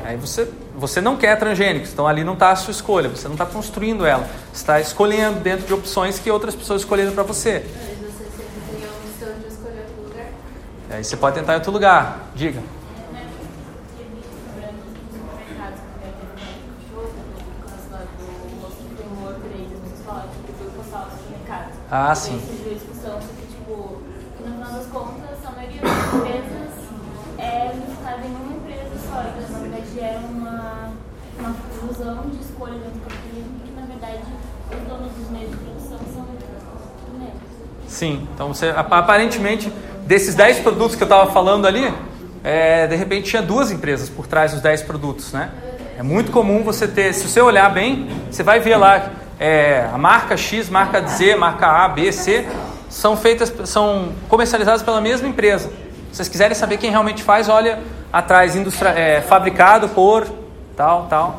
Aí 0.04 0.16
você, 0.16 0.48
você 0.76 1.00
não 1.00 1.16
quer 1.16 1.38
transgênicos, 1.38 1.92
então 1.92 2.06
ali 2.06 2.22
não 2.22 2.34
está 2.34 2.50
a 2.50 2.56
sua 2.56 2.70
escolha, 2.70 3.08
você 3.08 3.26
não 3.26 3.34
está 3.34 3.46
construindo 3.46 4.04
ela. 4.04 4.28
Você 4.52 4.62
está 4.62 4.80
escolhendo 4.80 5.40
dentro 5.40 5.66
de 5.66 5.72
opções 5.72 6.18
que 6.18 6.30
outras 6.30 6.54
pessoas 6.54 6.82
escolheram 6.82 7.12
para 7.12 7.22
você. 7.22 7.64
Mas 7.64 7.98
você 7.98 8.24
sempre 8.24 8.60
tem 8.70 8.84
a 8.84 8.92
opção 8.92 9.40
de 9.40 9.48
escolher 9.48 9.80
outro 9.80 10.02
lugar. 10.08 10.26
Aí 10.90 11.04
você 11.04 11.16
pode 11.16 11.36
tentar 11.36 11.52
em 11.54 11.56
outro 11.56 11.72
lugar. 11.72 12.28
Diga. 12.34 12.62
Ah, 21.88 22.14
sim. 22.14 22.40
Surgiu 22.44 22.72
a 22.72 22.74
discussão 22.74 23.18
porque, 23.20 23.46
tipo, 23.46 24.02
no 24.40 24.52
final 24.52 24.72
das 24.72 24.86
contas, 24.86 25.38
a 25.46 25.50
maioria 25.52 25.80
das 25.80 26.14
empresas 26.14 26.72
é 27.38 27.72
listada 27.74 28.26
em 28.26 28.34
uma 28.34 28.56
empresa 28.56 28.90
só. 29.08 29.22
Então, 29.22 29.52
na 29.52 29.58
verdade, 29.60 30.00
é 30.00 30.18
uma, 30.18 30.35
uma 32.00 32.14
fusão 32.14 32.30
de 32.30 32.40
escolha 32.40 32.74
dentro 32.74 32.90
do 32.92 33.00
capitalismo, 33.00 33.60
que, 33.64 33.80
na 33.80 33.86
verdade, 33.86 34.22
os 34.70 34.88
donos 34.88 35.12
dos 35.12 35.30
meios 35.30 35.50
de 35.50 35.56
produção 35.56 35.98
são 36.12 36.26
negros. 37.18 37.40
Sim, 37.88 38.28
então 38.34 38.48
você 38.48 38.72
aparentemente 38.76 39.72
desses 40.06 40.34
10 40.34 40.60
produtos 40.60 40.96
que 40.96 41.02
eu 41.02 41.06
estava 41.06 41.30
falando 41.32 41.66
ali, 41.66 41.92
é, 42.44 42.86
de 42.86 42.96
repente 42.96 43.30
tinha 43.30 43.42
duas 43.42 43.70
empresas 43.70 44.08
por 44.08 44.26
trás 44.26 44.52
dos 44.52 44.60
10 44.60 44.82
produtos, 44.82 45.32
né? 45.32 45.50
É 45.98 46.02
muito 46.02 46.30
comum 46.30 46.62
você 46.62 46.86
ter, 46.86 47.12
se 47.14 47.26
você 47.26 47.40
olhar 47.40 47.70
bem, 47.72 48.08
você 48.30 48.42
vai 48.42 48.60
ver 48.60 48.76
lá 48.76 49.10
é, 49.40 49.88
a 49.92 49.96
marca 49.96 50.36
X, 50.36 50.68
marca 50.68 51.00
Z, 51.06 51.36
marca 51.36 51.66
A, 51.66 51.88
B, 51.88 52.12
C, 52.12 52.46
são 52.88 53.16
feitas, 53.16 53.52
são 53.64 54.12
comercializadas 54.28 54.82
pela 54.82 55.00
mesma 55.00 55.26
empresa. 55.26 55.70
Se 56.10 56.16
vocês 56.16 56.28
quiserem 56.28 56.54
saber 56.54 56.76
quem 56.76 56.90
realmente 56.90 57.22
faz, 57.22 57.48
olha 57.48 57.80
atrás, 58.12 58.54
industria, 58.54 58.90
é, 58.90 59.20
fabricado 59.22 59.88
por 59.88 60.26
tal, 60.76 61.06
tal. 61.08 61.36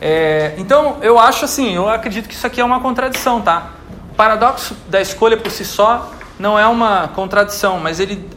É, 0.00 0.54
então, 0.58 0.98
eu 1.02 1.18
acho 1.18 1.44
assim, 1.44 1.74
eu 1.74 1.88
acredito 1.88 2.28
que 2.28 2.34
isso 2.34 2.46
aqui 2.46 2.60
é 2.60 2.64
uma 2.64 2.80
contradição, 2.80 3.40
tá? 3.40 3.70
O 4.10 4.14
paradoxo 4.14 4.76
da 4.88 5.00
escolha 5.00 5.36
por 5.36 5.50
si 5.50 5.64
só 5.64 6.12
não 6.38 6.58
é 6.58 6.66
uma 6.66 7.08
contradição, 7.08 7.80
mas 7.80 7.98
ele 7.98 8.28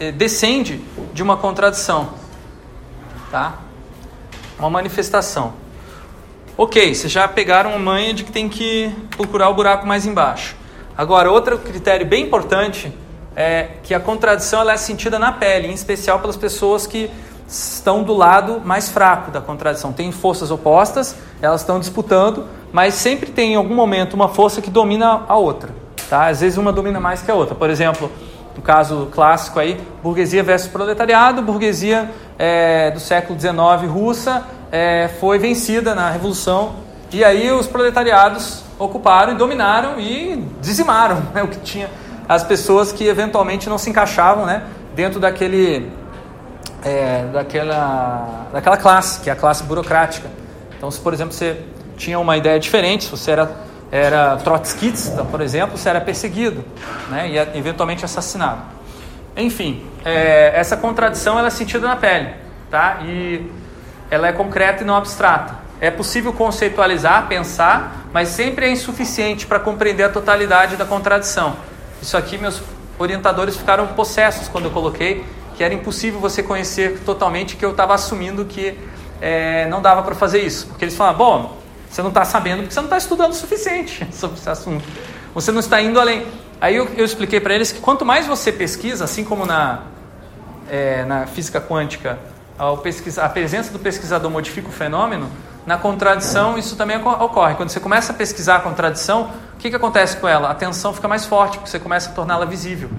é, 0.00 0.10
descende 0.12 0.82
de 1.12 1.22
uma 1.22 1.36
contradição, 1.36 2.10
tá? 3.30 3.54
Uma 4.58 4.70
manifestação. 4.70 5.54
Ok, 6.56 6.94
vocês 6.94 7.12
já 7.12 7.26
pegaram 7.28 7.74
a 7.74 7.78
manha 7.78 8.14
de 8.14 8.24
que 8.24 8.32
tem 8.32 8.48
que 8.48 8.94
procurar 9.16 9.48
o 9.48 9.54
buraco 9.54 9.86
mais 9.86 10.06
embaixo. 10.06 10.56
Agora, 10.96 11.30
outro 11.30 11.58
critério 11.58 12.06
bem 12.06 12.24
importante 12.24 12.92
é 13.34 13.68
que 13.82 13.94
a 13.94 14.00
contradição 14.00 14.60
ela 14.60 14.72
é 14.72 14.76
sentida 14.76 15.18
na 15.18 15.32
pele, 15.32 15.68
em 15.68 15.72
especial 15.72 16.20
pelas 16.20 16.36
pessoas 16.36 16.86
que 16.86 17.10
estão 17.52 18.02
do 18.02 18.14
lado 18.14 18.62
mais 18.64 18.88
fraco 18.88 19.30
da 19.30 19.40
contradição. 19.40 19.92
Tem 19.92 20.10
forças 20.10 20.50
opostas, 20.50 21.14
elas 21.40 21.60
estão 21.60 21.78
disputando, 21.78 22.46
mas 22.72 22.94
sempre 22.94 23.30
tem 23.30 23.52
em 23.52 23.56
algum 23.56 23.74
momento 23.74 24.14
uma 24.14 24.28
força 24.28 24.62
que 24.62 24.70
domina 24.70 25.24
a 25.28 25.36
outra. 25.36 25.70
Tá? 26.08 26.28
Às 26.28 26.40
vezes 26.40 26.56
uma 26.56 26.72
domina 26.72 26.98
mais 26.98 27.20
que 27.20 27.30
a 27.30 27.34
outra. 27.34 27.54
Por 27.54 27.68
exemplo, 27.68 28.10
no 28.56 28.62
caso 28.62 29.08
clássico 29.12 29.58
aí, 29.58 29.78
burguesia 30.02 30.42
versus 30.42 30.68
proletariado, 30.68 31.42
burguesia 31.42 32.10
é, 32.38 32.90
do 32.90 33.00
século 33.00 33.38
XIX 33.38 33.90
russa 33.90 34.44
é, 34.70 35.10
foi 35.20 35.38
vencida 35.38 35.94
na 35.94 36.10
Revolução 36.10 36.72
e 37.12 37.22
aí 37.22 37.52
os 37.52 37.66
proletariados 37.66 38.62
ocuparam 38.78 39.34
e 39.34 39.36
dominaram 39.36 40.00
e 40.00 40.48
dizimaram 40.60 41.22
né, 41.34 41.42
o 41.42 41.48
que 41.48 41.58
tinha 41.58 41.90
as 42.26 42.42
pessoas 42.42 42.92
que 42.92 43.06
eventualmente 43.06 43.68
não 43.68 43.76
se 43.76 43.90
encaixavam 43.90 44.46
né, 44.46 44.62
dentro 44.94 45.20
daquele 45.20 45.90
é, 46.84 47.24
daquela, 47.32 48.48
daquela 48.52 48.76
classe, 48.76 49.20
que 49.20 49.30
é 49.30 49.32
a 49.32 49.36
classe 49.36 49.62
burocrática. 49.64 50.28
Então, 50.76 50.90
se 50.90 51.00
por 51.00 51.14
exemplo 51.14 51.32
você 51.32 51.60
tinha 51.96 52.18
uma 52.18 52.36
ideia 52.36 52.58
diferente, 52.58 53.04
se 53.04 53.10
você 53.10 53.30
era, 53.30 53.50
era 53.90 54.36
trotskista, 54.36 55.24
por 55.24 55.40
exemplo, 55.40 55.78
você 55.78 55.88
era 55.88 56.00
perseguido 56.00 56.64
né, 57.10 57.28
e 57.30 57.58
eventualmente 57.58 58.04
assassinado. 58.04 58.60
Enfim, 59.36 59.86
é, 60.04 60.52
essa 60.54 60.76
contradição 60.76 61.38
ela 61.38 61.48
é 61.48 61.50
sentida 61.50 61.86
na 61.86 61.96
pele, 61.96 62.30
tá? 62.70 62.98
E 63.02 63.50
ela 64.10 64.28
é 64.28 64.32
concreta 64.32 64.82
e 64.82 64.86
não 64.86 64.94
abstrata. 64.94 65.54
É 65.80 65.90
possível 65.90 66.32
conceitualizar, 66.32 67.26
pensar, 67.28 68.06
mas 68.12 68.28
sempre 68.28 68.66
é 68.66 68.70
insuficiente 68.70 69.46
para 69.46 69.58
compreender 69.58 70.04
a 70.04 70.08
totalidade 70.08 70.76
da 70.76 70.84
contradição. 70.84 71.56
Isso 72.00 72.16
aqui 72.16 72.36
meus 72.36 72.62
orientadores 72.98 73.56
ficaram 73.56 73.86
possessos 73.88 74.48
quando 74.48 74.66
eu 74.66 74.70
coloquei 74.70 75.24
que 75.56 75.62
era 75.64 75.72
impossível 75.72 76.20
você 76.20 76.42
conhecer 76.42 77.00
totalmente, 77.00 77.56
que 77.56 77.64
eu 77.64 77.70
estava 77.70 77.94
assumindo 77.94 78.44
que 78.44 78.78
é, 79.20 79.66
não 79.68 79.80
dava 79.80 80.02
para 80.02 80.14
fazer 80.14 80.40
isso. 80.40 80.66
Porque 80.66 80.84
eles 80.84 80.96
falavam, 80.96 81.18
bom, 81.18 81.58
você 81.88 82.02
não 82.02 82.08
está 82.08 82.24
sabendo 82.24 82.60
porque 82.60 82.74
você 82.74 82.80
não 82.80 82.86
está 82.86 82.98
estudando 82.98 83.32
o 83.32 83.34
suficiente 83.34 84.06
sobre 84.12 84.38
esse 84.38 84.48
assunto. 84.48 84.84
Você 85.34 85.52
não 85.52 85.60
está 85.60 85.80
indo 85.80 86.00
além. 86.00 86.26
Aí 86.60 86.76
eu, 86.76 86.86
eu 86.96 87.04
expliquei 87.04 87.40
para 87.40 87.54
eles 87.54 87.72
que 87.72 87.80
quanto 87.80 88.04
mais 88.04 88.26
você 88.26 88.52
pesquisa, 88.52 89.04
assim 89.04 89.24
como 89.24 89.44
na, 89.44 89.82
é, 90.70 91.04
na 91.04 91.26
física 91.26 91.60
quântica, 91.60 92.18
pesquisa, 92.82 93.24
a 93.24 93.28
presença 93.28 93.72
do 93.72 93.78
pesquisador 93.78 94.30
modifica 94.30 94.68
o 94.68 94.72
fenômeno, 94.72 95.28
na 95.66 95.76
contradição 95.76 96.58
isso 96.58 96.76
também 96.76 96.96
ocorre. 96.96 97.54
Quando 97.54 97.70
você 97.70 97.80
começa 97.80 98.12
a 98.12 98.14
pesquisar 98.14 98.56
a 98.56 98.60
contradição, 98.60 99.30
o 99.54 99.56
que, 99.58 99.70
que 99.70 99.76
acontece 99.76 100.16
com 100.16 100.26
ela? 100.26 100.50
A 100.50 100.54
tensão 100.54 100.92
fica 100.92 101.08
mais 101.08 101.24
forte, 101.24 101.58
porque 101.58 101.70
você 101.70 101.78
começa 101.78 102.10
a 102.10 102.12
torná-la 102.12 102.44
visível. 102.44 102.90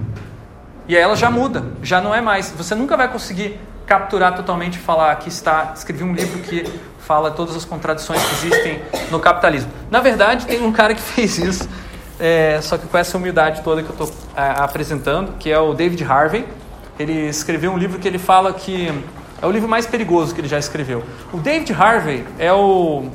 E 0.86 0.96
aí 0.96 1.02
ela 1.02 1.16
já 1.16 1.30
muda, 1.30 1.64
já 1.82 2.00
não 2.00 2.14
é 2.14 2.20
mais. 2.20 2.52
Você 2.56 2.74
nunca 2.74 2.96
vai 2.96 3.10
conseguir 3.10 3.58
capturar 3.86 4.34
totalmente 4.34 4.76
e 4.76 4.78
falar 4.78 5.12
aqui 5.12 5.28
está, 5.28 5.72
escrevi 5.74 6.04
um 6.04 6.12
livro 6.12 6.38
que 6.40 6.64
fala 6.98 7.30
todas 7.30 7.54
as 7.54 7.64
contradições 7.64 8.22
que 8.22 8.34
existem 8.34 8.82
no 9.10 9.20
capitalismo. 9.20 9.70
Na 9.90 10.00
verdade, 10.00 10.46
tem 10.46 10.62
um 10.62 10.72
cara 10.72 10.94
que 10.94 11.00
fez 11.02 11.38
isso, 11.38 11.68
é, 12.18 12.58
só 12.62 12.78
que 12.78 12.86
com 12.86 12.96
essa 12.96 13.16
humildade 13.16 13.62
toda 13.62 13.82
que 13.82 13.88
eu 13.88 13.92
estou 13.92 14.12
é, 14.36 14.54
apresentando, 14.56 15.32
que 15.38 15.50
é 15.50 15.58
o 15.58 15.74
David 15.74 16.04
Harvey. 16.04 16.46
Ele 16.98 17.28
escreveu 17.28 17.72
um 17.72 17.78
livro 17.78 17.98
que 17.98 18.06
ele 18.06 18.18
fala 18.18 18.52
que 18.52 18.88
é 19.42 19.46
o 19.46 19.50
livro 19.50 19.68
mais 19.68 19.86
perigoso 19.86 20.34
que 20.34 20.40
ele 20.40 20.48
já 20.48 20.58
escreveu. 20.58 21.02
O 21.32 21.38
David 21.38 21.72
Harvey 21.72 22.24
é 22.38 22.52
o 22.52 23.08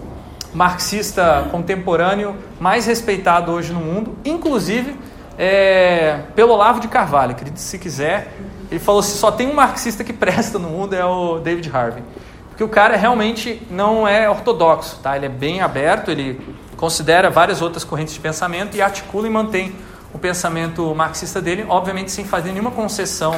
marxista 0.53 1.47
contemporâneo 1.51 2.35
mais 2.59 2.85
respeitado 2.85 3.51
hoje 3.51 3.71
no 3.71 3.79
mundo, 3.79 4.17
inclusive 4.25 4.95
é, 5.41 6.19
pelo 6.35 6.51
Olavo 6.51 6.81
de 6.81 6.89
Carvalho, 6.89 7.31
acredite 7.31 7.61
se 7.61 7.79
quiser. 7.79 8.33
Ele 8.69 8.79
falou: 8.79 9.01
se 9.01 9.17
só 9.17 9.31
tem 9.31 9.47
um 9.47 9.53
marxista 9.53 10.03
que 10.03 10.11
presta 10.13 10.59
no 10.59 10.67
mundo 10.67 10.93
é 10.93 11.05
o 11.05 11.39
David 11.39 11.71
Harvey. 11.73 12.03
Porque 12.49 12.61
o 12.61 12.67
cara 12.67 12.97
realmente 12.97 13.65
não 13.71 14.05
é 14.05 14.29
ortodoxo, 14.29 14.99
tá? 15.01 15.15
Ele 15.15 15.27
é 15.27 15.29
bem 15.29 15.61
aberto, 15.61 16.11
ele 16.11 16.41
considera 16.75 17.29
várias 17.29 17.61
outras 17.61 17.85
correntes 17.85 18.13
de 18.13 18.19
pensamento 18.19 18.75
e 18.75 18.81
articula 18.81 19.27
e 19.27 19.29
mantém 19.29 19.73
o 20.13 20.19
pensamento 20.19 20.93
marxista 20.93 21.41
dele, 21.41 21.65
obviamente 21.69 22.11
sem 22.11 22.25
fazer 22.25 22.51
nenhuma 22.51 22.71
concessão 22.71 23.33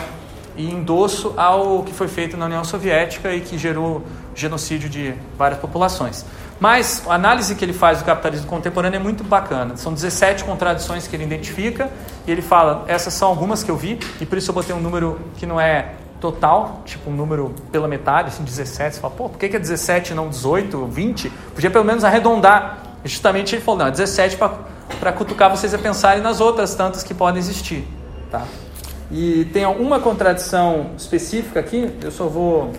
e 0.55 0.71
endosso 0.71 1.35
ao 1.37 1.83
que 1.83 1.93
foi 1.93 2.07
feito 2.07 2.35
na 2.35 2.45
União 2.45 2.63
Soviética 2.63 3.31
e 3.31 3.41
que 3.41 3.59
gerou 3.59 4.03
genocídio 4.33 4.89
de 4.89 5.13
várias 5.37 5.59
populações. 5.59 6.25
Mas 6.61 7.01
a 7.07 7.15
análise 7.15 7.55
que 7.55 7.65
ele 7.65 7.73
faz 7.73 7.97
do 7.97 8.05
capitalismo 8.05 8.45
contemporâneo 8.45 8.97
é 8.97 8.99
muito 8.99 9.23
bacana. 9.23 9.75
São 9.75 9.91
17 9.91 10.43
contradições 10.43 11.07
que 11.07 11.15
ele 11.15 11.23
identifica 11.23 11.89
e 12.27 12.31
ele 12.31 12.43
fala, 12.43 12.85
essas 12.87 13.15
são 13.15 13.29
algumas 13.29 13.63
que 13.63 13.71
eu 13.71 13.75
vi 13.75 13.97
e 14.21 14.27
por 14.27 14.37
isso 14.37 14.51
eu 14.51 14.53
botei 14.53 14.75
um 14.75 14.79
número 14.79 15.19
que 15.37 15.47
não 15.47 15.59
é 15.59 15.93
total, 16.19 16.83
tipo 16.85 17.09
um 17.09 17.15
número 17.15 17.55
pela 17.71 17.87
metade, 17.87 18.27
assim, 18.27 18.43
17. 18.43 18.93
Você 18.93 19.01
fala, 19.01 19.11
pô, 19.11 19.27
por 19.27 19.39
que, 19.39 19.47
é 19.47 19.59
17 19.59 20.11
e 20.11 20.15
não 20.15 20.29
18, 20.29 20.85
20? 20.85 21.29
Podia 21.55 21.71
pelo 21.71 21.83
menos 21.83 22.03
arredondar. 22.03 22.77
Justamente 23.03 23.55
ele 23.55 23.63
falou, 23.63 23.79
não, 23.79 23.87
é 23.87 23.91
17 23.91 24.37
para 24.37 25.11
cutucar 25.13 25.49
vocês 25.49 25.73
a 25.73 25.79
pensarem 25.79 26.21
nas 26.21 26.39
outras 26.39 26.75
tantas 26.75 27.01
que 27.01 27.15
podem 27.15 27.39
existir. 27.39 27.87
Tá? 28.29 28.43
E 29.09 29.45
tem 29.45 29.65
uma 29.65 29.99
contradição 29.99 30.91
específica 30.95 31.59
aqui, 31.59 31.91
eu 32.03 32.11
só 32.11 32.27
vou 32.27 32.71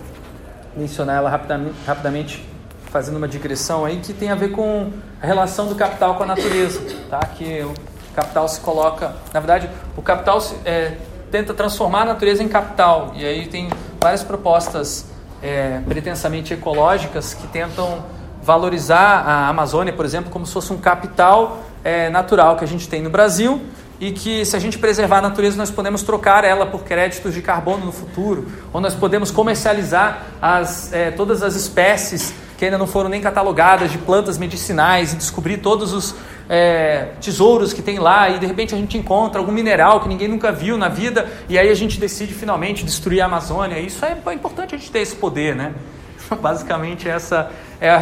mencionar 0.76 1.16
ela 1.16 1.28
rapidamente, 1.28 2.49
fazendo 2.93 3.16
uma 3.16 3.26
digressão 3.26 3.84
aí, 3.84 3.97
que 3.97 4.12
tem 4.12 4.30
a 4.30 4.34
ver 4.34 4.53
com 4.53 4.93
a 5.20 5.26
relação 5.26 5.66
do 5.66 5.74
capital 5.74 6.16
com 6.16 6.24
a 6.24 6.26
natureza. 6.26 6.80
Tá? 7.09 7.20
Que 7.20 7.62
o 7.62 7.72
capital 8.14 8.47
se 8.47 8.61
coloca, 8.61 9.16
na 9.32 9.40
verdade, 9.40 9.70
o 9.97 10.03
capital 10.03 10.40
se, 10.40 10.55
é, 10.64 10.99
tenta 11.30 11.55
transformar 11.55 12.03
a 12.03 12.05
natureza 12.05 12.43
em 12.43 12.49
capital. 12.49 13.12
E 13.16 13.24
aí 13.24 13.47
tem 13.47 13.70
várias 13.99 14.22
propostas 14.22 15.07
é, 15.43 15.80
pretensamente 15.88 16.53
ecológicas 16.53 17.32
que 17.32 17.47
tentam 17.47 18.05
valorizar 18.43 19.24
a 19.26 19.49
Amazônia, 19.49 19.93
por 19.93 20.05
exemplo, 20.05 20.30
como 20.30 20.45
se 20.45 20.53
fosse 20.53 20.72
um 20.72 20.78
capital 20.78 21.62
é, 21.82 22.11
natural 22.11 22.57
que 22.57 22.64
a 22.64 22.68
gente 22.68 22.88
tem 22.88 23.01
no 23.01 23.09
Brasil 23.09 23.62
e 24.01 24.11
que 24.11 24.45
se 24.45 24.57
a 24.57 24.59
gente 24.59 24.78
preservar 24.78 25.18
a 25.18 25.22
natureza 25.22 25.57
nós 25.57 25.70
podemos 25.70 26.03
trocar 26.03 26.45
ela 26.45 26.66
por 26.66 26.82
créditos 26.82 27.32
de 27.32 27.40
carbono 27.40 27.86
no 27.86 27.93
futuro, 27.93 28.49
ou 28.72 28.80
nós 28.80 28.95
podemos 28.95 29.30
comercializar 29.30 30.24
as, 30.43 30.93
é, 30.93 31.12
todas 31.12 31.40
as 31.40 31.55
espécies 31.55 32.34
que 32.63 32.67
ainda 32.67 32.79
não 32.79 32.87
foram 32.87 33.11
nem 33.11 33.21
catalogadas 33.21 33.91
de 33.91 33.99
plantas 33.99 34.39
medicinais 34.39 35.13
e 35.13 35.17
descobrir 35.17 35.57
todos 35.57 35.93
os 35.93 36.15
é, 36.49 37.09
tesouros 37.21 37.73
que 37.73 37.83
tem 37.83 37.99
lá 37.99 38.31
e 38.31 38.39
de 38.39 38.47
repente 38.47 38.73
a 38.73 38.79
gente 38.79 38.97
encontra 38.97 39.41
algum 39.41 39.51
mineral 39.51 39.99
que 39.99 40.09
ninguém 40.09 40.29
nunca 40.29 40.53
viu 40.53 40.79
na 40.79 40.89
vida 40.89 41.29
e 41.49 41.59
aí 41.59 41.69
a 41.69 41.75
gente 41.75 41.99
decide 41.99 42.33
finalmente 42.33 42.85
destruir 42.85 43.21
a 43.21 43.25
Amazônia. 43.25 43.81
Isso 43.81 44.05
é, 44.05 44.17
é 44.25 44.33
importante 44.33 44.77
a 44.77 44.79
gente 44.79 44.93
ter 44.93 45.01
esse 45.01 45.17
poder, 45.17 45.57
né? 45.57 45.75
Basicamente 46.41 47.09
essa 47.09 47.51
é, 47.81 48.01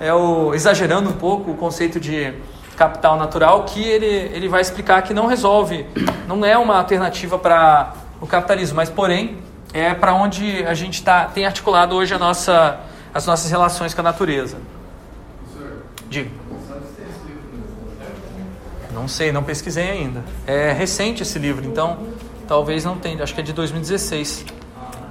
é 0.00 0.14
o 0.14 0.54
exagerando 0.54 1.10
um 1.10 1.16
pouco 1.18 1.50
o 1.50 1.56
conceito 1.58 2.00
de 2.00 2.32
capital 2.78 3.18
natural 3.18 3.64
que 3.64 3.82
ele, 3.82 4.06
ele 4.34 4.48
vai 4.48 4.62
explicar 4.62 5.02
que 5.02 5.12
não 5.12 5.26
resolve, 5.26 5.84
não 6.26 6.42
é 6.42 6.56
uma 6.56 6.78
alternativa 6.78 7.38
para 7.38 7.92
o 8.18 8.26
capitalismo, 8.26 8.76
mas 8.76 8.88
porém 8.88 9.36
é 9.74 9.92
para 9.92 10.14
onde 10.14 10.64
a 10.64 10.72
gente 10.72 11.02
tá, 11.02 11.26
tem 11.26 11.44
articulado 11.44 11.94
hoje 11.94 12.14
a 12.14 12.18
nossa, 12.18 12.80
as 13.12 13.26
nossas 13.26 13.50
relações 13.50 13.94
com 13.94 14.00
a 14.00 14.04
natureza. 14.04 14.56
Diga. 16.08 16.30
Não 18.92 19.06
sei, 19.06 19.32
não 19.32 19.42
pesquisei 19.42 19.88
ainda. 19.88 20.24
É 20.46 20.72
recente 20.72 21.22
esse 21.22 21.38
livro, 21.38 21.64
então 21.64 21.98
talvez 22.48 22.84
não 22.84 22.98
tenha. 22.98 23.22
Acho 23.22 23.34
que 23.34 23.40
é 23.40 23.44
de 23.44 23.52
2016. 23.52 24.44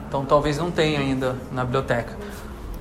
Então 0.08 0.26
talvez 0.26 0.58
não 0.58 0.70
tenha 0.70 1.00
ainda 1.00 1.36
na 1.52 1.64
biblioteca. 1.64 2.18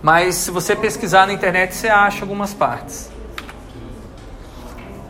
Mas 0.03 0.37
se 0.37 0.51
você 0.51 0.75
pesquisar 0.75 1.27
na 1.27 1.33
internet, 1.33 1.75
você 1.75 1.89
acha 1.89 2.23
algumas 2.23 2.55
partes. 2.55 3.11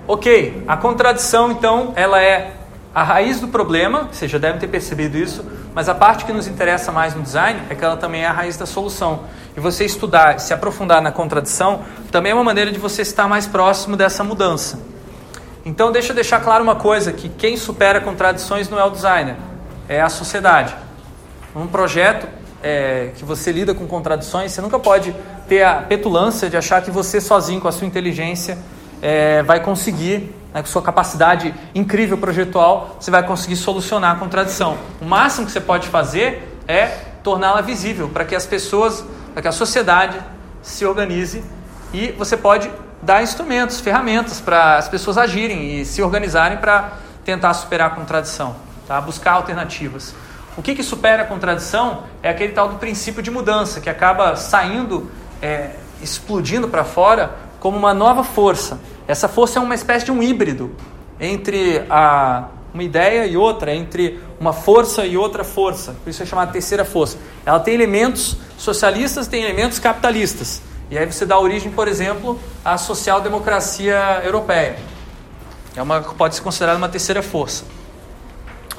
Ok, 0.07 0.65
a 0.67 0.77
contradição 0.77 1.53
então, 1.53 1.93
ela 1.95 2.23
é 2.23 2.58
a 2.95 3.03
raiz 3.03 3.39
do 3.39 3.49
problema, 3.49 4.09
vocês 4.11 4.31
já 4.31 4.39
devem 4.39 4.59
ter 4.59 4.67
percebido 4.67 5.17
isso, 5.17 5.45
mas 5.75 5.89
a 5.89 5.95
parte 5.95 6.25
que 6.25 6.33
nos 6.33 6.47
interessa 6.47 6.91
mais 6.91 7.15
no 7.15 7.23
design 7.23 7.61
é 7.69 7.75
que 7.75 7.85
ela 7.85 7.97
também 7.97 8.23
é 8.23 8.27
a 8.27 8.33
raiz 8.33 8.57
da 8.57 8.67
solução. 8.67 9.21
E 9.57 9.61
você 9.61 9.85
estudar, 9.85 10.41
se 10.41 10.55
aprofundar 10.55 11.03
na 11.03 11.13
contradição, 11.13 11.83
também 12.11 12.33
é 12.33 12.35
uma 12.35 12.45
maneira 12.45 12.73
de 12.73 12.79
você 12.79 13.03
estar 13.03 13.29
mais 13.29 13.47
próximo 13.47 13.97
dessa 13.97 14.25
mudança. 14.25 14.81
Então, 15.65 15.93
deixa 15.93 16.13
eu 16.13 16.15
deixar 16.15 16.41
claro 16.41 16.65
uma 16.65 16.77
coisa: 16.77 17.13
que 17.13 17.29
quem 17.29 17.57
supera 17.57 18.01
contradições 18.01 18.69
não 18.69 18.79
é 18.79 18.85
o 18.85 18.91
designer, 18.91 19.37
é 19.89 20.01
a 20.01 20.09
sociedade. 20.09 20.75
Um 21.55 21.67
projeto 21.67 22.27
é, 22.63 23.11
que 23.17 23.25
você 23.25 23.53
lida 23.53 23.75
com 23.75 23.87
contradições, 23.87 24.53
você 24.53 24.61
nunca 24.61 24.79
pode 24.79 25.15
ter 25.49 25.63
a 25.63 25.75
petulância 25.77 26.49
de 26.49 26.57
achar 26.57 26.83
que 26.83 26.91
você 26.91 27.21
sozinho, 27.21 27.61
com 27.61 27.69
a 27.69 27.73
sua 27.73 27.87
inteligência, 27.87 28.59
é, 29.01 29.43
vai 29.43 29.61
conseguir, 29.61 30.35
né, 30.59 30.63
com 30.63 30.69
sua 30.69 30.83
capacidade 30.83 31.55
incrível 31.75 32.19
projetual, 32.19 32.97
você 32.99 33.11
vai 33.11 33.23
conseguir 33.23 33.57
solucionar 33.57 34.17
a 34.17 34.19
contradição. 34.19 34.77
O 35.01 35.05
máximo 35.05 35.47
que 35.47 35.53
você 35.53 35.61
pode 35.61 35.89
fazer 35.89 36.59
é 36.67 36.87
torná-la 37.23 37.61
visível 37.61 38.09
para 38.09 38.25
que 38.25 38.35
as 38.35 38.45
pessoas, 38.45 39.05
para 39.33 39.43
que 39.43 39.49
a 39.49 39.53
sociedade 39.53 40.19
se 40.61 40.85
organize 40.85 41.45
e 41.93 42.11
você 42.13 42.37
pode 42.37 42.71
dar 43.01 43.23
instrumentos, 43.23 43.81
ferramentas 43.81 44.41
para 44.41 44.77
as 44.77 44.89
pessoas 44.89 45.17
agirem 45.17 45.81
e 45.81 45.85
se 45.85 46.03
organizarem 46.03 46.59
para 46.59 46.95
tentar 47.25 47.55
superar 47.55 47.93
a 47.93 47.95
contradição, 47.95 48.57
tá? 48.87 49.01
buscar 49.01 49.33
alternativas. 49.33 50.15
O 50.57 50.63
que, 50.63 50.75
que 50.75 50.83
supera 50.83 51.23
a 51.23 51.27
contradição 51.27 52.03
é 52.21 52.31
aquele 52.31 52.53
tal 52.53 52.69
do 52.69 52.77
princípio 52.77 53.23
de 53.23 53.31
mudança, 53.31 53.81
que 53.81 53.89
acaba 53.89 54.35
saindo, 54.35 55.09
é, 55.41 55.71
explodindo 56.03 56.67
para 56.67 56.83
fora 56.83 57.48
como 57.61 57.77
uma 57.77 57.95
nova 57.95 58.23
força. 58.25 58.81
Essa 59.07 59.29
força 59.29 59.59
é 59.59 59.63
uma 59.63 59.75
espécie 59.75 60.05
de 60.05 60.13
um 60.13 60.23
híbrido 60.23 60.75
entre 61.21 61.85
a, 61.91 62.49
uma 62.73 62.83
ideia 62.83 63.27
e 63.27 63.37
outra, 63.37 63.75
entre 63.75 64.21
uma 64.39 64.53
força 64.53 65.05
e 65.05 65.17
outra 65.17 65.43
força. 65.43 65.97
Por 66.05 66.11
isso 66.11 66.23
é 66.23 66.27
chamada 66.27 66.53
terceira 66.53 66.85
força. 66.85 67.19
Ela 67.45 67.61
tem 67.61 67.75
elementos 67.75 68.37
socialistas, 68.57 69.27
tem 69.27 69.43
elementos 69.43 69.79
capitalistas. 69.79 70.63
E 70.91 70.97
aí 70.97 71.05
você 71.05 71.27
dá 71.27 71.39
origem, 71.39 71.71
por 71.71 71.89
exemplo, 71.89 72.39
à 72.65 72.79
social-democracia 72.79 74.23
europeia. 74.25 74.77
É 75.77 75.83
uma, 75.83 76.01
pode 76.01 76.35
ser 76.35 76.41
considerada 76.43 76.79
uma 76.79 76.89
terceira 76.89 77.23
força. 77.23 77.65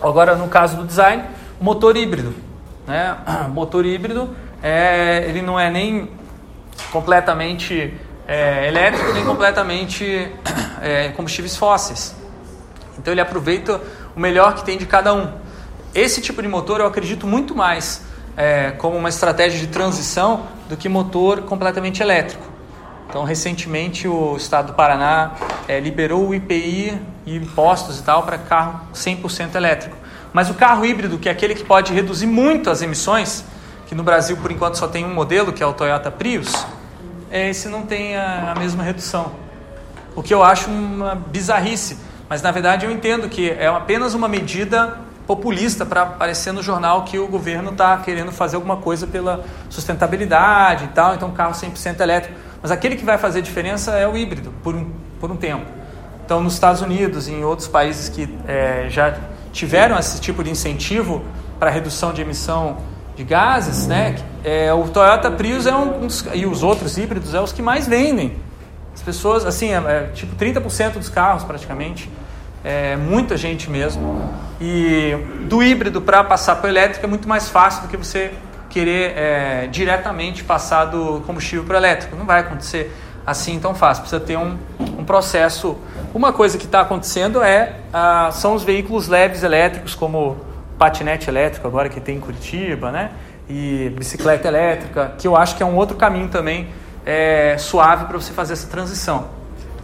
Agora, 0.02 0.36
no 0.36 0.48
caso 0.48 0.78
do 0.78 0.86
design, 0.86 1.24
motor 1.60 1.96
híbrido. 1.98 2.34
Né? 2.88 3.16
Motor 3.54 3.86
híbrido 3.86 4.36
é, 4.64 5.26
ele 5.28 5.42
não 5.42 5.60
é 5.60 5.70
nem 5.70 6.10
completamente 6.92 7.94
é, 8.30 8.68
elétrico, 8.68 9.12
nem 9.12 9.26
completamente 9.26 10.32
é, 10.80 11.10
combustíveis 11.10 11.58
fósseis. 11.58 12.16
Então 12.96 13.12
ele 13.12 13.22
aproveita 13.22 13.82
o 14.16 14.20
melhor 14.20 14.54
que 14.54 14.64
tem 14.64 14.78
de 14.78 14.86
cada 14.86 15.12
um. 15.16 15.34
Esse 15.96 16.22
tipo 16.22 16.40
de 16.40 16.48
motor 16.48 16.80
eu 16.80 16.86
acredito 16.86 17.26
muito 17.26 17.56
mais 17.56 18.04
é, 18.38 18.70
como 18.78 18.96
uma 18.96 19.10
estratégia 19.10 19.60
de 19.60 19.66
transição 19.66 20.46
do 20.70 20.78
que 20.78 20.88
motor 20.88 21.42
completamente 21.42 22.04
elétrico. 22.04 22.48
Então, 23.10 23.24
recentemente, 23.24 24.08
o 24.08 24.38
estado 24.38 24.68
do 24.68 24.74
Paraná 24.74 25.32
é, 25.68 25.80
liberou 25.80 26.28
o 26.28 26.36
IPI 26.36 27.02
e 27.26 27.36
impostos 27.36 28.00
e 28.00 28.04
tal 28.04 28.22
para 28.22 28.38
carro 28.38 28.82
100% 28.94 29.56
elétrico. 29.56 29.98
Mas 30.32 30.52
o 30.52 30.54
carro 30.54 30.86
híbrido, 30.86 31.18
que 31.18 31.28
é 31.28 31.32
aquele 31.32 31.56
que 31.56 31.64
pode 31.64 31.92
reduzir 31.92 32.28
muito 32.28 32.70
as 32.70 32.84
emissões, 32.84 33.44
que 33.88 33.96
no 33.96 34.04
Brasil, 34.04 34.38
por 34.38 34.52
enquanto, 34.52 34.76
só 34.76 34.88
tem 34.88 35.04
um 35.04 35.14
modelo, 35.16 35.52
que 35.52 35.64
é 35.64 35.66
o 35.66 35.74
Toyota 35.74 36.12
Prius, 36.12 36.54
esse 37.32 37.68
não 37.68 37.84
tem 37.84 38.16
a, 38.16 38.54
a 38.56 38.60
mesma 38.60 38.84
redução. 38.84 39.32
O 40.16 40.24
que 40.24 40.34
eu 40.34 40.44
acho 40.44 40.70
uma 40.70 41.16
bizarrice. 41.16 41.98
Mas, 42.28 42.42
na 42.42 42.52
verdade, 42.52 42.86
eu 42.86 42.92
entendo 42.92 43.28
que 43.30 43.50
é 43.50 43.68
apenas 43.68 44.14
uma 44.14 44.28
medida 44.28 44.98
populista 45.26 45.86
para 45.86 46.02
aparecer 46.02 46.52
no 46.52 46.64
jornal 46.64 47.04
que 47.04 47.20
o 47.20 47.28
governo 47.28 47.72
está 47.72 47.98
querendo 47.98 48.32
fazer 48.32 48.56
alguma 48.56 48.78
coisa 48.78 49.06
pela 49.06 49.46
sustentabilidade 49.70 50.86
e 50.86 50.88
tal, 50.88 51.14
então 51.14 51.32
carro 51.32 51.54
100% 51.54 52.00
elétrico. 52.00 52.36
Mas 52.62 52.72
aquele 52.72 52.96
que 52.96 53.06
vai 53.06 53.18
fazer 53.18 53.42
diferença 53.44 53.92
é 53.92 54.08
o 54.08 54.18
híbrido, 54.18 54.52
por 54.64 54.74
um, 54.76 54.92
por 55.20 55.32
um 55.32 55.36
tempo. 55.36 55.66
Então, 56.26 56.42
nos 56.42 56.54
Estados 56.54 56.82
Unidos 56.82 57.28
e 57.28 57.34
em 57.34 57.44
outros 57.44 57.68
países 57.68 58.10
que 58.10 58.28
é, 58.48 58.88
já 58.90 59.18
tiveram 59.52 59.98
esse 59.98 60.20
tipo 60.20 60.44
de 60.44 60.50
incentivo 60.50 61.24
para 61.60 61.70
redução 61.70 62.12
de 62.12 62.22
emissão 62.22 62.78
de 63.20 63.26
gases, 63.26 63.86
né, 63.86 64.16
é, 64.46 64.74
o 64.74 64.88
Toyota 64.88 65.30
Prius 65.30 65.68
é 65.68 65.76
um, 65.76 66.08
dos, 66.08 66.26
e 66.34 66.46
os 66.46 66.64
outros 66.64 66.98
híbridos 66.98 67.34
é 67.34 67.42
os 67.42 67.52
que 67.52 67.62
mais 67.62 67.86
vendem. 67.86 68.38
As 68.96 69.02
pessoas, 69.02 69.46
assim, 69.46 69.74
é, 69.74 69.76
é 69.76 70.10
tipo 70.14 70.38
30% 70.38 70.94
dos 70.94 71.10
carros 71.10 71.44
praticamente 71.44 72.10
é, 72.64 72.96
muita 72.96 73.36
gente 73.36 73.70
mesmo. 73.70 74.24
E 74.62 75.18
do 75.50 75.62
híbrido 75.62 76.02
para 76.02 76.24
passar 76.24 76.56
para 76.56 76.68
o 76.68 76.70
elétrico 76.70 77.06
é 77.06 77.10
muito 77.10 77.28
mais 77.28 77.50
fácil 77.50 77.82
do 77.82 77.88
que 77.90 77.98
você 77.98 78.32
querer 78.70 79.18
é, 79.18 79.68
diretamente 79.68 80.42
passar 80.46 80.86
do 80.86 81.22
combustível 81.28 81.66
para 81.66 81.74
o 81.74 81.78
elétrico. 81.78 82.16
Não 82.16 82.26
vai 82.26 82.40
acontecer 82.40 82.96
assim 83.28 83.60
tão 83.60 83.76
fácil. 83.76 84.04
Precisa 84.04 84.22
ter 84.22 84.38
um, 84.38 84.58
um 84.80 85.04
processo. 85.04 85.78
Uma 86.14 86.32
coisa 86.32 86.58
que 86.58 86.66
está 86.66 86.80
acontecendo 86.80 87.44
é 87.44 87.76
ah, 87.92 88.30
são 88.32 88.54
os 88.54 88.64
veículos 88.64 89.10
leves 89.10 89.44
elétricos, 89.44 89.94
como 89.94 90.48
patinete 90.80 91.30
elétrico 91.30 91.68
agora 91.68 91.90
que 91.90 92.00
tem 92.00 92.16
em 92.16 92.20
Curitiba, 92.20 92.92
né? 92.92 93.12
E 93.50 93.92
bicicleta 93.96 94.48
elétrica, 94.48 95.14
que 95.18 95.28
eu 95.28 95.36
acho 95.36 95.56
que 95.58 95.62
é 95.62 95.66
um 95.66 95.76
outro 95.76 95.98
caminho 95.98 96.30
também 96.30 96.70
é, 97.06 97.58
suave 97.60 98.06
para 98.06 98.18
você 98.18 98.32
fazer 98.32 98.54
essa 98.54 98.68
transição. 98.68 99.28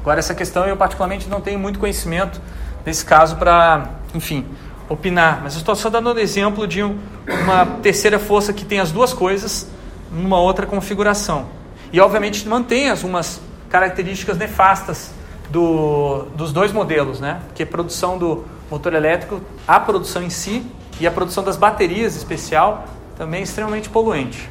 Agora, 0.02 0.20
essa 0.20 0.34
questão 0.34 0.66
eu 0.66 0.78
particularmente 0.78 1.28
não 1.28 1.42
tenho 1.42 1.60
muito 1.60 1.80
conhecimento 1.80 2.40
desse 2.86 3.04
caso 3.04 3.36
para, 3.36 3.90
enfim, 4.14 4.46
opinar. 4.88 5.42
Mas 5.44 5.54
eu 5.56 5.60
estou 5.60 5.76
só 5.76 5.90
dando 5.90 6.14
um 6.14 6.18
exemplo 6.18 6.68
de 6.68 6.84
um- 6.84 6.98
uma 7.44 7.66
terceira 7.82 8.20
força 8.20 8.54
que 8.54 8.64
tem 8.64 8.80
as 8.80 8.92
duas 8.92 9.14
coisas 9.14 9.68
numa 10.12 10.40
outra 10.40 10.66
configuração. 10.68 11.48
E, 11.92 12.00
obviamente, 12.00 12.48
mantém 12.48 12.90
algumas 12.90 13.42
características 13.70 14.38
nefastas 14.38 15.12
do, 15.50 16.28
dos 16.36 16.54
dois 16.54 16.72
modelos, 16.72 17.20
né? 17.20 17.42
Porque 17.48 17.66
produção 17.66 18.18
do 18.18 18.46
motor 18.70 18.94
elétrico, 18.94 19.42
a 19.68 19.80
produção 19.80 20.22
em 20.22 20.30
si 20.30 20.66
e 21.00 21.08
a 21.08 21.12
produção 21.12 21.44
das 21.44 21.58
baterias 21.58 22.16
especial 22.16 22.86
também 23.18 23.42
é 23.42 23.44
extremamente 23.44 23.90
poluente. 23.90 24.50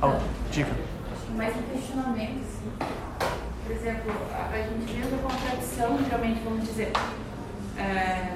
Al- 0.00 0.20
Diga. 0.50 0.70
Mais 1.36 1.54
um 1.56 1.62
questionamento, 1.62 2.40
assim. 2.40 2.90
Por 3.64 3.72
exemplo, 3.76 4.12
a, 4.32 4.54
a 4.54 4.58
gente 4.62 4.92
vê 4.92 5.06
uma 5.14 5.22
contradição, 5.30 5.98
geralmente, 6.04 6.40
vamos 6.44 6.64
dizer. 6.66 6.92
é, 7.78 8.32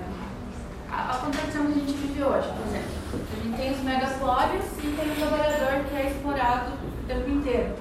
a, 0.90 1.10
a 1.10 1.16
contradição 1.18 1.66
que 1.66 1.72
a 1.72 1.74
gente 1.74 1.92
vive 1.92 2.22
hoje, 2.22 2.48
por 2.48 2.66
exemplo. 2.68 2.94
A 3.14 3.42
gente 3.44 3.56
tem 3.56 3.72
os 3.72 3.80
megaslórios 3.82 4.64
e 4.78 4.96
tem 4.96 5.10
o 5.12 5.16
trabalhador 5.16 5.84
que 5.90 5.96
é 5.96 6.10
explorado 6.10 6.72
o 6.72 7.06
tempo 7.06 7.30
inteiro. 7.30 7.74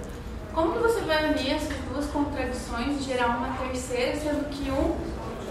Como 0.53 0.73
que 0.73 0.79
você 0.79 1.01
vai 1.01 1.31
unir 1.31 1.53
essas 1.53 1.75
duas 1.91 2.05
contradições 2.07 2.99
e 3.01 3.03
gerar 3.03 3.37
uma 3.37 3.49
terceira, 3.57 4.15
sendo 4.19 4.49
que 4.49 4.69
um 4.71 4.95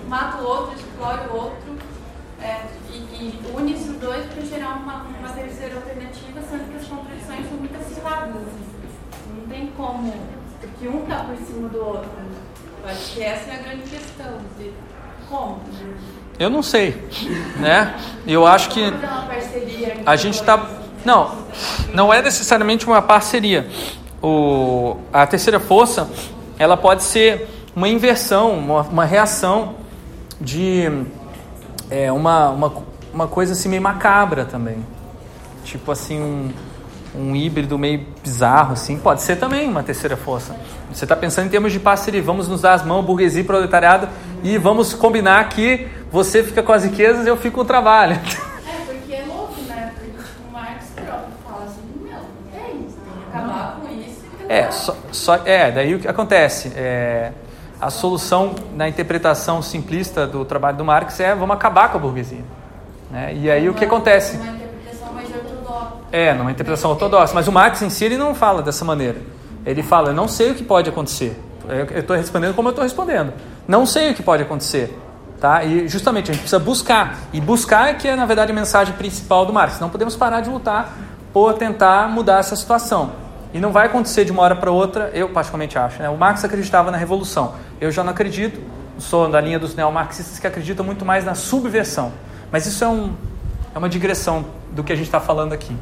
mata 0.09 0.43
o 0.43 0.47
outro, 0.47 0.77
explora 0.77 1.29
o 1.33 1.37
outro, 1.37 1.77
é, 2.43 2.61
e, 2.91 2.97
e 2.97 3.41
une 3.57 3.73
esses 3.73 3.97
dois 3.99 4.27
para 4.27 4.43
gerar 4.45 4.77
uma, 4.77 5.05
uma 5.19 5.29
terceira 5.29 5.77
alternativa, 5.77 6.41
sendo 6.51 6.71
que 6.71 6.77
as 6.77 6.87
contradições 6.87 7.49
são 7.49 7.59
muito 7.59 7.77
acirradas. 7.81 8.37
Assim. 8.37 9.37
Não 9.37 9.49
tem 9.49 9.67
como, 9.77 10.13
porque 10.61 10.89
um 10.89 11.03
está 11.03 11.25
por 11.25 11.37
cima 11.37 11.69
do 11.69 11.79
outro. 11.79 12.11
Eu 12.83 12.91
acho 12.91 13.15
que 13.15 13.23
essa 13.23 13.51
é 13.51 13.55
a 13.55 13.63
grande 13.63 13.83
questão, 13.83 14.39
de 14.59 14.73
como. 15.29 15.61
Eu 16.39 16.51
não 16.51 16.63
sei, 16.63 17.01
né? 17.61 17.95
Eu 18.27 18.47
acho 18.47 18.71
que 18.71 18.93
a 20.05 20.17
gente 20.17 20.41
está. 20.41 20.69
Não, 21.05 21.37
não 21.95 22.13
é 22.13 22.21
necessariamente 22.21 22.87
uma 22.87 23.01
parceria. 23.01 23.69
O, 24.21 24.97
a 25.13 25.27
terceira 25.27 25.61
força, 25.61 26.09
ela 26.59 26.77
pode 26.77 27.03
ser 27.03 27.49
uma 27.75 27.89
inversão, 27.89 28.53
uma, 28.53 28.83
uma 28.83 29.05
reação 29.05 29.77
de 30.41 30.91
é, 31.93 32.11
uma, 32.13 32.49
uma, 32.51 32.73
uma 33.13 33.29
coisa 33.29 33.53
assim 33.53 33.69
meio 33.69 33.83
macabra 33.83 34.45
também. 34.45 34.79
Tipo 35.65 35.93
assim, 35.93 36.21
um, 36.21 36.51
um 37.15 37.37
híbrido 37.37 37.79
meio 37.79 38.07
bizarro, 38.23 38.73
assim. 38.73 38.97
Pode 38.99 39.23
ser 39.23 39.37
também 39.37 39.69
uma 39.69 39.83
terceira 39.83 40.17
força. 40.17 40.57
Você 40.93 41.05
está 41.05 41.15
pensando 41.15 41.47
em 41.47 41.51
termos 41.51 41.73
de 41.73 41.79
parceria. 41.79 42.23
Vamos 42.23 42.49
nos 42.49 42.61
dar 42.63 42.75
as 42.75 42.85
mãos, 42.85 43.05
burguesia 43.05 43.41
e 43.43 43.45
proletariado, 43.45 44.09
e 44.43 44.59
vamos 44.59 44.93
combinar 44.95 45.49
que 45.51 45.87
você 46.11 46.43
fica 46.43 46.63
com 46.63 46.73
as 46.73 46.85
riquezas 46.85 47.27
e 47.27 47.29
eu 47.29 47.37
fico 47.37 47.57
com 47.57 47.61
o 47.63 47.65
trabalho. 47.65 48.15
É, 48.15 48.85
porque 48.87 49.13
é 49.15 49.25
louco, 49.27 49.61
né? 49.69 49.93
Porque 49.95 50.11
tipo, 50.11 50.49
o 50.49 50.53
Marx 50.53 50.85
próprio 50.95 51.29
fala 51.47 51.65
assim, 51.65 51.81
meu, 52.03 52.19
é 52.59 52.71
isso, 52.73 52.97
tem 52.97 53.23
que 53.23 53.37
acabar 53.37 53.81
com 53.81 53.89
isso 53.89 54.21
e 54.49 54.53
É, 54.53 54.71
só, 54.71 54.97
só- 55.13 55.41
é 55.47 55.71
daí 55.71 55.95
o 55.95 55.99
que 56.01 56.09
acontece? 56.09 56.73
É, 56.77 57.33
a 57.83 57.91
solução 57.91 58.55
na 58.77 58.89
interpretação 58.89 59.61
simplista 59.61 60.25
do 60.25 60.45
trabalho 60.45 60.77
do 60.77 60.85
Marx 60.85 61.19
é 61.19 61.35
vamos 61.35 61.57
acabar 61.57 61.91
com 61.91 61.99
a 61.99 62.01
burguesia. 62.01 62.45
Né? 63.11 63.35
E 63.35 63.51
aí 63.51 63.69
o 63.69 63.75
que 63.75 63.85
acontece? 63.85 64.37
Uma 64.37 64.53
interpretação 64.53 65.13
mais 65.13 65.29
ortodoxa. 65.29 65.89
É, 66.13 66.33
numa 66.33 66.53
interpretação 66.53 66.91
ortodoxa. 66.93 67.35
Mas 67.35 67.49
o 67.49 67.53
Marx 67.53 67.83
em 67.83 67.91
si 67.91 68.05
ele 68.05 68.17
não 68.17 68.37
fala 68.37 68.63
dessa 68.63 68.85
maneira. 68.85 69.21
Ele 69.67 69.83
fala, 69.83 70.11
eu 70.11 70.15
não 70.15 70.29
sei 70.29 70.53
o 70.53 70.55
que 70.55 70.63
pode 70.63 70.89
acontecer. 70.89 71.37
Eu 71.69 71.99
estou 71.99 72.17
respondendo 72.17 72.55
como 72.55 72.69
eu 72.69 72.71
estou 72.71 72.85
respondendo. 72.85 73.33
Não 73.67 73.85
sei 73.85 74.13
o 74.13 74.15
que 74.15 74.23
pode 74.23 74.45
acontecer. 74.45 74.97
Tá? 75.41 75.65
E 75.65 75.89
justamente 75.89 76.31
a 76.31 76.35
gente 76.35 76.43
precisa 76.43 76.61
buscar. 76.61 77.19
E 77.33 77.41
buscar 77.41 77.91
é 77.91 77.95
que 77.95 78.07
é, 78.07 78.15
na 78.15 78.27
verdade, 78.27 78.53
a 78.53 78.55
mensagem 78.55 78.95
principal 78.95 79.45
do 79.45 79.53
Marx. 79.53 79.81
Não 79.81 79.91
podemos 79.91 80.15
parar 80.15 80.41
de 80.41 80.49
lutar 80.49 80.97
por 81.33 81.55
tentar 81.55 82.09
mudar 82.09 82.39
essa 82.39 82.55
situação. 82.55 83.11
E 83.53 83.61
não 83.61 83.71
vai 83.71 83.87
acontecer 83.87 84.25
de 84.25 84.33
uma 84.33 84.43
hora 84.43 84.57
para 84.57 84.71
outra, 84.71 85.11
eu 85.13 85.29
particularmente 85.29 85.79
acho. 85.79 86.01
Né? 86.01 86.09
O 86.09 86.17
Marx 86.17 86.45
acreditava 86.45 86.91
na 86.91 86.97
revolução. 86.97 87.55
Eu 87.81 87.91
já 87.91 88.03
não 88.03 88.11
acredito. 88.11 88.61
Sou 88.99 89.29
da 89.29 89.41
linha 89.41 89.59
dos 89.59 89.75
neomarxistas 89.75 90.39
que 90.39 90.47
acreditam 90.47 90.85
muito 90.85 91.05
mais 91.05 91.25
na 91.25 91.35
subversão. 91.35 92.13
Mas 92.51 92.67
isso 92.67 92.83
é, 92.83 92.89
um, 92.89 93.15
é 93.75 93.79
uma 93.79 93.89
digressão 93.89 94.45
do 94.71 94.83
que 94.83 94.93
a 94.93 94.97
gente 94.97 95.07
está 95.07 95.21
falando 95.21 95.53
aqui. 95.53 95.77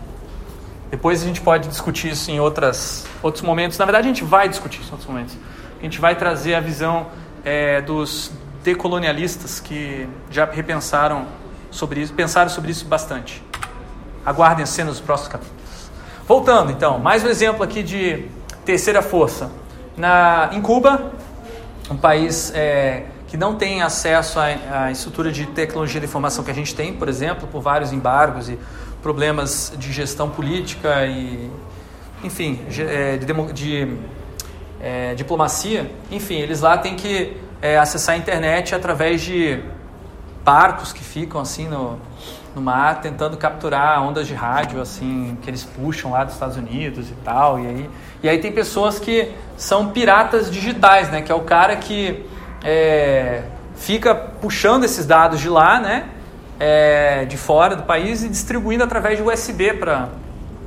Depois 0.91 1.23
a 1.23 1.27
gente 1.27 1.41
pode 1.41 1.69
discutir 1.69 2.11
isso 2.11 2.31
em 2.31 2.41
outras, 2.41 3.07
outros 3.23 3.43
momentos. 3.43 3.79
Na 3.79 3.85
verdade, 3.85 4.09
a 4.09 4.13
gente 4.13 4.25
vai 4.25 4.49
discutir 4.49 4.81
isso 4.81 4.89
em 4.89 4.93
outros 4.93 5.09
momentos. 5.09 5.37
A 5.79 5.83
gente 5.83 6.01
vai 6.01 6.17
trazer 6.17 6.55
a 6.55 6.61
visão 6.61 7.07
é, 7.45 7.81
dos 7.81 8.33
decolonialistas 8.65 9.61
que 9.61 10.09
já 10.31 10.45
repensaram 10.45 11.27
sobre 11.71 12.01
isso, 12.01 12.13
pensaram 12.13 12.51
sobre 12.51 12.71
isso 12.73 12.85
bastante. 12.85 13.43
Aguardem 14.27 14.65
as 14.65 14.71
cenas 14.71 14.95
dos 14.95 15.01
próximos 15.01 15.33
capítulos. 15.33 15.60
Voltando, 16.31 16.71
então, 16.71 16.97
mais 16.97 17.25
um 17.25 17.27
exemplo 17.27 17.65
aqui 17.65 17.83
de 17.83 18.25
terceira 18.65 19.03
força. 19.03 19.51
Na, 19.97 20.49
em 20.53 20.63
Cuba, 20.63 21.11
um 21.91 21.97
país 21.97 22.53
é, 22.55 23.07
que 23.27 23.37
não 23.37 23.57
tem 23.57 23.83
acesso 23.83 24.39
à, 24.39 24.45
à 24.71 24.93
estrutura 24.93 25.33
de 25.33 25.45
tecnologia 25.47 25.99
de 25.99 26.07
informação 26.07 26.45
que 26.45 26.51
a 26.53 26.55
gente 26.55 26.73
tem, 26.73 26.93
por 26.93 27.09
exemplo, 27.09 27.49
por 27.49 27.61
vários 27.61 27.93
embargos 27.93 28.49
e 28.49 28.57
problemas 29.03 29.73
de 29.77 29.93
gestão 29.93 30.31
política 30.31 31.05
e, 31.05 31.51
enfim, 32.23 32.61
é, 32.79 33.17
de, 33.17 33.27
demo- 33.27 33.53
de, 33.53 33.97
é, 34.81 35.17
diplomacia. 35.17 35.91
Enfim, 36.13 36.37
eles 36.37 36.61
lá 36.61 36.79
têm 36.79 36.95
que 36.95 37.37
é, 37.61 37.77
acessar 37.77 38.15
a 38.15 38.19
internet 38.19 38.73
através 38.73 39.21
de 39.21 39.65
barcos 40.45 40.93
que 40.93 41.03
ficam 41.03 41.41
assim 41.41 41.67
no, 41.67 41.99
no 42.55 42.61
mar 42.61 43.01
tentando 43.01 43.37
capturar 43.37 44.03
ondas 44.03 44.27
de 44.27 44.35
rádio 44.35 44.81
assim 44.81 45.37
que 45.43 45.49
eles 45.49 45.65
puxam 45.65 46.11
lá 46.11 46.25
dos 46.25 46.35
Estados 46.35 46.57
Unidos 46.57 47.09
e 47.09 47.15
tal 47.25 47.61
e 47.61 47.67
aí 47.67 47.91
e 48.23 48.29
aí 48.29 48.39
tem 48.39 48.53
pessoas 48.53 48.99
que 48.99 49.33
são 49.57 49.91
piratas 49.91 50.51
digitais 50.51 51.11
né 51.11 51.23
que 51.23 51.31
é 51.31 51.35
o 51.35 51.43
cara 51.43 51.77
que 51.77 52.27
é, 52.65 53.45
fica 53.77 54.15
puxando 54.15 54.85
esses 54.85 55.07
dados 55.07 55.41
de 55.41 55.49
lá 55.49 55.81
né 55.81 56.09
é, 56.59 57.25
de 57.25 57.37
fora 57.37 57.77
do 57.77 57.85
país 57.85 58.23
e 58.25 58.29
distribuindo 58.29 58.83
através 58.83 59.17
de 59.17 59.23
USB 59.23 59.75
para 59.75 60.09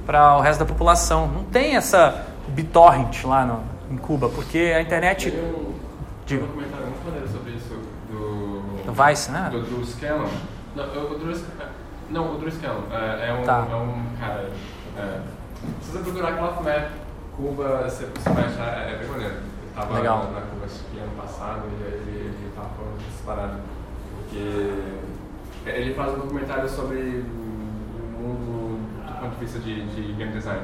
para 0.06 0.38
o 0.38 0.42
resto 0.42 0.60
da 0.60 0.66
população 0.66 1.28
não 1.28 1.44
tem 1.44 1.76
essa 1.76 2.26
BitTorrent 2.48 3.24
lá 3.24 3.46
no, 3.46 3.62
em 3.92 3.98
Cuba 3.98 4.30
porque 4.30 4.74
a 4.76 4.82
internet 4.82 5.32
Tem 5.32 5.40
um, 5.40 5.74
Diga. 6.26 6.44
um 6.44 6.48
documentário 6.48 6.88
muito 6.88 7.06
maneiro 7.06 7.28
sobre 7.30 7.52
isso 7.52 7.78
do. 8.10 8.84
do 8.86 9.04
Vice 9.04 9.32
né 9.32 9.50
Do 9.52 9.62
Drew 9.62 9.86
Scanlon. 9.86 10.30
Não, 10.76 10.90
Drew, 10.90 11.36
não, 12.14 12.36
o 12.36 12.38
Drew 12.38 12.52
Scanlon. 12.52 12.84
É, 12.92 13.30
é 13.30 13.34
um, 13.34 13.44
Tá. 13.44 13.68
é 13.70 13.76
um 13.76 14.06
cara. 14.20 14.50
É, 14.98 15.20
se 15.82 15.92
você 15.92 16.00
procurar 16.00 16.38
Cloth 16.38 16.64
Map, 16.64 16.92
Cuba, 17.36 17.82
você, 17.84 18.06
você 18.06 18.30
vai 18.30 18.46
achar. 18.46 18.78
É, 18.78 18.94
é 18.94 18.98
bem 18.98 19.08
maneiro. 19.10 19.34
Eu 19.34 19.74
tava 19.76 19.96
Legal. 19.96 20.32
na, 20.32 20.42
Cuba 20.42 20.66
acho 20.66 20.84
que 20.86 21.00
ano 21.00 21.12
passado 21.20 21.64
e 21.68 21.84
aí 21.84 21.94
ele, 21.94 22.20
ele 22.28 22.52
tava 22.56 22.70
falando 22.70 22.98
dessa 22.98 23.24
parada. 23.26 23.60
Porque 24.20 24.74
ele 25.66 25.94
faz 25.96 26.14
um 26.14 26.20
documentário 26.20 26.70
sobre 26.70 26.98
o 26.98 28.22
mundo 28.22 28.80
do 29.08 29.20
ponto 29.20 29.34
de 29.34 29.46
vista 29.46 29.60
de, 29.60 29.86
de 29.88 30.14
game 30.14 30.32
design. 30.32 30.62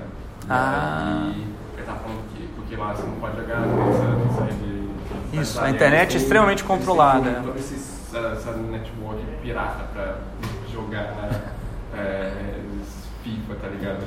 Ah. 0.48 1.32
E 1.36 1.42
ele 1.76 1.86
tava 1.86 2.00
falando 2.00 2.24
que 2.36 2.48
porque 2.56 2.76
lá 2.76 2.94
você 2.94 3.04
não 3.04 3.16
pode 3.16 3.38
jogar 3.38 3.62
nessa, 3.62 4.04
nessa 4.04 4.44
rede. 4.44 4.90
Isso, 5.34 5.60
a 5.62 5.70
internet 5.70 6.16
é 6.16 6.20
extremamente 6.20 6.64
controlada? 6.64 7.42
Todo 7.44 7.58
esse, 7.58 7.76
essa, 7.76 8.20
essa 8.30 8.52
network 8.54 9.24
pirata 9.42 9.84
pra 9.94 10.18
jogar 10.82 11.30
é, 11.98 12.32
FIFA, 13.24 13.56
tá 13.62 13.68
ligado? 13.68 14.00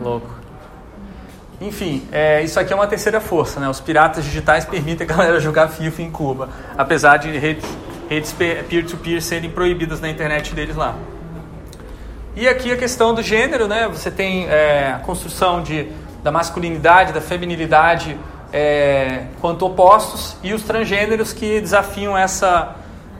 Louco. 0.00 0.30
Enfim, 1.60 2.06
é, 2.12 2.42
isso 2.42 2.60
aqui 2.60 2.72
é 2.72 2.76
uma 2.76 2.86
terceira 2.86 3.20
força, 3.20 3.58
né? 3.58 3.68
Os 3.68 3.80
piratas 3.80 4.24
digitais 4.24 4.64
permitem 4.64 5.06
a 5.06 5.10
galera 5.10 5.40
jogar 5.40 5.68
FIFA 5.68 6.02
em 6.02 6.10
Cuba, 6.10 6.50
apesar 6.76 7.16
de 7.16 7.30
redes, 7.38 7.64
redes 8.10 8.32
pe- 8.32 8.62
peer-to-peer 8.68 9.22
serem 9.22 9.50
proibidas 9.50 10.00
na 10.00 10.08
internet 10.10 10.54
deles 10.54 10.76
lá. 10.76 10.94
E 12.34 12.46
aqui 12.46 12.70
a 12.70 12.76
questão 12.76 13.14
do 13.14 13.22
gênero, 13.22 13.66
né? 13.66 13.88
Você 13.88 14.10
tem 14.10 14.46
é, 14.48 14.92
a 14.94 14.98
construção 14.98 15.62
de, 15.62 15.88
da 16.22 16.30
masculinidade, 16.30 17.14
da 17.14 17.22
feminilidade 17.22 18.18
é, 18.52 19.24
quanto 19.40 19.64
opostos 19.64 20.36
e 20.42 20.52
os 20.52 20.62
transgêneros 20.62 21.32
que 21.32 21.58
desafiam 21.58 22.16
essa, 22.16 22.76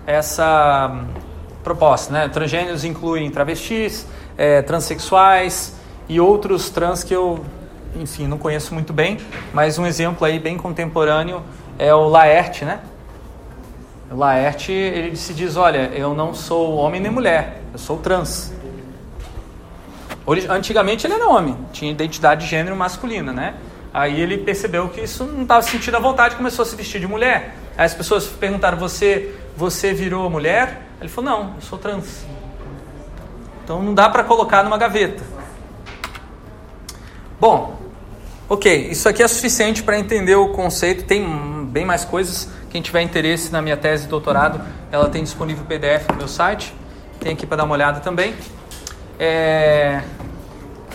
essa 0.06 1.04
hum, 1.66 1.76
proposta, 1.76 2.12
né? 2.12 2.28
Transgêneros 2.28 2.84
incluem 2.84 3.30
travestis, 3.30 4.06
é, 4.36 4.62
transexuais 4.62 5.74
e 6.08 6.20
outros 6.20 6.70
trans 6.70 7.02
que 7.02 7.14
eu, 7.14 7.44
enfim, 7.94 8.26
não 8.26 8.38
conheço 8.38 8.72
muito 8.72 8.92
bem, 8.92 9.18
mas 9.52 9.78
um 9.78 9.86
exemplo 9.86 10.26
aí 10.26 10.38
bem 10.38 10.56
contemporâneo 10.56 11.42
é 11.78 11.94
o 11.94 12.08
Laerte, 12.08 12.64
né? 12.64 12.80
O 14.10 14.16
Laerte, 14.16 14.72
ele 14.72 15.16
se 15.16 15.34
diz, 15.34 15.56
olha, 15.56 15.90
eu 15.94 16.14
não 16.14 16.32
sou 16.32 16.76
homem 16.76 17.00
nem 17.00 17.10
mulher, 17.10 17.60
eu 17.72 17.78
sou 17.78 17.98
trans. 17.98 18.52
Antigamente 20.48 21.06
ele 21.06 21.14
era 21.14 21.28
homem, 21.28 21.56
tinha 21.72 21.90
identidade 21.90 22.44
de 22.44 22.50
gênero 22.50 22.76
masculina, 22.76 23.32
né? 23.32 23.54
Aí 23.92 24.20
ele 24.20 24.38
percebeu 24.38 24.88
que 24.88 25.00
isso 25.00 25.24
não 25.24 25.42
estava 25.42 25.62
sentindo 25.62 25.96
a 25.96 26.00
vontade, 26.00 26.36
começou 26.36 26.64
a 26.64 26.66
se 26.66 26.76
vestir 26.76 27.00
de 27.00 27.06
mulher. 27.06 27.56
Aí 27.78 27.86
as 27.86 27.94
pessoas 27.94 28.26
perguntaram: 28.26 28.76
Você, 28.76 29.34
você 29.56 29.92
virou 29.92 30.28
mulher? 30.28 30.82
Ele 31.00 31.08
falou: 31.08 31.30
Não, 31.30 31.54
eu 31.54 31.60
sou 31.60 31.78
trans. 31.78 32.24
Então 33.64 33.82
não 33.82 33.94
dá 33.94 34.08
para 34.08 34.22
colocar 34.22 34.62
numa 34.62 34.78
gaveta. 34.78 35.24
Bom, 37.40 37.80
ok, 38.48 38.88
isso 38.90 39.08
aqui 39.08 39.22
é 39.22 39.28
suficiente 39.28 39.82
para 39.82 39.98
entender 39.98 40.36
o 40.36 40.50
conceito. 40.50 41.04
Tem 41.04 41.64
bem 41.64 41.84
mais 41.84 42.04
coisas. 42.04 42.48
Quem 42.70 42.80
tiver 42.80 43.02
interesse 43.02 43.50
na 43.50 43.60
minha 43.60 43.76
tese 43.76 44.04
de 44.04 44.08
doutorado, 44.08 44.60
ela 44.92 45.08
tem 45.08 45.22
disponível 45.22 45.64
PDF 45.64 46.08
no 46.10 46.16
meu 46.16 46.28
site. 46.28 46.72
Tem 47.18 47.32
aqui 47.32 47.46
para 47.46 47.58
dar 47.58 47.64
uma 47.64 47.74
olhada 47.74 48.00
também. 48.00 48.34
É... 49.18 50.02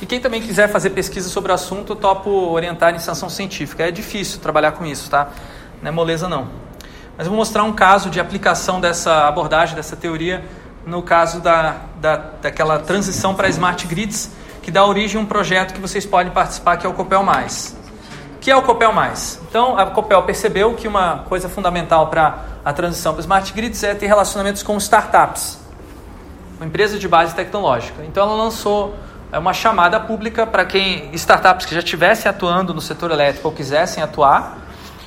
E 0.02 0.06
quem 0.06 0.20
também 0.20 0.42
quiser 0.42 0.68
fazer 0.68 0.90
pesquisa 0.92 1.30
sobre 1.30 1.52
o 1.52 1.56
assunto, 1.56 1.96
topo 1.96 2.30
orientar 2.30 2.90
a 2.90 2.92
iniciação 2.92 3.30
científica. 3.30 3.84
É 3.84 3.92
difícil 3.92 4.40
trabalhar 4.40 4.72
com 4.72 4.84
isso, 4.84 5.10
tá? 5.10 5.30
Não 5.82 5.90
é 5.90 5.92
moleza 5.92 6.28
não. 6.28 6.48
Mas 7.18 7.28
eu 7.28 7.32
vou 7.32 7.38
mostrar 7.38 7.64
um 7.64 7.74
caso 7.74 8.10
de 8.10 8.20
aplicação 8.20 8.80
dessa 8.80 9.28
abordagem, 9.28 9.76
dessa 9.76 9.96
teoria, 9.96 10.44
no 10.86 11.02
caso 11.02 11.40
da, 11.40 11.76
da, 11.98 12.16
daquela 12.42 12.80
transição 12.80 13.36
para 13.36 13.48
Smart 13.50 13.86
Grids, 13.86 14.32
que 14.62 14.72
dá 14.72 14.86
origem 14.86 15.20
a 15.20 15.24
um 15.24 15.26
projeto 15.26 15.74
que 15.74 15.80
vocês 15.80 16.06
podem 16.06 16.32
participar, 16.32 16.78
que 16.78 16.86
é 16.86 16.90
o 16.90 16.94
Copel 16.94 17.24
Mais. 17.24 17.76
O 18.36 18.40
que 18.40 18.50
é 18.50 18.56
o 18.56 18.62
Copel 18.62 18.92
Mais? 18.92 19.40
Então, 19.48 19.78
a 19.78 19.86
Copel 19.88 20.24
percebeu 20.24 20.74
que 20.74 20.88
uma 20.88 21.20
coisa 21.30 21.48
fundamental 21.48 22.08
para 22.08 22.46
a 22.64 22.74
transição 22.74 23.14
para 23.14 23.22
Smart 23.22 23.54
Grids 23.54 23.84
é 23.84 23.94
ter 23.94 24.08
relacionamentos 24.08 24.64
com 24.64 24.76
startups, 24.78 25.60
uma 26.58 26.66
empresa 26.66 26.98
de 26.98 27.08
base 27.08 27.36
tecnológica. 27.36 28.04
Então, 28.04 28.24
ela 28.24 28.36
lançou 28.36 28.96
é, 29.32 29.38
uma 29.38 29.54
chamada 29.54 30.00
pública 30.00 30.48
para 30.48 30.66
quem 30.66 31.10
startups 31.14 31.66
que 31.66 31.74
já 31.74 31.80
estivessem 31.80 32.30
atuando 32.30 32.74
no 32.74 32.82
setor 32.82 33.12
elétrico 33.12 33.48
ou 33.48 33.54
quisessem 33.54 34.02
atuar 34.02 34.58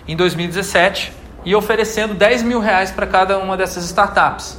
em 0.07 0.17
2017 0.17 1.24
e 1.45 1.55
oferecendo 1.55 2.15
10 2.15 2.43
mil 2.43 2.61
reais 2.61 2.91
para 2.91 3.07
cada 3.07 3.39
uma 3.39 3.57
dessas 3.57 3.85
startups. 3.85 4.59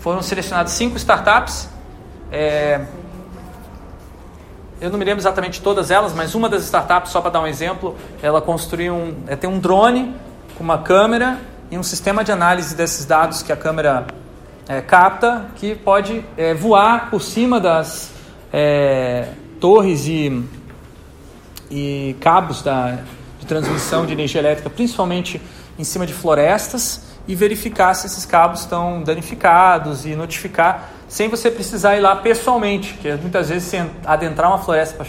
Foram 0.00 0.22
selecionadas 0.22 0.72
cinco 0.72 0.96
startups. 0.96 1.68
É, 2.32 2.80
eu 4.80 4.90
não 4.90 4.98
me 4.98 5.04
lembro 5.04 5.20
exatamente 5.20 5.60
todas 5.60 5.90
elas, 5.90 6.14
mas 6.14 6.34
uma 6.34 6.48
das 6.48 6.64
startups, 6.64 7.10
só 7.10 7.20
para 7.20 7.30
dar 7.30 7.40
um 7.40 7.46
exemplo, 7.46 7.96
ela 8.22 8.40
construiu 8.40 8.94
um, 8.94 9.14
é, 9.26 9.36
tem 9.36 9.48
um 9.48 9.58
drone 9.58 10.14
com 10.56 10.64
uma 10.64 10.78
câmera 10.78 11.38
e 11.70 11.78
um 11.78 11.82
sistema 11.82 12.22
de 12.22 12.32
análise 12.32 12.74
desses 12.74 13.04
dados 13.04 13.42
que 13.42 13.52
a 13.52 13.56
câmera 13.56 14.06
é, 14.68 14.80
capta, 14.80 15.46
que 15.56 15.74
pode 15.74 16.24
é, 16.36 16.54
voar 16.54 17.10
por 17.10 17.22
cima 17.22 17.60
das 17.60 18.12
é, 18.52 19.28
torres 19.60 20.06
e, 20.06 20.44
e 21.70 22.16
cabos 22.20 22.62
da, 22.62 22.98
de 23.38 23.46
transmissão 23.46 24.06
de 24.06 24.12
energia 24.12 24.40
elétrica, 24.40 24.70
principalmente 24.70 25.40
em 25.78 25.84
cima 25.84 26.06
de 26.06 26.12
florestas, 26.12 27.02
e 27.28 27.34
verificar 27.34 27.94
se 27.94 28.06
esses 28.06 28.24
cabos 28.24 28.60
estão 28.60 29.02
danificados 29.02 30.06
e 30.06 30.14
notificar 30.14 30.90
sem 31.08 31.28
você 31.28 31.50
precisar 31.50 31.96
ir 31.96 32.00
lá 32.00 32.16
pessoalmente, 32.16 32.94
que 32.94 33.12
muitas 33.14 33.48
vezes 33.48 33.68
se 33.68 33.84
adentrar 34.04 34.50
uma 34.50 34.58
floresta 34.58 35.04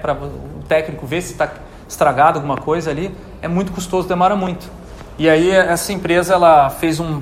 para 0.00 0.14
né, 0.14 0.20
o 0.60 0.62
técnico 0.64 1.06
ver 1.06 1.22
se 1.22 1.32
está 1.32 1.50
estragado 1.88 2.38
alguma 2.38 2.56
coisa 2.56 2.90
ali, 2.90 3.14
é 3.40 3.48
muito 3.48 3.72
custoso, 3.72 4.08
demora 4.08 4.34
muito. 4.34 4.68
E 5.18 5.28
aí 5.28 5.50
essa 5.50 5.92
empresa 5.92 6.34
ela 6.34 6.68
fez 6.70 7.00
um, 7.00 7.20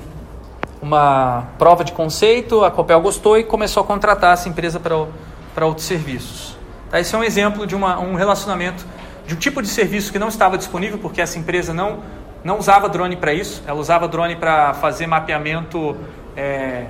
uma 0.81 1.45
prova 1.57 1.83
de 1.83 1.93
conceito, 1.93 2.63
a 2.63 2.71
Copel 2.71 2.99
gostou 3.01 3.37
e 3.37 3.43
começou 3.43 3.81
a 3.81 3.85
contratar 3.85 4.33
essa 4.33 4.49
empresa 4.49 4.79
para 4.79 5.65
outros 5.65 5.85
serviços. 5.85 6.57
Tá? 6.89 6.99
Esse 6.99 7.15
é 7.15 7.17
um 7.17 7.23
exemplo 7.23 7.65
de 7.65 7.75
uma, 7.75 7.99
um 7.99 8.15
relacionamento 8.15 8.85
de 9.25 9.33
um 9.33 9.37
tipo 9.37 9.61
de 9.61 9.67
serviço 9.67 10.11
que 10.11 10.19
não 10.19 10.27
estava 10.27 10.57
disponível 10.57 10.99
porque 10.99 11.21
essa 11.21 11.39
empresa 11.39 11.73
não 11.73 11.99
não 12.45 12.59
usava 12.59 12.87
drone 12.87 13.15
para 13.15 13.33
isso, 13.33 13.63
ela 13.65 13.79
usava 13.79 14.07
drone 14.07 14.35
para 14.35 14.75
fazer 14.75 15.07
mapeamento 15.07 15.97
é, 16.37 16.85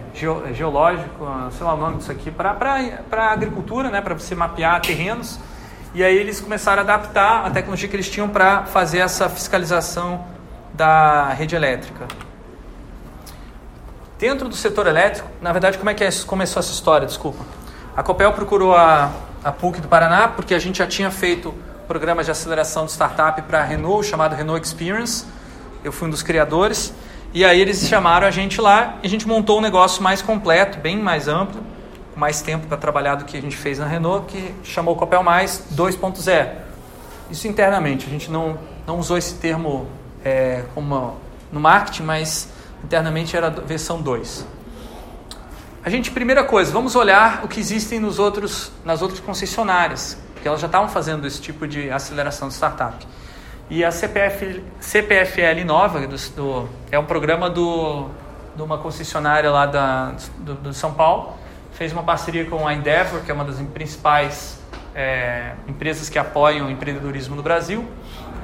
geológico, 0.54 1.26
sei 1.52 1.66
lá 1.66 1.74
o 1.74 1.78
nome 1.78 1.98
disso 1.98 2.12
aqui, 2.12 2.30
para 2.30 3.32
agricultura, 3.32 3.90
né, 3.90 4.02
para 4.02 4.14
você 4.14 4.36
mapear 4.36 4.82
terrenos. 4.82 5.40
E 5.94 6.04
aí 6.04 6.14
eles 6.14 6.42
começaram 6.42 6.82
a 6.82 6.84
adaptar 6.84 7.46
a 7.46 7.50
tecnologia 7.50 7.88
que 7.88 7.96
eles 7.96 8.10
tinham 8.10 8.28
para 8.28 8.64
fazer 8.66 8.98
essa 8.98 9.30
fiscalização 9.30 10.26
da 10.74 11.30
rede 11.30 11.56
elétrica. 11.56 12.06
Dentro 14.20 14.50
do 14.50 14.56
setor 14.56 14.88
elétrico, 14.88 15.30
na 15.42 15.54
verdade, 15.54 15.78
como 15.78 15.90
é 15.90 15.94
que 15.94 16.04
é, 16.04 16.10
começou 16.28 16.60
essa 16.60 16.74
história? 16.74 17.08
Desculpa. 17.08 17.46
A 17.96 18.04
Copel 18.04 18.34
procurou 18.34 18.76
a, 18.76 19.10
a 19.42 19.54
PUC 19.54 19.80
do 19.80 19.88
Paraná 19.88 20.28
porque 20.28 20.54
a 20.54 20.60
gente 20.60 20.80
já 20.80 20.88
tinha 20.88 21.10
feito 21.10 21.54
programas 21.88 22.26
de 22.26 22.32
aceleração 22.32 22.86
de 22.86 22.92
startup 22.92 23.42
para 23.44 23.62
a 23.62 23.64
Renault, 23.64 24.06
chamado 24.06 24.36
Renault 24.36 24.62
Experience, 24.68 25.26
eu 25.86 25.92
fui 25.92 26.08
um 26.08 26.12
dos 26.12 26.24
criadores. 26.24 26.94
E 27.34 27.46
aí 27.46 27.62
eles 27.62 27.88
chamaram 27.88 28.26
a 28.26 28.32
gente 28.32 28.60
lá 28.60 28.98
e 29.04 29.08
a 29.08 29.10
gente 29.10 29.28
montou 29.28 29.60
um 29.60 29.62
negócio 29.62 30.02
mais 30.02 30.22
completo, 30.22 30.80
bem 30.80 30.98
mais 30.98 31.28
amplo, 31.28 31.62
com 32.14 32.20
mais 32.20 32.42
tempo 32.42 32.66
para 32.68 32.78
trabalhar 32.78 33.16
do 33.16 33.26
que 33.26 33.38
a 33.38 33.42
gente 33.42 33.56
fez 33.56 33.78
na 33.78 33.86
Renault, 33.86 34.26
que 34.28 34.54
chamou 34.64 34.96
Copel 34.96 35.22
Mais 35.22 35.64
2.0. 35.76 36.50
Isso 37.30 37.48
internamente, 37.48 38.06
a 38.06 38.10
gente 38.10 38.32
não, 38.32 38.58
não 38.88 39.00
usou 39.00 39.18
esse 39.18 39.36
termo 39.36 39.88
é, 40.24 40.64
como 40.74 41.18
no 41.52 41.60
marketing, 41.60 42.04
mas 42.04 42.50
internamente 42.84 43.36
era 43.36 43.50
versão 43.50 44.02
2. 44.02 44.46
A 45.84 45.90
gente, 45.90 46.10
primeira 46.10 46.44
coisa, 46.44 46.72
vamos 46.72 46.96
olhar 46.96 47.44
o 47.44 47.48
que 47.48 47.60
existem 47.60 48.00
nos 48.00 48.18
outros, 48.18 48.72
nas 48.84 49.02
outras 49.02 49.20
concessionárias, 49.20 50.18
que 50.42 50.48
elas 50.48 50.60
já 50.60 50.68
estavam 50.68 50.90
fazendo 50.90 51.28
esse 51.28 51.40
tipo 51.40 51.68
de 51.68 51.92
aceleração 51.92 52.48
de 52.48 52.56
startup. 52.56 53.06
E 53.68 53.84
a 53.84 53.92
CPF, 53.92 54.64
CPFL 54.80 55.66
Nova, 55.66 56.06
do, 56.06 56.16
do, 56.16 56.70
é 56.92 57.00
um 57.00 57.06
programa 57.06 57.50
do, 57.50 58.10
de 58.56 58.62
uma 58.62 58.78
concessionária 58.78 59.50
lá 59.50 59.66
da, 59.66 60.14
do, 60.38 60.54
do, 60.54 60.74
São 60.74 60.94
Paulo, 60.94 61.34
fez 61.74 61.92
uma 61.92 62.04
parceria 62.04 62.46
com 62.46 62.68
a 62.68 62.76
Endeavor, 62.76 63.22
que 63.22 63.32
é 63.32 63.34
uma 63.34 63.44
das 63.44 63.60
principais 63.74 64.60
é, 64.94 65.54
empresas 65.68 66.10
que 66.10 66.20
apoiam 66.20 66.68
o 66.68 66.70
empreendedorismo 66.70 67.36
no 67.36 67.42
Brasil, 67.42 67.84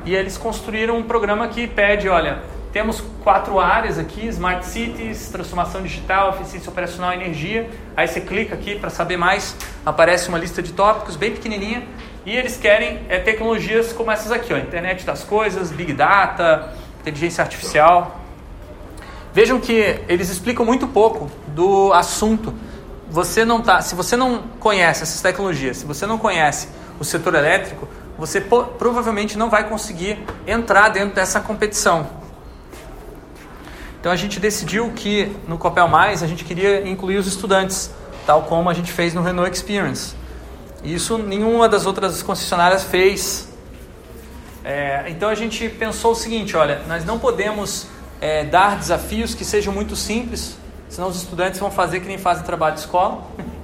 e 0.06 0.16
eles 0.16 0.40
construíram 0.40 0.98
um 0.98 1.04
programa 1.04 1.48
que 1.50 1.68
pede, 1.68 2.10
olha, 2.10 2.42
temos 2.74 3.04
quatro 3.24 3.60
áreas 3.60 4.00
aqui: 4.00 4.26
Smart 4.26 4.66
Cities, 4.66 5.30
transformação 5.30 5.84
digital, 5.84 6.32
eficiência 6.32 6.72
operacional 6.72 7.14
energia. 7.14 7.70
Aí 7.96 8.08
você 8.08 8.22
clica 8.22 8.56
aqui 8.56 8.80
para 8.80 8.90
saber 8.90 9.18
mais, 9.18 9.56
aparece 9.86 10.30
uma 10.30 10.40
lista 10.40 10.64
de 10.64 10.74
tópicos 10.74 11.16
bem 11.16 11.32
pequenininha 11.32 11.84
e 12.26 12.36
eles 12.36 12.58
querem 12.58 13.02
é, 13.10 13.20
tecnologias 13.20 13.92
como 13.92 14.12
essas 14.12 14.32
aqui, 14.32 14.54
ó, 14.54 14.58
internet 14.58 15.06
das 15.06 15.24
coisas, 15.24 15.72
big 15.72 15.94
data, 15.94 16.74
inteligência 17.02 17.44
artificial. 17.44 18.20
Vejam 19.34 19.60
que 19.60 20.00
eles 20.08 20.30
explicam 20.30 20.66
muito 20.66 20.88
pouco 20.88 21.32
do 21.48 21.92
assunto. 21.94 22.54
Você 23.10 23.44
não 23.44 23.62
tá, 23.62 23.82
se 23.82 23.96
você 23.96 24.16
não 24.16 24.44
conhece 24.60 25.04
essas 25.04 25.22
tecnologias, 25.22 25.78
se 25.78 25.86
você 25.86 26.06
não 26.06 26.18
conhece 26.18 26.68
o 27.00 27.04
setor 27.04 27.34
elétrico, 27.34 27.88
você 28.18 28.40
provavelmente 28.40 29.38
não 29.38 29.50
vai 29.50 29.68
conseguir 29.68 30.24
entrar 30.46 30.90
dentro 30.90 31.16
dessa 31.16 31.40
competição. 31.40 32.08
Então 34.00 34.12
a 34.12 34.16
gente 34.16 34.40
decidiu 34.40 34.92
que 34.96 35.36
no 35.48 35.58
Copel 35.58 35.88
Mais 35.88 36.22
a 36.22 36.28
gente 36.28 36.44
queria 36.44 36.88
incluir 36.88 37.18
os 37.18 37.28
estudantes, 37.28 37.92
tal 38.26 38.44
como 38.44 38.70
a 38.70 38.74
gente 38.74 38.92
fez 38.92 39.14
no 39.14 39.22
Renault 39.22 39.52
Experience. 39.52 40.16
Isso 40.84 41.18
nenhuma 41.18 41.70
das 41.70 41.86
outras 41.86 42.24
concessionárias 42.24 42.84
fez. 42.84 43.48
É, 44.64 45.06
então 45.10 45.30
a 45.30 45.36
gente 45.36 45.70
pensou 45.70 46.12
o 46.12 46.16
seguinte: 46.16 46.58
olha, 46.58 46.82
nós 46.88 47.06
não 47.06 47.20
podemos 47.20 47.88
é, 48.20 48.44
dar 48.44 48.78
desafios 48.78 49.36
que 49.36 49.46
sejam 49.46 49.74
muito 49.74 49.96
simples, 49.96 50.58
senão 50.90 51.08
os 51.08 51.18
estudantes 51.18 51.60
vão 51.60 51.70
fazer 51.70 52.00
que 52.00 52.08
nem 52.08 52.18
fazem 52.18 52.44
trabalho 52.44 52.76
de 52.76 52.82
escola. 52.82 53.24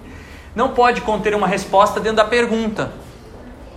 Não 0.56 0.70
pode 0.70 1.02
conter 1.02 1.36
uma 1.36 1.46
resposta 1.46 2.00
dentro 2.00 2.18
da 2.18 2.26
pergunta, 2.26 2.92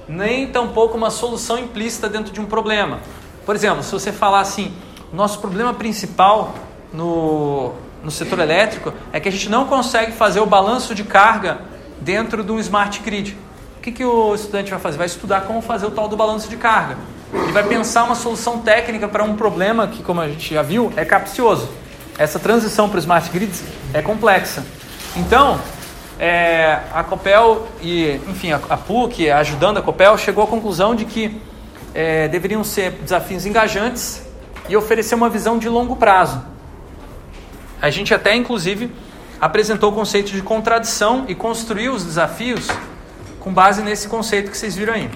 nem 0.09 0.47
tampouco 0.47 0.97
uma 0.97 1.11
solução 1.11 1.59
implícita 1.59 2.09
dentro 2.09 2.32
de 2.32 2.41
um 2.41 2.47
problema. 2.47 3.01
Por 3.45 3.55
exemplo, 3.55 3.82
se 3.82 3.93
você 3.93 4.11
falar 4.11 4.41
assim, 4.41 4.72
nosso 5.12 5.41
problema 5.41 5.74
principal 5.74 6.55
no, 6.91 7.74
no 8.03 8.11
setor 8.11 8.38
elétrico 8.38 8.95
é 9.12 9.20
que 9.20 9.28
a 9.28 9.32
gente 9.32 9.51
não 9.51 9.66
consegue 9.66 10.12
fazer 10.12 10.41
o 10.41 10.47
balanço 10.47 10.95
de 10.95 11.05
carga 11.05 11.61
dentro 12.01 12.42
de 12.42 12.53
um 12.53 12.59
smart 12.59 13.01
grid. 13.01 13.36
O 13.78 13.80
que, 13.80 13.92
que 13.92 14.05
o 14.05 14.34
estudante 14.34 14.70
vai 14.70 14.80
fazer? 14.80 14.98
Vai 14.98 15.07
estudar 15.07 15.42
como 15.42 15.62
fazer 15.62 15.86
o 15.86 15.90
tal 15.90 16.09
do 16.09 16.16
balanço 16.16 16.48
de 16.48 16.57
carga. 16.57 16.96
Ele 17.32 17.53
vai 17.53 17.62
pensar 17.62 18.05
uma 18.05 18.14
solução 18.14 18.59
técnica 18.59 19.09
para 19.09 19.22
um 19.24 19.36
problema 19.36 19.86
que, 19.86 20.03
como 20.03 20.20
a 20.20 20.28
gente 20.28 20.53
já 20.53 20.62
viu, 20.62 20.92
é 20.96 21.05
capcioso. 21.05 21.68
Essa 22.18 22.38
transição 22.38 22.88
para 22.88 22.96
o 22.96 22.98
smart 22.98 23.30
grids 23.30 23.62
é 23.94 24.03
complexa. 24.03 24.64
Então, 25.16 25.59
é, 26.18 26.80
a 26.92 27.03
Copel 27.03 27.66
e, 27.80 28.20
enfim, 28.28 28.53
a, 28.53 28.61
a, 28.68 28.76
PUC, 28.76 29.30
ajudando 29.30 29.78
a 29.78 29.82
Copel, 29.82 30.18
chegou 30.18 30.44
à 30.44 30.46
conclusão 30.46 30.94
de 30.94 31.07
que 31.07 31.40
é, 31.94 32.28
deveriam 32.28 32.62
ser 32.62 32.90
desafios 32.90 33.46
engajantes 33.46 34.22
e 34.68 34.76
oferecer 34.76 35.14
uma 35.14 35.30
visão 35.30 35.59
de 35.59 35.68
longo 35.68 35.96
prazo. 35.96 36.44
A 37.80 37.88
gente 37.88 38.12
até, 38.12 38.36
inclusive, 38.36 38.90
apresentou 39.41 39.91
o 39.91 39.95
conceito 39.95 40.32
de 40.32 40.43
contradição 40.43 41.24
e 41.26 41.34
construiu 41.34 41.95
os 41.95 42.05
desafios 42.05 42.68
com 43.38 43.53
base 43.53 43.82
nesse 43.82 44.07
conceito 44.07 44.51
que 44.51 44.59
vocês 44.59 44.76
viram 44.76 44.95
aí. 44.95 45.11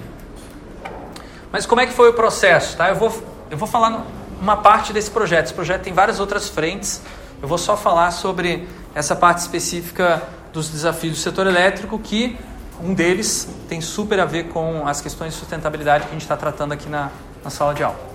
Mas 1.52 1.66
como 1.66 1.80
é 1.80 1.86
que 1.86 1.92
foi 1.92 2.08
o 2.08 2.14
processo? 2.14 2.76
Tá? 2.76 2.88
Eu, 2.88 2.96
vou, 2.96 3.12
eu 3.50 3.56
vou 3.56 3.68
falar 3.68 4.06
uma 4.40 4.56
parte 4.56 4.92
desse 4.92 5.10
projeto. 5.10 5.46
Esse 5.46 5.54
projeto 5.54 5.82
tem 5.82 5.92
várias 5.92 6.18
outras 6.18 6.48
frentes. 6.48 7.02
Eu 7.40 7.46
vou 7.46 7.58
só 7.58 7.76
falar 7.76 8.10
sobre 8.10 8.66
essa 8.94 9.14
parte 9.14 9.38
específica 9.38 10.22
dos 10.52 10.68
desafios 10.68 11.14
do 11.14 11.20
setor 11.20 11.46
elétrico, 11.46 11.98
que 11.98 12.38
um 12.80 12.94
deles 12.94 13.48
tem 13.68 13.80
super 13.80 14.18
a 14.20 14.24
ver 14.24 14.48
com 14.48 14.86
as 14.86 15.00
questões 15.00 15.34
de 15.34 15.38
sustentabilidade 15.38 16.04
que 16.04 16.10
a 16.10 16.12
gente 16.12 16.22
está 16.22 16.36
tratando 16.36 16.72
aqui 16.72 16.88
na, 16.88 17.10
na 17.42 17.50
sala 17.50 17.74
de 17.74 17.82
aula. 17.82 18.13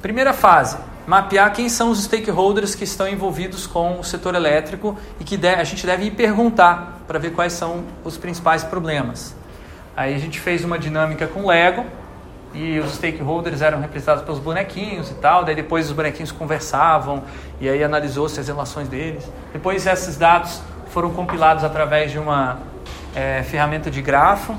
Primeira 0.00 0.32
fase, 0.32 0.76
mapear 1.08 1.52
quem 1.52 1.68
são 1.68 1.90
os 1.90 2.04
stakeholders 2.04 2.72
que 2.72 2.84
estão 2.84 3.08
envolvidos 3.08 3.66
com 3.66 3.98
o 3.98 4.04
setor 4.04 4.36
elétrico 4.36 4.96
e 5.18 5.24
que 5.24 5.34
a 5.44 5.64
gente 5.64 5.84
deve 5.84 6.04
ir 6.04 6.12
perguntar 6.12 7.02
para 7.04 7.18
ver 7.18 7.32
quais 7.32 7.52
são 7.52 7.82
os 8.04 8.16
principais 8.16 8.62
problemas. 8.62 9.34
Aí 9.96 10.14
a 10.14 10.18
gente 10.18 10.38
fez 10.38 10.64
uma 10.64 10.78
dinâmica 10.78 11.26
com 11.26 11.48
Lego 11.48 11.84
e 12.54 12.78
os 12.78 12.94
stakeholders 12.94 13.60
eram 13.60 13.80
representados 13.80 14.22
pelos 14.22 14.38
bonequinhos 14.38 15.10
e 15.10 15.14
tal, 15.14 15.44
daí 15.44 15.56
depois 15.56 15.86
os 15.86 15.92
bonequinhos 15.92 16.30
conversavam 16.30 17.24
e 17.60 17.68
aí 17.68 17.82
analisou-se 17.82 18.38
as 18.38 18.46
relações 18.46 18.86
deles. 18.86 19.28
Depois 19.52 19.84
esses 19.84 20.16
dados 20.16 20.62
foram 20.90 21.10
compilados 21.10 21.64
através 21.64 22.12
de 22.12 22.20
uma 22.20 22.58
é, 23.16 23.42
ferramenta 23.42 23.90
de 23.90 24.00
grafo 24.00 24.54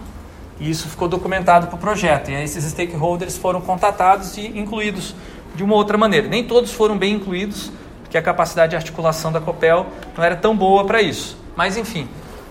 e 0.59 0.69
isso 0.69 0.89
ficou 0.89 1.07
documentado 1.07 1.67
para 1.67 1.75
o 1.75 1.79
projeto. 1.79 2.29
E 2.29 2.35
aí 2.35 2.43
esses 2.43 2.63
stakeholders 2.65 3.37
foram 3.37 3.61
contatados 3.61 4.37
e 4.37 4.47
incluídos 4.47 5.15
de 5.55 5.63
uma 5.63 5.75
outra 5.75 5.97
maneira. 5.97 6.27
Nem 6.27 6.43
todos 6.43 6.71
foram 6.71 6.97
bem 6.97 7.15
incluídos, 7.15 7.71
porque 8.03 8.17
a 8.17 8.21
capacidade 8.21 8.71
de 8.71 8.75
articulação 8.75 9.31
da 9.31 9.39
COPEL 9.39 9.85
não 10.17 10.23
era 10.23 10.35
tão 10.35 10.55
boa 10.55 10.85
para 10.85 11.01
isso. 11.01 11.37
Mas, 11.55 11.77
enfim, 11.77 12.07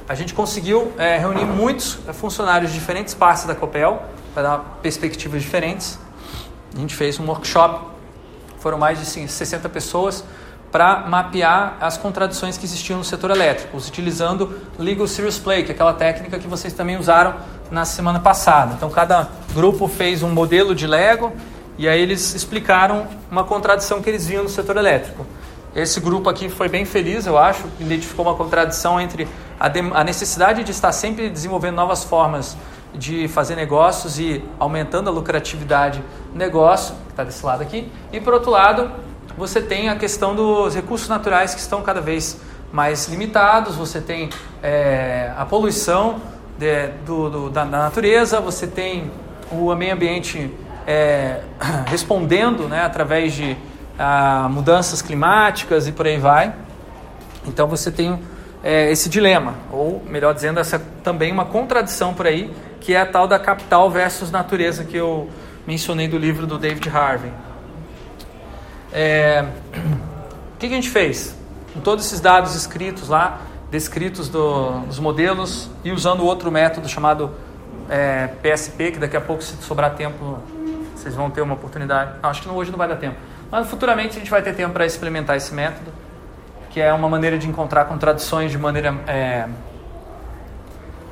a 0.08 0.14
gente 0.14 0.32
conseguiu 0.32 0.92
é, 0.96 1.18
reunir 1.18 1.44
muitos 1.44 1.98
funcionários 2.14 2.72
de 2.72 2.78
diferentes 2.78 3.12
partes 3.12 3.44
da 3.44 3.54
COPEL 3.54 4.02
para 4.32 4.42
dar 4.42 4.58
perspectivas 4.82 5.42
diferentes. 5.42 5.98
A 6.74 6.78
gente 6.78 6.94
fez 6.94 7.18
um 7.18 7.26
workshop, 7.26 7.86
foram 8.58 8.78
mais 8.78 8.98
de 8.98 9.06
60 9.06 9.68
pessoas, 9.68 10.24
para 10.70 11.06
mapear 11.06 11.76
as 11.80 11.96
contradições 11.96 12.58
que 12.58 12.64
existiam 12.64 12.98
no 12.98 13.04
setor 13.04 13.30
elétrico, 13.30 13.76
utilizando 13.76 14.60
Legal 14.78 15.06
Serious 15.06 15.38
Play, 15.38 15.64
que 15.64 15.72
é 15.72 15.74
aquela 15.74 15.94
técnica 15.94 16.38
que 16.38 16.46
vocês 16.46 16.72
também 16.72 16.96
usaram 16.96 17.34
na 17.70 17.84
semana 17.84 18.20
passada. 18.20 18.74
Então, 18.74 18.90
cada 18.90 19.28
grupo 19.54 19.88
fez 19.88 20.22
um 20.22 20.30
modelo 20.30 20.74
de 20.74 20.86
Lego 20.86 21.32
e 21.78 21.88
aí 21.88 22.00
eles 22.00 22.34
explicaram 22.34 23.06
uma 23.30 23.44
contradição 23.44 24.02
que 24.02 24.10
eles 24.10 24.26
viam 24.26 24.42
no 24.42 24.48
setor 24.48 24.76
elétrico. 24.76 25.26
Esse 25.74 26.00
grupo 26.00 26.28
aqui 26.28 26.48
foi 26.48 26.68
bem 26.68 26.84
feliz, 26.84 27.26
eu 27.26 27.38
acho, 27.38 27.64
identificou 27.78 28.26
uma 28.26 28.34
contradição 28.34 29.00
entre 29.00 29.28
a, 29.60 29.66
a 30.00 30.04
necessidade 30.04 30.64
de 30.64 30.70
estar 30.70 30.92
sempre 30.92 31.30
desenvolvendo 31.30 31.76
novas 31.76 32.02
formas 32.04 32.56
de 32.94 33.28
fazer 33.28 33.54
negócios 33.54 34.18
e 34.18 34.42
aumentando 34.58 35.08
a 35.08 35.12
lucratividade 35.12 36.02
do 36.32 36.38
negócio, 36.38 36.94
que 37.06 37.10
está 37.10 37.22
desse 37.22 37.44
lado 37.44 37.62
aqui, 37.62 37.90
e 38.12 38.20
por 38.20 38.34
outro 38.34 38.50
lado, 38.50 38.90
você 39.38 39.62
tem 39.62 39.88
a 39.88 39.94
questão 39.94 40.34
dos 40.34 40.74
recursos 40.74 41.08
naturais 41.08 41.54
que 41.54 41.60
estão 41.60 41.80
cada 41.80 42.00
vez 42.00 42.40
mais 42.72 43.06
limitados, 43.06 43.76
você 43.76 44.00
tem 44.00 44.28
é, 44.62 45.32
a 45.36 45.46
poluição 45.46 46.20
de, 46.58 46.88
do, 47.06 47.30
do, 47.30 47.50
da, 47.50 47.64
da, 47.64 47.78
natureza, 47.78 48.40
você 48.40 48.66
tem 48.66 49.10
o 49.50 49.72
meio 49.76 49.94
ambiente 49.94 50.52
é, 50.86 51.40
respondendo 51.86 52.68
né, 52.68 52.82
através 52.82 53.32
de 53.32 53.56
a, 53.96 54.48
mudanças 54.50 55.00
climáticas 55.00 55.86
e 55.86 55.92
por 55.92 56.06
aí 56.06 56.18
vai. 56.18 56.52
Então 57.46 57.68
você 57.68 57.92
tem 57.92 58.18
é, 58.62 58.90
esse 58.90 59.08
dilema, 59.08 59.54
ou 59.70 60.02
melhor 60.04 60.34
dizendo, 60.34 60.58
essa 60.58 60.82
também 61.04 61.30
uma 61.30 61.44
contradição 61.44 62.12
por 62.12 62.26
aí, 62.26 62.52
que 62.80 62.92
é 62.92 63.00
a 63.00 63.06
tal 63.06 63.28
da 63.28 63.38
capital 63.38 63.88
versus 63.88 64.32
natureza 64.32 64.84
que 64.84 64.96
eu 64.96 65.30
mencionei 65.64 66.08
do 66.08 66.18
livro 66.18 66.44
do 66.44 66.58
David 66.58 66.90
Harvey. 66.90 67.30
É, 68.92 69.44
o 70.54 70.58
que, 70.58 70.68
que 70.68 70.72
a 70.72 70.76
gente 70.76 70.90
fez? 70.90 71.36
Com 71.72 71.80
todos 71.80 72.06
esses 72.06 72.20
dados 72.20 72.54
escritos 72.54 73.08
lá, 73.08 73.40
descritos 73.70 74.28
do, 74.28 74.80
dos 74.80 74.98
modelos 74.98 75.68
e 75.84 75.92
usando 75.92 76.24
outro 76.24 76.50
método 76.50 76.88
chamado 76.88 77.30
é, 77.88 78.28
PSP, 78.42 78.92
que 78.92 78.98
daqui 78.98 79.16
a 79.16 79.20
pouco, 79.20 79.42
se 79.42 79.56
sobrar 79.62 79.94
tempo, 79.94 80.38
vocês 80.94 81.14
vão 81.14 81.30
ter 81.30 81.40
uma 81.40 81.54
oportunidade. 81.54 82.12
Não, 82.22 82.30
acho 82.30 82.42
que 82.42 82.48
hoje 82.48 82.70
não 82.70 82.78
vai 82.78 82.88
dar 82.88 82.96
tempo. 82.96 83.16
Mas 83.50 83.68
futuramente 83.68 84.16
a 84.16 84.18
gente 84.18 84.30
vai 84.30 84.42
ter 84.42 84.54
tempo 84.54 84.72
para 84.72 84.84
experimentar 84.84 85.36
esse 85.36 85.54
método, 85.54 85.92
que 86.70 86.80
é 86.80 86.92
uma 86.92 87.08
maneira 87.08 87.38
de 87.38 87.48
encontrar 87.48 87.84
contradições 87.86 88.50
de 88.50 88.58
maneira, 88.58 88.94
é, 89.06 89.48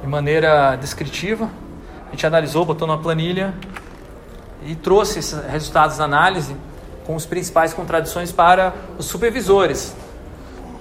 de 0.03 0.07
maneira 0.07 0.77
descritiva. 0.77 1.49
A 2.09 2.11
gente 2.11 2.27
analisou, 2.27 2.65
botou 2.65 2.87
numa 2.87 2.99
planilha 2.99 3.55
e 4.63 4.75
trouxe 4.75 5.19
esses 5.19 5.39
resultados 5.47 5.99
da 5.99 6.05
análise 6.05 6.57
com 7.07 7.15
as 7.15 7.25
principais 7.25 7.73
contradições 7.73 8.33
para 8.33 8.75
os 8.99 9.07
supervisores, 9.07 9.95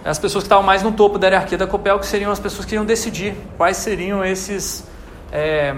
as 0.03 0.19
pessoas 0.19 0.43
que 0.43 0.47
estavam 0.47 0.63
mais 0.63 0.83
no 0.83 0.91
topo 0.91 1.17
da 1.17 1.27
hierarquia 1.27 1.57
da 1.57 1.65
COPEL, 1.65 1.99
que 1.99 2.05
seriam 2.05 2.31
as 2.31 2.39
pessoas 2.39 2.65
que 2.65 2.75
iam 2.75 2.85
decidir 2.85 3.35
quais 3.57 3.77
seriam 3.77 4.23
esses, 4.23 4.83
é, 5.31 5.75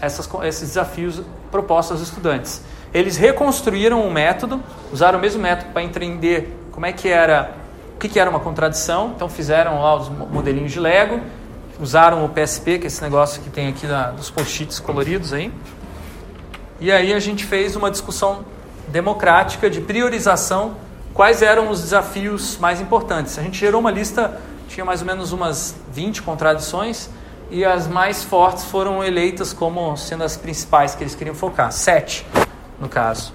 essas, 0.00 0.28
esses 0.44 0.68
desafios 0.68 1.22
propostos 1.50 1.98
aos 1.98 2.08
estudantes. 2.08 2.62
Eles 2.92 3.16
reconstruíram 3.16 4.06
o 4.06 4.10
método, 4.10 4.62
usaram 4.92 5.18
o 5.18 5.22
mesmo 5.22 5.42
método 5.42 5.72
para 5.72 5.82
entender 5.82 6.56
como 6.72 6.86
é 6.86 6.92
que 6.92 7.08
era, 7.08 7.54
o 7.94 7.98
que, 7.98 8.08
que 8.08 8.18
era 8.18 8.28
uma 8.30 8.40
contradição. 8.40 9.12
Então 9.14 9.28
fizeram 9.28 9.80
lá 9.80 9.94
os 9.94 10.08
modelinhos 10.08 10.72
de 10.72 10.80
Lego, 10.80 11.20
usaram 11.78 12.24
o 12.24 12.28
PSP, 12.28 12.78
que 12.78 12.84
é 12.84 12.86
esse 12.86 13.02
negócio 13.02 13.42
que 13.42 13.50
tem 13.50 13.68
aqui 13.68 13.86
na, 13.86 14.10
dos 14.10 14.30
post-its 14.30 14.80
coloridos 14.80 15.32
aí. 15.32 15.52
E 16.80 16.90
aí 16.90 17.12
a 17.12 17.20
gente 17.20 17.44
fez 17.44 17.76
uma 17.76 17.90
discussão 17.90 18.44
democrática 18.90 19.70
de 19.70 19.80
priorização 19.80 20.76
quais 21.14 21.42
eram 21.42 21.70
os 21.70 21.80
desafios 21.80 22.56
mais 22.58 22.80
importantes. 22.80 23.38
A 23.38 23.42
gente 23.42 23.58
gerou 23.58 23.80
uma 23.80 23.90
lista, 23.90 24.40
tinha 24.68 24.84
mais 24.84 25.00
ou 25.00 25.06
menos 25.06 25.32
umas 25.32 25.74
20 25.92 26.22
contradições, 26.22 27.10
e 27.50 27.64
as 27.64 27.88
mais 27.88 28.22
fortes 28.22 28.64
foram 28.64 29.02
eleitas 29.02 29.52
como 29.52 29.96
sendo 29.96 30.22
as 30.22 30.36
principais 30.36 30.94
que 30.94 31.02
eles 31.02 31.14
queriam 31.14 31.34
focar. 31.34 31.72
Sete, 31.72 32.24
no 32.78 32.88
caso. 32.88 33.34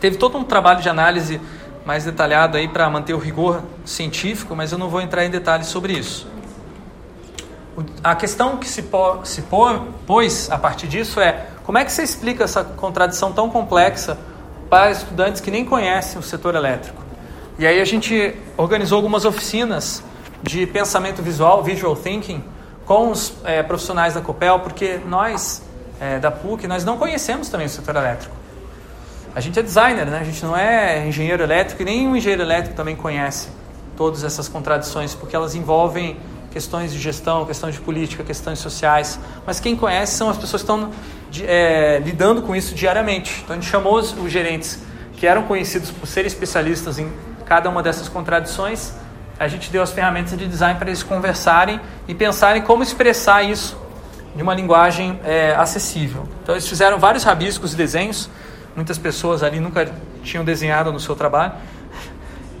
Teve 0.00 0.16
todo 0.16 0.38
um 0.38 0.44
trabalho 0.44 0.80
de 0.80 0.88
análise 0.88 1.40
mais 1.84 2.04
detalhado 2.04 2.56
aí 2.56 2.68
para 2.68 2.88
manter 2.88 3.12
o 3.12 3.18
rigor 3.18 3.62
científico, 3.84 4.56
mas 4.56 4.72
eu 4.72 4.78
não 4.78 4.88
vou 4.88 5.00
entrar 5.00 5.24
em 5.24 5.30
detalhes 5.30 5.66
sobre 5.66 5.92
isso. 5.92 6.26
A 8.02 8.14
questão 8.14 8.56
que 8.56 8.68
se, 8.68 8.84
se 9.24 9.42
pôs 10.06 10.50
a 10.50 10.58
partir 10.58 10.86
disso 10.86 11.20
é 11.20 11.46
como 11.70 11.78
é 11.78 11.84
que 11.84 11.92
você 11.92 12.02
explica 12.02 12.42
essa 12.42 12.64
contradição 12.64 13.32
tão 13.32 13.48
complexa 13.48 14.18
para 14.68 14.90
estudantes 14.90 15.40
que 15.40 15.52
nem 15.52 15.64
conhecem 15.64 16.18
o 16.18 16.22
setor 16.22 16.56
elétrico. 16.56 17.00
E 17.60 17.64
aí 17.64 17.80
a 17.80 17.84
gente 17.84 18.34
organizou 18.56 18.96
algumas 18.96 19.24
oficinas 19.24 20.02
de 20.42 20.66
pensamento 20.66 21.22
visual, 21.22 21.62
visual 21.62 21.94
thinking, 21.94 22.42
com 22.84 23.12
os 23.12 23.34
é, 23.44 23.62
profissionais 23.62 24.14
da 24.14 24.20
Copel, 24.20 24.58
porque 24.58 24.98
nós 25.06 25.62
é, 26.00 26.18
da 26.18 26.32
PUC 26.32 26.66
nós 26.66 26.84
não 26.84 26.98
conhecemos 26.98 27.48
também 27.48 27.68
o 27.68 27.70
setor 27.70 27.94
elétrico. 27.94 28.34
A 29.32 29.38
gente 29.38 29.56
é 29.56 29.62
designer, 29.62 30.06
né? 30.06 30.18
A 30.18 30.24
gente 30.24 30.44
não 30.44 30.56
é 30.56 31.06
engenheiro 31.06 31.40
elétrico 31.40 31.88
e 31.88 32.04
um 32.04 32.16
engenheiro 32.16 32.42
elétrico 32.42 32.74
também 32.74 32.96
conhece 32.96 33.48
todas 33.96 34.24
essas 34.24 34.48
contradições, 34.48 35.14
porque 35.14 35.36
elas 35.36 35.54
envolvem 35.54 36.18
questões 36.50 36.92
de 36.92 36.98
gestão, 36.98 37.44
questões 37.46 37.74
de 37.74 37.80
política, 37.80 38.24
questões 38.24 38.58
sociais. 38.58 39.18
Mas 39.46 39.60
quem 39.60 39.76
conhece 39.76 40.16
são 40.16 40.28
as 40.28 40.36
pessoas 40.36 40.62
que 40.62 40.70
estão 40.70 40.90
é, 41.42 42.00
lidando 42.04 42.42
com 42.42 42.54
isso 42.54 42.74
diariamente. 42.74 43.40
Então 43.44 43.56
a 43.56 43.60
gente 43.60 43.70
chamou 43.70 43.96
os, 43.96 44.12
os 44.12 44.30
gerentes 44.30 44.80
que 45.16 45.26
eram 45.26 45.42
conhecidos 45.42 45.90
por 45.90 46.06
serem 46.06 46.26
especialistas 46.26 46.98
em 46.98 47.12
cada 47.46 47.68
uma 47.68 47.82
dessas 47.82 48.08
contradições. 48.08 48.92
A 49.38 49.48
gente 49.48 49.70
deu 49.70 49.82
as 49.82 49.90
ferramentas 49.92 50.36
de 50.36 50.46
design 50.46 50.78
para 50.78 50.88
eles 50.88 51.02
conversarem 51.02 51.80
e 52.06 52.14
pensarem 52.14 52.62
como 52.62 52.82
expressar 52.82 53.42
isso 53.42 53.78
de 54.34 54.42
uma 54.42 54.54
linguagem 54.54 55.18
é, 55.24 55.54
acessível. 55.54 56.28
Então 56.42 56.54
eles 56.54 56.68
fizeram 56.68 56.98
vários 56.98 57.24
rabiscos 57.24 57.72
e 57.72 57.76
desenhos. 57.76 58.28
Muitas 58.74 58.98
pessoas 58.98 59.42
ali 59.42 59.60
nunca 59.60 59.90
tinham 60.22 60.44
desenhado 60.44 60.92
no 60.92 61.00
seu 61.00 61.16
trabalho. 61.16 61.52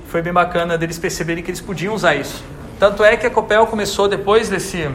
Foi 0.08 0.22
bem 0.22 0.32
bacana 0.32 0.76
deles 0.76 0.98
perceberem 0.98 1.42
que 1.42 1.50
eles 1.50 1.60
podiam 1.60 1.94
usar 1.94 2.14
isso. 2.14 2.42
Tanto 2.80 3.04
é 3.04 3.14
que 3.14 3.26
a 3.26 3.30
Copel 3.30 3.66
começou 3.66 4.08
depois 4.08 4.48
desse 4.48 4.86
uh, 4.86 4.94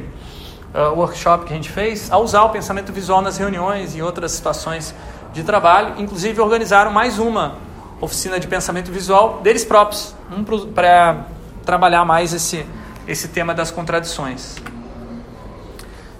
workshop 0.96 1.46
que 1.46 1.54
a 1.54 1.56
gente 1.56 1.70
fez 1.70 2.12
a 2.12 2.18
usar 2.18 2.42
o 2.46 2.50
pensamento 2.50 2.92
visual 2.92 3.22
nas 3.22 3.38
reuniões 3.38 3.96
e 3.96 4.02
outras 4.02 4.32
situações 4.32 4.96
de 5.32 5.44
trabalho. 5.44 5.94
Inclusive 6.00 6.42
organizaram 6.42 6.90
mais 6.90 7.20
uma 7.20 7.58
oficina 8.02 8.40
de 8.40 8.48
pensamento 8.48 8.92
visual 8.92 9.40
deles 9.44 9.64
próprios, 9.64 10.16
um 10.36 10.44
para 10.74 11.28
trabalhar 11.64 12.04
mais 12.06 12.34
esse, 12.34 12.66
esse 13.08 13.28
tema 13.28 13.54
das 13.54 13.70
contradições. 13.70 14.56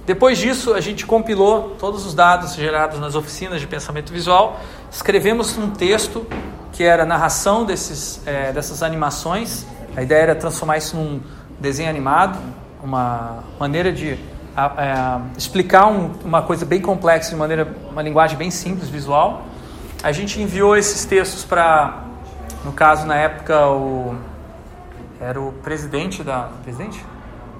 Depois 0.06 0.38
disso, 0.38 0.76
a 0.76 0.80
gente 0.80 1.04
compilou 1.04 1.76
todos 1.80 2.06
os 2.06 2.14
dados 2.14 2.54
gerados 2.54 3.00
nas 3.00 3.16
oficinas 3.16 3.60
de 3.60 3.66
pensamento 3.66 4.14
visual, 4.14 4.60
escrevemos 4.92 5.58
um 5.58 5.72
texto 5.72 6.28
que 6.72 6.84
era 6.84 7.02
a 7.02 7.06
narração 7.08 7.66
desses, 7.66 8.22
é, 8.24 8.52
dessas 8.52 8.84
animações. 8.84 9.66
A 9.98 10.04
ideia 10.04 10.22
era 10.22 10.36
transformar 10.36 10.78
isso 10.78 10.96
num 10.96 11.22
desenho 11.60 11.90
animado, 11.90 12.38
uma 12.84 13.44
maneira 13.60 13.92
de 13.92 14.18
a- 14.56 15.22
explicar 15.38 15.88
um- 15.88 16.12
uma 16.24 16.42
coisa 16.42 16.66
bem 16.66 16.82
complexa 16.82 17.30
de 17.30 17.36
maneira, 17.36 17.68
uma 17.92 18.02
linguagem 18.02 18.38
bem 18.38 18.50
simples, 18.52 18.88
visual. 18.90 19.44
A 20.04 20.12
gente 20.12 20.42
enviou 20.42 20.78
esses 20.78 21.04
textos 21.06 21.44
para, 21.44 22.04
no 22.64 22.72
caso 22.72 23.06
na 23.06 23.16
época 23.16 23.68
o 23.68 24.16
era 25.20 25.40
o 25.42 25.52
presidente 25.64 26.24
da 26.24 26.50
presidente, 26.64 27.04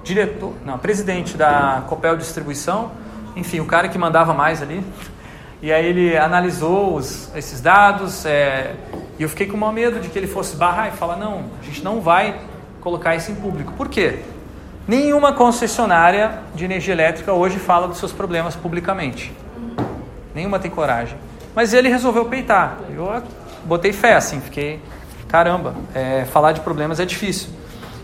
diretor, 0.04 0.52
não, 0.64 0.78
presidente 0.78 1.36
da 1.36 1.82
Copel 1.88 2.16
Distribuição, 2.16 2.92
enfim, 3.34 3.60
o 3.60 3.64
cara 3.66 3.88
que 3.88 3.98
mandava 3.98 4.32
mais 4.32 4.62
ali. 4.62 4.84
E 5.62 5.72
aí 5.72 5.84
ele 5.86 6.16
analisou 6.16 6.94
os- 6.94 7.34
esses 7.34 7.60
dados 7.60 8.24
é, 8.26 8.76
e 9.18 9.22
eu 9.22 9.28
fiquei 9.28 9.46
com 9.46 9.56
o 9.56 9.60
maior 9.60 9.72
medo 9.72 10.00
de 10.00 10.08
que 10.08 10.18
ele 10.18 10.26
fosse 10.26 10.54
barrar 10.54 10.88
e 10.88 10.90
falar 10.92 11.16
não, 11.16 11.44
a 11.60 11.64
gente 11.64 11.82
não 11.82 12.00
vai 12.00 12.38
colocar 12.86 13.16
isso 13.16 13.32
em 13.32 13.34
público. 13.34 13.72
Por 13.72 13.88
quê? 13.88 14.20
Nenhuma 14.86 15.32
concessionária 15.32 16.38
de 16.54 16.64
energia 16.64 16.94
elétrica 16.94 17.32
hoje 17.32 17.58
fala 17.58 17.88
dos 17.88 17.98
seus 17.98 18.12
problemas 18.12 18.54
publicamente. 18.54 19.32
Nenhuma 20.32 20.60
tem 20.60 20.70
coragem. 20.70 21.18
Mas 21.52 21.74
ele 21.74 21.88
resolveu 21.88 22.26
peitar. 22.26 22.76
Eu 22.88 23.24
botei 23.64 23.92
fé, 23.92 24.14
assim, 24.14 24.40
fiquei. 24.40 24.80
Caramba, 25.26 25.74
é, 25.92 26.26
falar 26.26 26.52
de 26.52 26.60
problemas 26.60 27.00
é 27.00 27.04
difícil. 27.04 27.48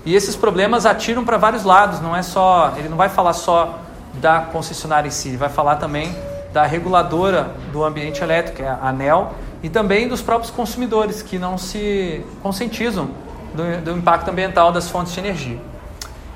E 0.05 0.16
esses 0.16 0.35
problemas 0.35 0.85
atiram 0.85 1.24
para 1.24 1.37
vários 1.37 1.62
lados, 1.62 2.01
não 2.01 2.16
é 2.16 2.22
só. 2.22 2.74
Ele 2.76 2.89
não 2.89 2.97
vai 2.97 3.09
falar 3.09 3.35
só 3.35 3.78
da 4.14 4.41
concessionária 4.41 5.07
em 5.07 5.12
si, 5.12 5.28
ele 5.28 5.37
vai 5.37 5.49
falar 5.49 5.76
também 5.76 6.12
da 6.53 6.66
reguladora 6.66 7.53
do 7.70 7.85
ambiente 7.85 8.20
elétrico, 8.20 8.57
que 8.57 8.62
é 8.64 8.68
a 8.68 8.89
ANEL, 8.89 9.33
e 9.62 9.68
também 9.68 10.09
dos 10.09 10.20
próprios 10.20 10.51
consumidores 10.51 11.22
que 11.22 11.39
não 11.39 11.57
se 11.57 12.26
conscientizam 12.43 13.22
do, 13.55 13.84
do 13.84 13.98
impacto 13.98 14.30
ambiental 14.30 14.72
das 14.72 14.88
fontes 14.88 15.12
de 15.12 15.20
energia. 15.20 15.59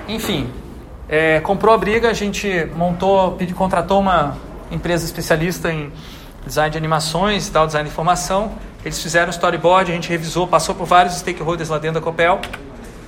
Enfim, 0.09 0.51
é, 1.09 1.41
comprou 1.41 1.75
a 1.75 1.79
briga, 1.79 2.11
a 2.11 2.13
gente 2.13 2.69
montou, 2.75 3.39
contratou 3.55 4.01
uma 4.01 4.37
empresa 4.71 5.05
especialista 5.05 5.73
em 5.73 5.93
design 6.45 6.71
de 6.71 6.79
animações 6.79 7.49
tal, 7.49 7.67
design 7.67 7.89
de 7.89 7.93
informação. 7.93 8.53
Eles 8.85 9.03
fizeram 9.03 9.29
o 9.29 9.31
storyboard, 9.31 9.91
a 9.91 9.95
gente 9.95 10.09
revisou, 10.09 10.47
passou 10.47 10.75
por 10.75 10.87
vários 10.87 11.17
stakeholders 11.17 11.69
lá 11.69 11.79
dentro 11.79 12.01
da 12.01 12.05
Copel. 12.05 12.41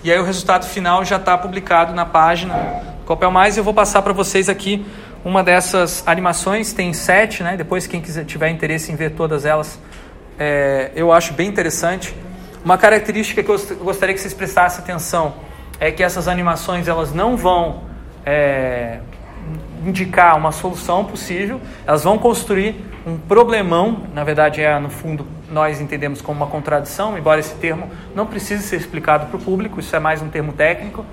E 0.03 0.13
aí 0.13 0.19
o 0.19 0.25
resultado 0.25 0.65
final 0.67 1.05
já 1.05 1.17
está 1.17 1.37
publicado 1.37 1.93
na 1.95 2.05
página 2.05 2.55
Copel 3.05 3.31
Mais. 3.31 3.57
Eu 3.57 3.65
vou 3.65 3.75
passar 3.75 4.03
para 4.03 4.13
vocês 4.13 4.49
aqui 4.49 4.85
uma 5.25 5.43
dessas 5.43 6.03
animações. 6.07 6.73
Tem 6.73 6.93
sete, 6.93 7.43
né? 7.43 7.57
Depois 7.57 7.87
quem 7.87 8.01
quiser 8.01 8.25
tiver 8.25 8.51
interesse 8.51 8.91
em 8.91 8.97
ver 8.97 9.11
todas 9.11 9.45
elas, 9.45 9.79
é, 10.39 10.91
eu 10.95 11.13
acho 11.13 11.33
bem 11.33 11.49
interessante. 11.49 12.15
Uma 12.69 12.77
característica 12.77 13.43
que 13.43 13.51
eu 13.51 13.57
gostaria 13.79 14.15
que 14.15 14.21
vocês 14.21 14.35
prestassem 14.35 14.85
atenção 14.85 15.33
é 15.81 15.91
que 15.91 16.03
essas 16.03 16.29
animações 16.29 16.87
elas 16.87 17.15
não 17.15 17.35
vão 17.35 17.85
é, 18.27 18.99
indicar 19.87 20.37
uma 20.37 20.53
solução 20.53 21.03
possível, 21.03 21.63
elas 21.87 22.05
vão 22.05 22.19
construir 22.19 22.85
um 23.07 23.17
problemão, 23.17 24.03
na 24.13 24.23
verdade 24.23 24.61
é 24.61 24.79
no 24.79 24.91
fundo 24.91 25.27
nós 25.51 25.81
entendemos 25.81 26.21
como 26.21 26.45
uma 26.45 26.51
contradição, 26.51 27.17
embora 27.17 27.41
esse 27.41 27.55
termo 27.55 27.89
não 28.15 28.27
precise 28.27 28.63
ser 28.65 28.77
explicado 28.77 29.29
para 29.29 29.39
o 29.39 29.41
público, 29.41 29.81
isso 29.81 29.97
é 29.97 29.99
mais 29.99 30.21
um 30.21 30.29
termo 30.29 30.53
técnico, 30.53 31.07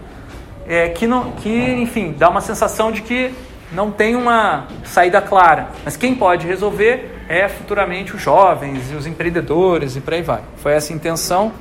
é, 0.68 0.90
que, 0.90 1.08
não, 1.08 1.32
que 1.32 1.50
enfim 1.50 2.14
dá 2.20 2.28
uma 2.28 2.42
sensação 2.42 2.92
de 2.92 3.02
que 3.02 3.34
não 3.76 3.92
tem 3.92 4.16
uma 4.16 4.68
saída 4.86 5.22
clara, 5.22 5.68
mas 5.84 5.98
quem 5.98 6.16
pode 6.16 6.48
resolver 6.48 7.12
é 7.28 7.50
futuramente 7.50 8.16
os 8.16 8.22
jovens 8.22 8.90
e 8.92 8.96
os 8.96 9.06
empreendedores 9.06 9.98
e 9.98 10.02
por 10.02 10.14
aí 10.14 10.22
vai. 10.22 10.42
Foi 10.58 10.72
essa 10.72 10.94
a 10.94 10.96
intenção. 10.96 11.52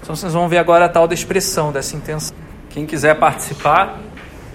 Então 0.00 0.14
vocês 0.14 0.32
vão 0.32 0.48
ver 0.48 0.58
agora 0.58 0.84
a 0.84 0.88
tal 0.88 1.08
da 1.08 1.14
expressão 1.14 1.72
dessa 1.72 1.96
intenção. 1.96 2.34
Quem 2.70 2.86
quiser 2.86 3.16
participar 3.16 3.98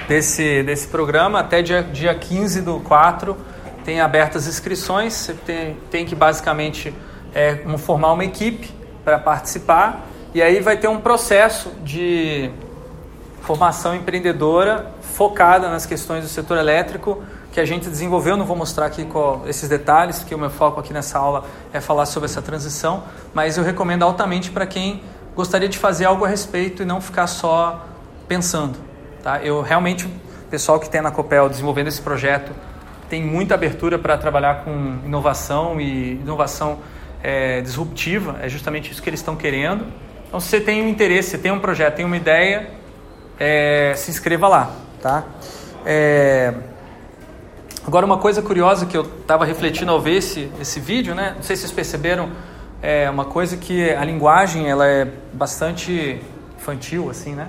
desse, 0.07 0.63
desse 0.63 0.87
programa, 0.87 1.41
até 1.41 1.61
dia, 1.61 1.83
dia 1.83 2.15
15 2.15 2.61
do 2.61 2.79
4, 2.79 3.35
tem 3.83 3.99
abertas 3.99 4.47
inscrições. 4.47 5.13
Você 5.13 5.33
tem, 5.33 5.77
tem 5.91 6.05
que 6.05 6.15
basicamente 6.15 6.93
é, 7.35 7.63
formar 7.79 8.13
uma 8.13 8.23
equipe 8.23 8.71
para 9.03 9.19
participar. 9.19 10.07
E 10.33 10.41
aí 10.41 10.61
vai 10.61 10.77
ter 10.77 10.87
um 10.87 11.01
processo 11.01 11.71
de 11.83 12.49
formação 13.41 13.95
empreendedora 13.95 14.96
focada 15.17 15.67
nas 15.67 15.83
questões 15.83 16.23
do 16.23 16.29
setor 16.29 16.59
elétrico 16.59 17.23
que 17.51 17.59
a 17.59 17.65
gente 17.65 17.89
desenvolveu. 17.89 18.37
Não 18.37 18.45
vou 18.45 18.55
mostrar 18.55 18.85
aqui 18.85 19.03
qual, 19.03 19.41
esses 19.47 19.67
detalhes, 19.67 20.19
porque 20.19 20.35
o 20.35 20.37
meu 20.37 20.51
foco 20.51 20.79
aqui 20.79 20.93
nessa 20.93 21.17
aula 21.17 21.43
é 21.73 21.81
falar 21.81 22.05
sobre 22.05 22.29
essa 22.29 22.39
transição, 22.39 23.03
mas 23.33 23.57
eu 23.57 23.63
recomendo 23.63 24.03
altamente 24.03 24.51
para 24.51 24.67
quem 24.67 25.01
gostaria 25.35 25.67
de 25.67 25.75
fazer 25.75 26.05
algo 26.05 26.23
a 26.23 26.27
respeito 26.27 26.83
e 26.83 26.85
não 26.85 27.01
ficar 27.01 27.25
só 27.25 27.83
pensando. 28.27 28.77
Tá? 29.23 29.41
Eu 29.41 29.63
realmente, 29.63 30.05
o 30.05 30.49
pessoal 30.51 30.79
que 30.79 30.87
tem 30.87 31.01
na 31.01 31.09
Copel 31.09 31.49
desenvolvendo 31.49 31.87
esse 31.87 32.01
projeto 32.01 32.51
tem 33.09 33.23
muita 33.23 33.55
abertura 33.55 33.97
para 33.97 34.19
trabalhar 34.19 34.65
com 34.65 34.99
inovação 35.03 35.81
e 35.81 36.11
inovação 36.11 36.77
é, 37.23 37.59
disruptiva, 37.61 38.37
é 38.39 38.47
justamente 38.47 38.91
isso 38.91 39.01
que 39.01 39.09
eles 39.09 39.19
estão 39.19 39.35
querendo. 39.35 39.87
Então, 40.27 40.39
se 40.39 40.47
você 40.47 40.61
tem 40.61 40.83
um 40.83 40.87
interesse, 40.87 41.31
se 41.31 41.37
tem 41.39 41.51
um 41.51 41.59
projeto, 41.59 41.95
tem 41.95 42.05
uma 42.05 42.17
ideia, 42.17 42.69
é, 43.39 43.93
se 43.95 44.11
inscreva 44.11 44.47
lá, 44.47 44.71
tá? 45.01 45.23
É, 45.85 46.53
Agora, 47.87 48.05
uma 48.05 48.17
coisa 48.17 48.41
curiosa 48.41 48.85
que 48.85 48.97
eu 48.97 49.03
estava 49.03 49.45
refletindo 49.45 49.89
ao 49.93 50.01
ver 50.01 50.17
esse, 50.17 50.51
esse 50.59 50.77
vídeo, 50.77 51.15
né? 51.15 51.31
Não 51.37 51.41
sei 51.41 51.55
se 51.55 51.61
vocês 51.61 51.71
perceberam, 51.71 52.29
é 52.81 53.09
uma 53.09 53.23
coisa 53.23 53.55
que 53.55 53.89
a 53.91 54.03
linguagem 54.03 54.69
ela 54.69 54.85
é 54.85 55.07
bastante 55.31 56.19
infantil, 56.57 57.09
assim, 57.09 57.33
né? 57.33 57.47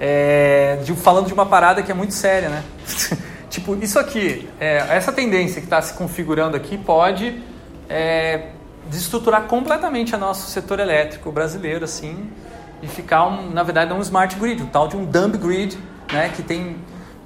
É, 0.00 0.78
de- 0.82 0.94
falando 0.94 1.26
de 1.26 1.34
uma 1.34 1.44
parada 1.44 1.82
que 1.82 1.92
é 1.92 1.94
muito 1.94 2.14
séria, 2.14 2.48
né? 2.48 2.64
tipo, 3.50 3.76
isso 3.76 3.98
aqui, 3.98 4.48
é, 4.58 4.78
essa 4.96 5.12
tendência 5.12 5.60
que 5.60 5.66
está 5.66 5.82
se 5.82 5.92
configurando 5.92 6.56
aqui 6.56 6.78
pode 6.78 7.42
é, 7.86 8.52
desestruturar 8.88 9.42
completamente 9.42 10.14
o 10.14 10.18
nosso 10.18 10.50
setor 10.50 10.80
elétrico 10.80 11.30
brasileiro, 11.30 11.84
assim, 11.84 12.30
e 12.80 12.86
ficar, 12.88 13.26
um, 13.26 13.50
na 13.50 13.62
verdade, 13.62 13.92
um 13.92 14.00
smart 14.00 14.36
grid, 14.36 14.62
um 14.62 14.66
tal 14.68 14.88
de 14.88 14.96
um 14.96 15.04
dumb 15.04 15.36
grid, 15.36 15.76
né? 16.12 16.30
Que 16.34 16.42
tem 16.42 16.76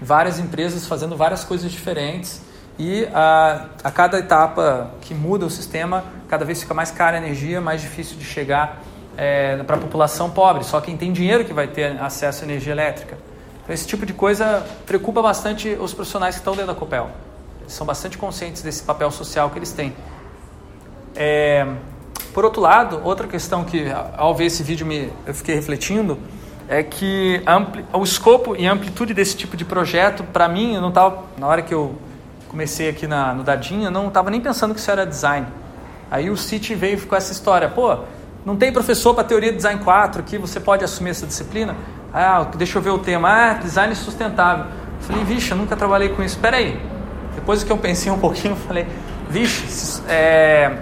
várias 0.01 0.39
empresas 0.39 0.87
fazendo 0.87 1.17
várias 1.17 1.45
coisas 1.45 1.71
diferentes 1.71 2.43
e 2.79 3.07
a, 3.15 3.67
a 3.83 3.91
cada 3.91 4.19
etapa 4.19 4.91
que 5.01 5.15
muda 5.15 5.47
o 5.47 5.51
sistema, 5.51 6.05
cada 6.29 6.45
vez 6.45 6.61
fica 6.61 6.75
mais 6.75 6.91
cara 6.91 7.17
a 7.17 7.21
energia, 7.21 7.61
mais 7.61 7.81
difícil 7.81 8.17
de 8.17 8.25
chegar 8.25 8.83
para 9.67 9.77
a 9.77 9.79
população 9.79 10.31
pobre. 10.31 10.65
Só 10.65 10.81
quem 10.81 10.97
tem 10.97 11.13
dinheiro 11.13 11.45
que 11.45 11.53
vai 11.53 11.69
ter 11.69 12.01
acesso 12.01 12.43
à 12.43 12.47
energia 12.47 12.73
elétrica. 12.73 13.17
Então, 13.63 13.73
esse 13.73 13.87
tipo 13.87 14.05
de 14.05 14.13
coisa 14.13 14.67
preocupa 14.85 15.23
bastante 15.23 15.69
os 15.81 15.95
profissionais 15.95 16.35
que 16.35 16.41
estão 16.41 16.55
dentro 16.55 16.75
da 16.75 16.79
Copel. 16.79 17.11
Eles 17.61 17.73
são 17.73 17.87
bastante 17.87 18.19
conscientes 18.19 18.61
desse 18.61 18.83
papel 18.83 19.11
social 19.11 19.49
que 19.51 19.59
eles 19.59 19.73
têm. 19.73 19.95
É, 21.15 21.67
por 22.35 22.45
outro 22.45 22.61
lado, 22.61 23.01
outra 23.05 23.29
questão 23.29 23.65
que 23.65 23.87
ao 24.17 24.35
ver 24.35 24.47
esse 24.47 24.63
vídeo 24.63 24.85
me, 24.85 25.11
eu 25.25 25.33
fiquei 25.33 25.55
refletindo 25.55 26.19
é 26.69 26.83
que 26.83 27.43
ampli, 27.47 27.85
o 27.93 28.03
escopo 28.03 28.57
e 28.57 28.67
amplitude 28.67 29.13
desse 29.13 29.37
tipo 29.37 29.57
de 29.57 29.65
projeto, 29.65 30.25
para 30.25 30.49
mim, 30.49 30.75
eu 30.75 30.81
não 30.81 30.89
estava 30.89 31.25
na 31.37 31.47
hora 31.47 31.63
que 31.63 31.75
eu 31.75 31.97
comecei 32.49 32.89
aqui 32.89 33.07
na, 33.07 33.35
no 33.35 33.43
Dadinha, 33.43 33.89
eu 33.89 33.91
não 33.91 34.09
estava 34.09 34.31
nem 34.31 34.41
pensando 34.41 34.75
que 34.75 34.81
isso 34.81 34.91
era 34.91 35.05
design. 35.05 35.47
Aí 36.11 36.31
o 36.31 36.37
City 36.37 36.75
veio 36.75 37.01
com 37.07 37.17
essa 37.17 37.33
história, 37.33 37.69
pô, 37.69 37.99
não 38.45 38.57
tem 38.57 38.73
professor 38.73 39.15
para 39.15 39.25
teoria 39.25 39.51
de 39.51 39.57
design 39.57 39.83
4 39.83 40.21
aqui, 40.21 40.39
você 40.39 40.61
pode 40.61 40.85
assumir 40.85 41.11
essa 41.11 41.27
disciplina? 41.27 41.75
Ah, 42.13 42.47
deixa 42.57 42.79
eu 42.79 42.83
ver 42.83 42.91
o 42.91 42.99
tema, 42.99 43.29
ah, 43.29 43.55
design 43.55 43.95
sustentável. 43.97 44.67
Falei, 45.01 45.25
vixe, 45.25 45.51
eu 45.51 45.57
nunca 45.57 45.77
trabalhei 45.77 46.11
com 46.11 46.23
isso. 46.23 46.37
Espera 46.37 46.59
aí. 46.59 46.81
Depois 47.35 47.65
que 47.65 47.73
eu 47.73 47.77
pensei 47.77 48.13
um 48.13 48.19
pouquinho, 48.21 48.53
eu 48.53 48.57
falei, 48.57 48.87
vixe, 49.29 50.01
é, 50.09 50.79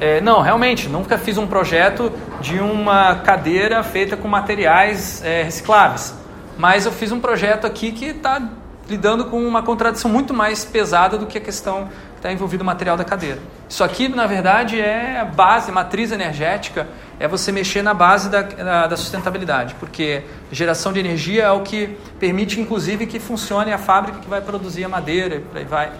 é, 0.00 0.20
não, 0.20 0.40
realmente, 0.40 0.88
nunca 0.88 1.16
fiz 1.16 1.38
um 1.38 1.46
projeto 1.46 2.12
de 2.40 2.58
uma 2.58 3.16
cadeira 3.16 3.82
feita 3.82 4.16
com 4.16 4.28
materiais 4.28 5.22
é, 5.24 5.42
recicláveis. 5.42 6.14
Mas 6.58 6.86
eu 6.86 6.92
fiz 6.92 7.12
um 7.12 7.20
projeto 7.20 7.66
aqui 7.66 7.92
que 7.92 8.06
está 8.06 8.40
lidando 8.88 9.26
com 9.26 9.46
uma 9.46 9.62
contradição 9.62 10.10
muito 10.10 10.32
mais 10.32 10.64
pesada 10.64 11.18
do 11.18 11.26
que 11.26 11.38
a 11.38 11.40
questão 11.40 11.86
que 11.86 12.16
está 12.16 12.32
envolvida 12.32 12.62
no 12.62 12.66
material 12.66 12.96
da 12.96 13.04
cadeira. 13.04 13.38
Isso 13.68 13.82
aqui, 13.82 14.08
na 14.08 14.26
verdade, 14.26 14.80
é 14.80 15.20
a 15.20 15.24
base, 15.24 15.72
matriz 15.72 16.12
energética, 16.12 16.86
é 17.18 17.26
você 17.26 17.50
mexer 17.50 17.82
na 17.82 17.92
base 17.92 18.30
da, 18.30 18.42
da, 18.42 18.86
da 18.86 18.96
sustentabilidade, 18.96 19.74
porque 19.80 20.22
geração 20.52 20.92
de 20.92 21.00
energia 21.00 21.44
é 21.44 21.50
o 21.50 21.62
que 21.62 21.96
permite, 22.20 22.60
inclusive, 22.60 23.06
que 23.06 23.18
funcione 23.18 23.72
a 23.72 23.78
fábrica 23.78 24.20
que 24.20 24.28
vai 24.28 24.40
produzir 24.40 24.84
a 24.84 24.88
madeira, 24.88 25.42
aí 25.54 25.64
vai, 25.64 25.90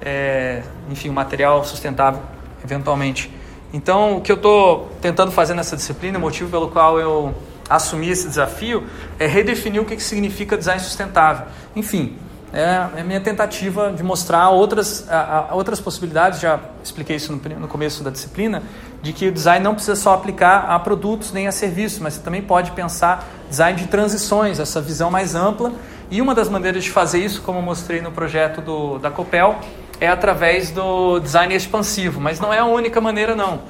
é, 0.00 0.62
enfim, 0.90 1.08
o 1.08 1.12
material 1.12 1.64
sustentável, 1.64 2.20
eventualmente. 2.62 3.30
Então, 3.74 4.18
o 4.18 4.20
que 4.20 4.30
eu 4.30 4.36
estou 4.36 4.88
tentando 5.02 5.32
fazer 5.32 5.52
nessa 5.52 5.74
disciplina, 5.74 6.16
o 6.16 6.20
motivo 6.20 6.48
pelo 6.48 6.68
qual 6.68 7.00
eu 7.00 7.34
assumi 7.68 8.08
esse 8.08 8.28
desafio, 8.28 8.84
é 9.18 9.26
redefinir 9.26 9.82
o 9.82 9.84
que, 9.84 9.96
que 9.96 10.02
significa 10.02 10.56
design 10.56 10.80
sustentável. 10.80 11.46
Enfim, 11.74 12.16
é 12.52 12.76
a 13.00 13.02
minha 13.02 13.20
tentativa 13.20 13.92
de 13.92 14.00
mostrar 14.00 14.48
outras, 14.50 15.10
a, 15.10 15.48
a, 15.50 15.54
outras 15.56 15.80
possibilidades, 15.80 16.38
já 16.38 16.60
expliquei 16.84 17.16
isso 17.16 17.32
no, 17.32 17.58
no, 17.58 17.66
começo 17.66 18.04
da 18.04 18.10
disciplina, 18.10 18.62
de 19.02 19.12
que 19.12 19.26
o 19.26 19.32
design 19.32 19.64
não 19.64 19.74
precisa 19.74 19.96
só 19.96 20.14
aplicar 20.14 20.66
a 20.68 20.78
produtos 20.78 21.32
nem 21.32 21.48
a 21.48 21.52
serviços, 21.52 21.98
mas 21.98 22.14
você 22.14 22.20
também 22.20 22.42
pode 22.42 22.70
pensar 22.70 23.28
design 23.50 23.76
de 23.76 23.88
transições, 23.88 24.60
essa 24.60 24.80
visão 24.80 25.10
mais 25.10 25.34
ampla 25.34 25.72
E 26.12 26.22
uma 26.22 26.32
das 26.32 26.48
maneiras 26.48 26.84
de 26.84 26.92
fazer 26.92 27.18
isso, 27.18 27.42
como 27.42 27.58
eu 27.58 27.62
mostrei 27.62 28.00
no 28.00 28.12
projeto 28.12 28.60
do, 28.60 28.98
da 29.00 29.10
Copel, 29.10 29.58
é 30.00 30.08
através 30.08 30.70
do 30.70 31.20
design 31.20 31.54
expansivo, 31.54 32.20
mas 32.20 32.40
não 32.40 32.52
é 32.52 32.58
a 32.58 32.64
única 32.64 33.00
maneira 33.00 33.34
não. 33.34 33.60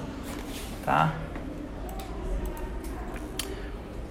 Tá? 0.85 1.13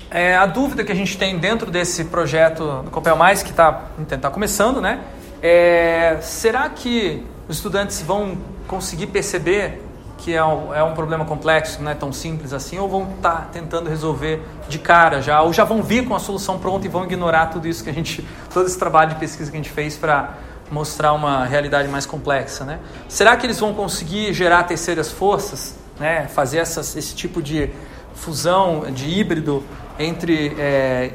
É, 0.09 0.36
a 0.36 0.45
dúvida 0.45 0.84
que 0.84 0.91
a 0.91 0.95
gente 0.95 1.18
tem 1.18 1.39
dentro 1.39 1.72
desse 1.72 2.05
projeto 2.05 2.84
do 2.84 2.91
Copel 2.91 3.16
Mais, 3.16 3.41
que 3.41 3.49
está 3.49 3.89
tá 4.22 4.30
começando, 4.30 4.80
né? 4.80 4.99
É, 5.41 6.20
será 6.22 6.70
que 6.70 7.26
os 7.47 7.57
estudantes 7.57 8.01
vão 8.01 8.38
conseguir 8.68 9.07
perceber 9.07 9.82
que 10.24 10.34
é 10.34 10.43
um, 10.45 10.74
é 10.74 10.82
um 10.82 10.93
problema 10.93 11.26
complexo, 11.26 11.82
não 11.82 11.91
é 11.91 11.95
tão 11.95 12.14
simples 12.14 12.53
assim, 12.53 12.80
ou 12.80 12.88
vão 12.88 13.09
estar 13.16 13.32
tá 13.32 13.47
tentando 13.51 13.89
resolver 13.89 14.41
de 14.70 14.80
cara 14.80 15.22
já, 15.22 15.41
ou 15.41 15.51
já 15.51 15.66
vão 15.66 15.84
vir 15.84 16.07
com 16.07 16.16
a 16.16 16.20
solução 16.20 16.57
pronta 16.57 16.86
e 16.86 16.89
vão 16.89 17.03
ignorar 17.03 17.47
tudo 17.47 17.68
isso 17.68 17.84
que 17.84 17.89
a 17.89 17.93
gente, 17.93 18.26
todo 18.53 18.66
esse 18.66 18.80
trabalho 18.80 19.09
de 19.09 19.16
pesquisa 19.16 19.51
que 19.51 19.57
a 19.57 19.59
gente 19.59 19.72
fez 19.72 19.97
para 19.97 20.36
mostrar 20.72 21.14
uma 21.14 21.45
realidade 21.45 21.88
mais 21.88 22.05
complexa, 22.05 22.64
né? 22.66 22.80
Será 23.07 23.36
que 23.36 23.45
eles 23.45 23.59
vão 23.59 23.74
conseguir 23.74 24.34
gerar 24.34 24.64
terceiras 24.64 25.11
forças, 25.11 25.76
né? 25.99 26.28
Fazer 26.28 26.59
essas, 26.59 26.95
esse 26.95 27.16
tipo 27.16 27.41
de 27.41 27.70
fusão, 28.16 28.91
de 28.91 29.07
híbrido 29.07 29.64
entre 29.99 30.55
é, 30.57 31.11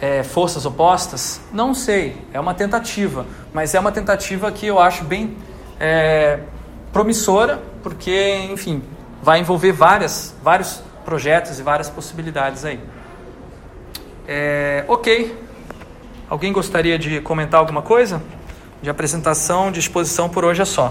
é, 0.00 0.22
forças 0.22 0.64
opostas? 0.64 1.40
Não 1.52 1.74
sei, 1.74 2.16
é 2.32 2.40
uma 2.40 2.54
tentativa, 2.54 3.26
mas 3.52 3.74
é 3.74 3.80
uma 3.80 3.92
tentativa 3.92 4.50
que 4.52 4.66
eu 4.66 4.78
acho 4.78 5.04
bem 5.04 5.36
é, 5.78 6.40
promissora, 6.92 7.60
porque, 7.82 8.48
enfim, 8.50 8.82
vai 9.22 9.40
envolver 9.40 9.72
várias, 9.72 10.34
vários 10.42 10.82
projetos 11.04 11.58
e 11.58 11.62
várias 11.62 11.88
possibilidades 11.88 12.64
aí. 12.64 12.80
É, 14.26 14.84
ok. 14.86 15.48
Alguém 16.28 16.52
gostaria 16.52 16.98
de 16.98 17.20
comentar 17.22 17.58
alguma 17.58 17.80
coisa? 17.80 18.20
De 18.80 18.88
apresentação, 18.88 19.72
de 19.72 19.80
exposição 19.80 20.28
por 20.28 20.44
hoje 20.44 20.62
é 20.62 20.64
só. 20.64 20.86